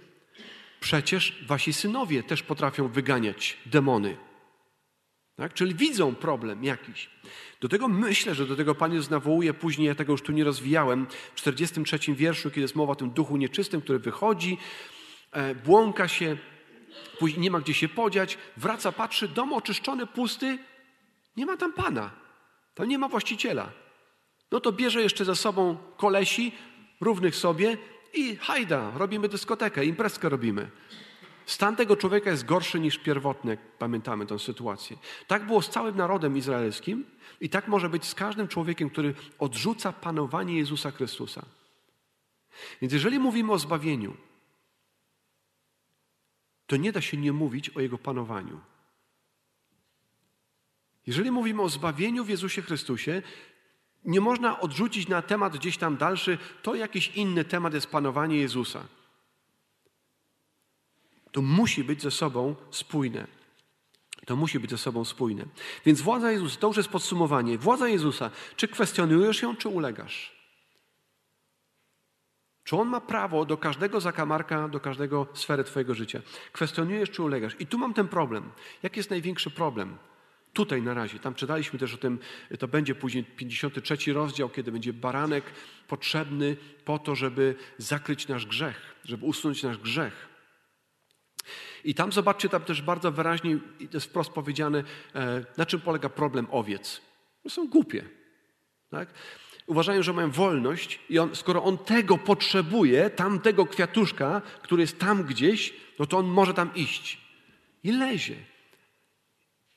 przecież 0.81 1.45
wasi 1.47 1.73
synowie 1.73 2.23
też 2.23 2.43
potrafią 2.43 2.89
wyganiać 2.89 3.57
demony. 3.67 4.30
Tak? 5.41 5.55
Czyli 5.55 5.75
widzą 5.75 6.15
problem 6.15 6.65
jakiś. 6.65 7.11
Do 7.61 7.69
tego 7.69 7.89
myślę, 7.89 8.35
że 8.35 8.47
do 8.47 8.57
tego 8.57 8.75
Pan 8.75 8.93
Jezus 8.93 9.11
nawołuje 9.11 9.55
później, 9.55 9.89
ja 9.89 9.95
tego 9.95 10.13
już 10.13 10.23
tu 10.23 10.33
nie 10.33 10.45
rozwijałem, 10.45 11.07
w 11.35 11.35
43 11.35 12.15
wierszu, 12.15 12.51
kiedy 12.51 12.61
jest 12.61 12.75
mowa 12.75 12.93
o 12.93 12.97
tym 12.97 13.11
duchu 13.11 13.37
nieczystym, 13.37 13.81
który 13.81 13.99
wychodzi, 13.99 14.59
e, 15.33 15.55
błąka 15.55 16.09
się, 16.09 16.37
później 17.19 17.41
nie 17.41 17.51
ma 17.51 17.61
gdzie 17.61 17.75
się 17.75 17.89
podziać, 17.89 18.39
wraca, 18.57 18.93
patrzy, 18.93 19.29
dom 19.29 19.53
oczyszczony, 19.53 20.07
pusty, 20.07 20.59
nie 21.37 21.47
ma 21.47 21.57
tam 21.57 21.73
Pana, 21.73 22.11
tam 22.75 22.89
nie 22.89 22.99
ma 22.99 23.09
właściciela. 23.09 23.71
No 24.53 24.61
to 24.61 24.73
bierze 24.73 25.03
jeszcze 25.03 25.25
ze 25.25 25.37
sobą 25.37 25.77
kolesi, 25.97 26.53
równych 27.01 27.37
sobie 27.37 27.77
i 28.15 28.37
hajda, 28.37 28.93
robimy 28.97 29.29
dyskotekę, 29.29 29.85
imprezkę 29.85 30.29
robimy. 30.29 30.71
Stan 31.47 31.77
tego 31.77 31.97
człowieka 31.97 32.31
jest 32.31 32.45
gorszy 32.45 32.81
niż 32.81 32.99
pierwotny, 32.99 33.51
jak 33.51 33.61
pamiętamy 33.79 34.27
tę 34.27 34.39
sytuację. 34.39 34.97
Tak 35.27 35.47
było 35.47 35.63
z 35.63 35.71
całym 35.71 35.97
narodem 35.97 36.37
izraelskim 36.37 37.05
i 37.41 37.49
tak 37.49 37.69
może 37.69 37.89
być 37.89 38.05
z 38.05 38.15
każdym 38.15 38.49
człowiekiem, 38.49 38.91
który 38.91 39.15
odrzuca 39.39 39.93
panowanie 39.93 40.59
Jezusa 40.59 40.91
Chrystusa. 40.91 41.47
Więc 42.81 42.93
jeżeli 42.93 43.19
mówimy 43.19 43.53
o 43.53 43.59
zbawieniu, 43.59 44.17
to 46.67 46.77
nie 46.77 46.93
da 46.93 47.01
się 47.01 47.17
nie 47.17 47.33
mówić 47.33 47.71
o 47.71 47.81
Jego 47.81 47.99
panowaniu. 47.99 48.61
Jeżeli 51.07 51.31
mówimy 51.31 51.63
o 51.63 51.69
zbawieniu 51.69 52.25
w 52.25 52.29
Jezusie 52.29 52.63
Chrystusie, 52.63 53.23
nie 54.05 54.21
można 54.21 54.61
odrzucić 54.61 55.09
na 55.09 55.23
temat 55.23 55.57
gdzieś 55.57 55.77
tam 55.77 55.97
dalszy, 55.97 56.39
to 56.63 56.75
jakiś 56.75 57.09
inny 57.09 57.45
temat 57.45 57.75
jest 57.75 57.87
panowanie 57.87 58.37
Jezusa. 58.37 58.85
To 61.33 61.43
musi 61.43 61.85
być 61.85 62.03
ze 62.03 62.11
sobą 62.11 62.55
spójne. 62.71 63.27
To 64.27 64.37
musi 64.37 64.61
być 64.61 64.71
ze 64.71 64.79
sobą 64.79 65.05
spójne. 65.05 65.45
Więc 65.87 66.01
władza 66.01 66.33
Jezusa, 66.33 66.57
to 66.61 66.67
już 66.67 66.77
jest 66.77 66.89
podsumowanie. 66.89 67.59
Władza 67.59 67.89
Jezusa, 67.89 68.31
czy 68.57 68.69
kwestionujesz 68.69 69.43
ją, 69.43 69.57
czy 69.57 69.69
ulegasz? 69.69 70.41
Czy 72.65 72.77
on 72.77 72.89
ma 72.89 73.01
prawo 73.01 73.45
do 73.45 73.57
każdego 73.57 74.01
zakamarka, 74.01 74.69
do 74.69 74.81
każdego 74.81 75.27
sfery 75.35 75.65
Twojego 75.65 75.95
życia? 75.95 76.21
Kwestionujesz, 76.53 77.11
czy 77.11 77.23
ulegasz? 77.23 77.57
I 77.59 77.67
tu 77.67 77.79
mam 77.79 77.95
ten 77.95 78.09
problem. 78.09 78.51
Jaki 78.83 78.99
jest 78.99 79.11
największy 79.11 79.51
problem? 79.51 79.97
Tutaj 80.53 80.83
na 80.83 80.95
razie. 80.95 81.19
Tam 81.19 81.35
czytaliśmy 81.35 81.79
też 81.79 81.95
o 81.95 81.97
tym, 81.97 82.19
to 82.59 82.69
będzie 82.69 82.95
później 82.95 83.25
53 83.25 84.13
rozdział, 84.13 84.49
kiedy 84.49 84.73
będzie 84.73 84.93
baranek 84.93 85.45
potrzebny 85.89 86.57
po 86.85 86.99
to, 86.99 87.15
żeby 87.15 87.55
zakryć 87.79 88.29
nasz 88.29 88.47
grzech, 88.47 88.95
żeby 89.05 89.27
usunąć 89.27 89.63
nasz 89.63 89.79
grzech. 89.79 90.30
I 91.85 91.95
tam 91.95 92.13
zobaczcie, 92.13 92.49
tam 92.49 92.63
też 92.63 92.83
bardzo 92.83 93.13
wyraźnie 93.13 93.59
jest 93.93 94.07
wprost 94.07 94.31
powiedziane, 94.31 94.85
e, 95.15 95.45
na 95.57 95.67
czym 95.67 95.81
polega 95.81 96.09
problem 96.09 96.47
owiec. 96.51 97.01
Są 97.49 97.69
głupie. 97.69 98.05
Tak? 98.91 99.09
Uważają, 99.67 100.03
że 100.03 100.13
mają 100.13 100.31
wolność 100.31 101.01
i 101.09 101.19
on, 101.19 101.37
skoro 101.37 101.65
on 101.65 101.79
tego 101.79 102.19
potrzebuje, 102.19 103.11
tamtego 103.11 103.67
kwiatuszka, 103.67 104.43
który 104.63 104.83
jest 104.83 104.99
tam 104.99 105.25
gdzieś, 105.25 105.75
no 105.99 106.07
to 106.07 106.19
on 106.19 106.27
może 106.27 106.55
tam 106.55 106.75
iść. 106.75 107.19
I 107.85 107.93
lezie. 107.93 108.37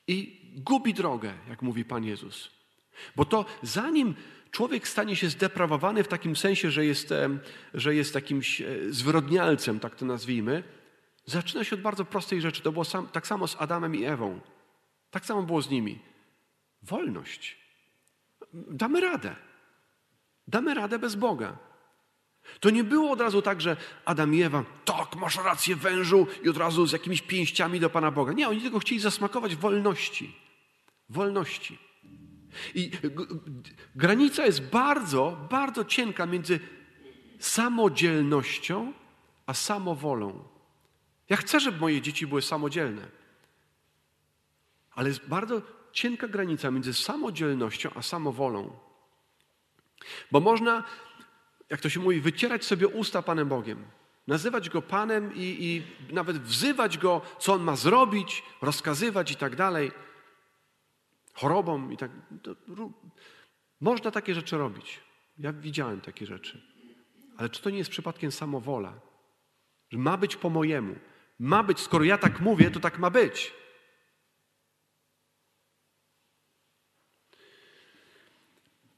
I 0.07 0.41
gubi 0.55 0.93
drogę, 0.93 1.33
jak 1.49 1.61
mówi 1.61 1.85
Pan 1.85 2.03
Jezus. 2.03 2.51
Bo 3.15 3.25
to 3.25 3.45
zanim 3.61 4.15
człowiek 4.51 4.87
stanie 4.87 5.15
się 5.15 5.29
zdeprawowany 5.29 6.03
w 6.03 6.07
takim 6.07 6.35
sensie, 6.35 6.71
że 6.71 6.85
jest, 6.85 7.13
że 7.73 7.95
jest 7.95 8.15
jakimś 8.15 8.61
e, 8.61 8.65
zwyrodnialcem, 8.89 9.79
tak 9.79 9.95
to 9.95 10.05
nazwijmy, 10.05 10.63
Zaczyna 11.25 11.63
się 11.63 11.75
od 11.75 11.81
bardzo 11.81 12.05
prostej 12.05 12.41
rzeczy. 12.41 12.61
To 12.61 12.71
było 12.71 12.85
sam, 12.85 13.07
tak 13.07 13.27
samo 13.27 13.47
z 13.47 13.55
Adamem 13.61 13.95
i 13.95 14.03
Ewą. 14.03 14.39
Tak 15.11 15.25
samo 15.25 15.43
było 15.43 15.61
z 15.61 15.69
nimi. 15.69 15.99
Wolność. 16.81 17.57
Damy 18.53 19.01
radę. 19.01 19.35
Damy 20.47 20.73
radę 20.73 20.99
bez 20.99 21.15
Boga. 21.15 21.57
To 22.59 22.69
nie 22.69 22.83
było 22.83 23.11
od 23.11 23.21
razu 23.21 23.41
tak, 23.41 23.61
że 23.61 23.77
Adam 24.05 24.35
i 24.35 24.41
Ewa, 24.41 24.63
tak, 24.85 25.15
masz 25.15 25.37
rację 25.37 25.75
wężu 25.75 26.27
i 26.43 26.49
od 26.49 26.57
razu 26.57 26.85
z 26.85 26.91
jakimiś 26.91 27.21
pięściami 27.21 27.79
do 27.79 27.89
Pana 27.89 28.11
Boga. 28.11 28.33
Nie, 28.33 28.49
oni 28.49 28.61
tylko 28.61 28.79
chcieli 28.79 29.01
zasmakować 29.01 29.55
wolności. 29.55 30.35
Wolności. 31.09 31.77
I 32.75 32.91
granica 33.95 34.45
jest 34.45 34.69
bardzo, 34.69 35.47
bardzo 35.49 35.85
cienka 35.85 36.25
między 36.25 36.59
samodzielnością 37.39 38.93
a 39.45 39.53
samowolą. 39.53 40.52
Ja 41.29 41.37
chcę, 41.37 41.59
żeby 41.59 41.79
moje 41.79 42.01
dzieci 42.01 42.27
były 42.27 42.41
samodzielne. 42.41 43.07
Ale 44.91 45.09
jest 45.09 45.27
bardzo 45.27 45.61
cienka 45.91 46.27
granica 46.27 46.71
między 46.71 46.93
samodzielnością 46.93 47.89
a 47.95 48.01
samowolą. 48.01 48.79
Bo 50.31 50.39
można, 50.39 50.83
jak 51.69 51.81
to 51.81 51.89
się 51.89 51.99
mówi, 51.99 52.21
wycierać 52.21 52.65
sobie 52.65 52.87
usta 52.87 53.21
Panem 53.21 53.47
Bogiem. 53.47 53.85
Nazywać 54.27 54.69
go 54.69 54.81
Panem 54.81 55.35
i, 55.35 55.57
i 55.59 55.83
nawet 56.13 56.37
wzywać 56.37 56.97
go, 56.97 57.21
co 57.39 57.53
on 57.53 57.63
ma 57.63 57.75
zrobić, 57.75 58.43
rozkazywać 58.61 59.31
i 59.31 59.35
tak 59.35 59.55
dalej. 59.55 59.91
Chorobą 61.33 61.89
i 61.89 61.97
tak. 61.97 62.11
Można 63.81 64.11
takie 64.11 64.35
rzeczy 64.35 64.57
robić. 64.57 64.99
Ja 65.37 65.53
widziałem 65.53 66.01
takie 66.01 66.25
rzeczy. 66.25 66.61
Ale 67.37 67.49
czy 67.49 67.61
to 67.61 67.69
nie 67.69 67.77
jest 67.77 67.89
przypadkiem 67.89 68.31
samowola? 68.31 68.93
Że 69.91 69.97
ma 69.97 70.17
być 70.17 70.35
po 70.35 70.49
mojemu. 70.49 70.95
Ma 71.39 71.63
być, 71.63 71.79
skoro 71.79 72.03
ja 72.03 72.17
tak 72.17 72.39
mówię, 72.39 72.71
to 72.71 72.79
tak 72.79 72.99
ma 72.99 73.09
być. 73.09 73.53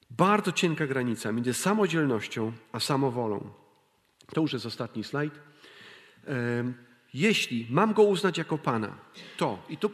Bardzo 0.10 0.52
cienka 0.52 0.88
granica 0.88 1.32
między 1.32 1.54
samodzielnością 1.54 2.54
a 2.72 2.80
samowolą. 2.80 3.54
To 4.34 4.42
już 4.42 4.54
jest 4.54 4.66
ostatni 4.66 5.04
slajd. 5.04 5.34
Jeśli 7.14 7.68
mam 7.70 7.94
go 7.94 8.04
uznać 8.04 8.38
jako 8.38 8.58
Pana, 8.58 8.98
to 9.38 9.64
i 9.70 9.78
to 9.78 9.90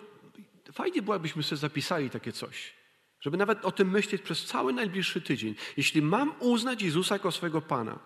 fajnie 0.74 1.02
było, 1.02 1.16
jakbyśmy 1.16 1.44
sobie 1.44 1.60
zapisali 1.60 2.10
takie 2.10 2.32
coś, 2.32 2.74
żeby 3.22 3.38
nawet 3.38 3.66
o 3.66 3.72
tym 3.72 3.92
myśleć 3.92 4.22
przez 4.22 4.46
cały 4.46 4.74
najbliższy 4.74 5.22
tydzień. 5.22 5.56
Jeśli 5.78 6.02
mam 6.02 6.34
uznać 6.40 6.82
Jezusa 6.82 7.16
jako 7.16 7.32
swojego 7.32 7.62
Pana, 7.62 8.00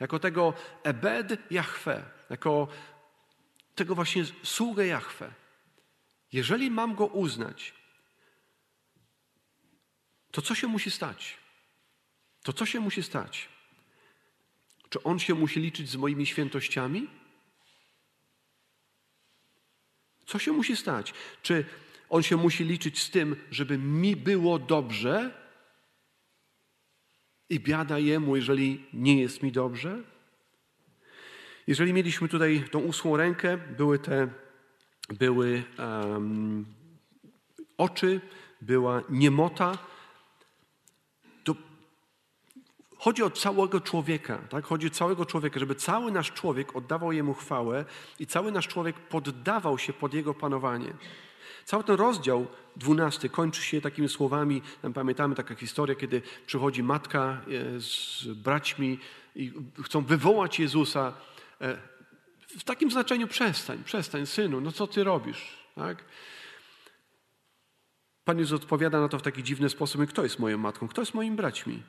jako 0.00 0.18
tego 0.18 0.54
Ebed 0.82 1.50
Jahwe, 1.50 2.10
jako 2.30 2.68
tego 3.80 3.94
właśnie 3.94 4.24
sługę 4.42 4.86
Jahwe, 4.86 5.32
jeżeli 6.32 6.70
mam 6.70 6.94
go 6.94 7.06
uznać, 7.06 7.74
to 10.30 10.42
co 10.42 10.54
się 10.54 10.66
musi 10.66 10.90
stać? 10.90 11.36
To 12.42 12.52
co 12.52 12.66
się 12.66 12.80
musi 12.80 13.02
stać? 13.02 13.48
Czy 14.90 15.02
on 15.02 15.18
się 15.18 15.34
musi 15.34 15.60
liczyć 15.60 15.88
z 15.88 15.96
moimi 15.96 16.26
świętościami? 16.26 17.06
Co 20.26 20.38
się 20.38 20.52
musi 20.52 20.76
stać? 20.76 21.14
Czy 21.42 21.64
on 22.10 22.22
się 22.22 22.36
musi 22.36 22.64
liczyć 22.64 23.02
z 23.02 23.10
tym, 23.10 23.36
żeby 23.50 23.78
mi 23.78 24.16
było 24.16 24.58
dobrze 24.58 25.34
i 27.48 27.60
biada 27.60 27.98
jemu, 27.98 28.36
jeżeli 28.36 28.84
nie 28.92 29.20
jest 29.20 29.42
mi 29.42 29.52
dobrze? 29.52 30.02
Jeżeli 31.70 31.92
mieliśmy 31.92 32.28
tutaj 32.28 32.64
tą 32.70 32.78
ósmą 32.78 33.16
rękę, 33.16 33.58
były 33.58 33.98
te 33.98 34.28
były 35.08 35.62
um, 35.78 36.66
oczy, 37.78 38.20
była 38.60 39.02
niemota, 39.10 39.78
Chodzi 42.98 43.22
o 43.22 43.30
całego 43.30 43.80
człowieka, 43.80 44.38
tak? 44.38 44.64
Chodzi 44.64 44.86
o 44.86 44.90
całego 44.90 45.26
człowieka, 45.26 45.60
żeby 45.60 45.74
cały 45.74 46.12
nasz 46.12 46.32
człowiek 46.32 46.76
oddawał 46.76 47.12
Jemu 47.12 47.34
chwałę 47.34 47.84
i 48.18 48.26
cały 48.26 48.52
nasz 48.52 48.68
człowiek 48.68 48.96
poddawał 48.96 49.78
się 49.78 49.92
pod 49.92 50.14
Jego 50.14 50.34
panowanie. 50.34 50.92
Cały 51.64 51.84
ten 51.84 51.96
rozdział 51.96 52.46
dwunasty 52.76 53.28
kończy 53.28 53.62
się 53.62 53.80
takimi 53.80 54.08
słowami, 54.08 54.62
pamiętamy 54.94 55.34
taka 55.34 55.54
historia, 55.54 55.94
kiedy 55.94 56.22
przychodzi 56.46 56.82
matka 56.82 57.20
e, 57.20 57.80
z 57.80 58.24
braćmi 58.26 58.98
i 59.36 59.52
chcą 59.84 60.04
wywołać 60.04 60.60
Jezusa. 60.60 61.12
W 62.48 62.64
takim 62.64 62.90
znaczeniu 62.90 63.28
przestań, 63.28 63.84
przestań, 63.84 64.26
synu, 64.26 64.60
no 64.60 64.72
co 64.72 64.86
ty 64.86 65.04
robisz? 65.04 65.56
Tak? 65.74 66.04
Pan 68.24 68.38
Jezus 68.38 68.60
odpowiada 68.60 69.00
na 69.00 69.08
to 69.08 69.18
w 69.18 69.22
taki 69.22 69.42
dziwny 69.42 69.68
sposób, 69.68 70.06
kto 70.08 70.22
jest 70.22 70.38
moją 70.38 70.58
matką, 70.58 70.88
kto 70.88 71.02
jest 71.02 71.14
moimi 71.14 71.36
braćmi? 71.36 71.82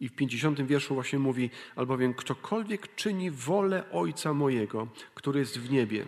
I 0.00 0.08
w 0.08 0.14
50 0.14 0.62
wierszu 0.62 0.94
właśnie 0.94 1.18
mówi, 1.18 1.50
albowiem 1.76 2.14
ktokolwiek 2.14 2.94
czyni 2.94 3.30
wolę 3.30 3.84
Ojca 3.92 4.32
mojego, 4.32 4.88
który 5.14 5.40
jest 5.40 5.58
w 5.58 5.70
niebie. 5.70 6.06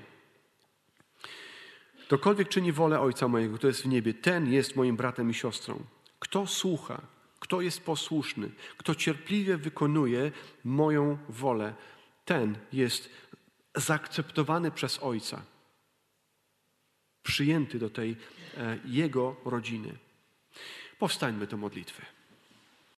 Ktokolwiek 2.06 2.48
czyni 2.48 2.72
wolę 2.72 3.00
Ojca 3.00 3.28
mojego, 3.28 3.56
który 3.56 3.70
jest 3.70 3.82
w 3.82 3.88
niebie, 3.88 4.14
ten 4.14 4.52
jest 4.52 4.76
moim 4.76 4.96
bratem 4.96 5.30
i 5.30 5.34
siostrą. 5.34 5.84
Kto 6.18 6.46
słucha, 6.46 7.00
kto 7.40 7.60
jest 7.60 7.84
posłuszny, 7.84 8.50
kto 8.76 8.94
cierpliwie 8.94 9.56
wykonuje 9.56 10.32
moją 10.64 11.18
wolę, 11.28 11.74
ten 12.24 12.58
jest 12.72 13.08
zaakceptowany 13.74 14.70
przez 14.70 15.02
Ojca, 15.02 15.42
przyjęty 17.22 17.78
do 17.78 17.90
tej 17.90 18.16
e, 18.56 18.78
Jego 18.84 19.36
rodziny. 19.44 19.98
Powstańmy 20.98 21.46
do 21.46 21.56
modlitwy. 21.56 22.02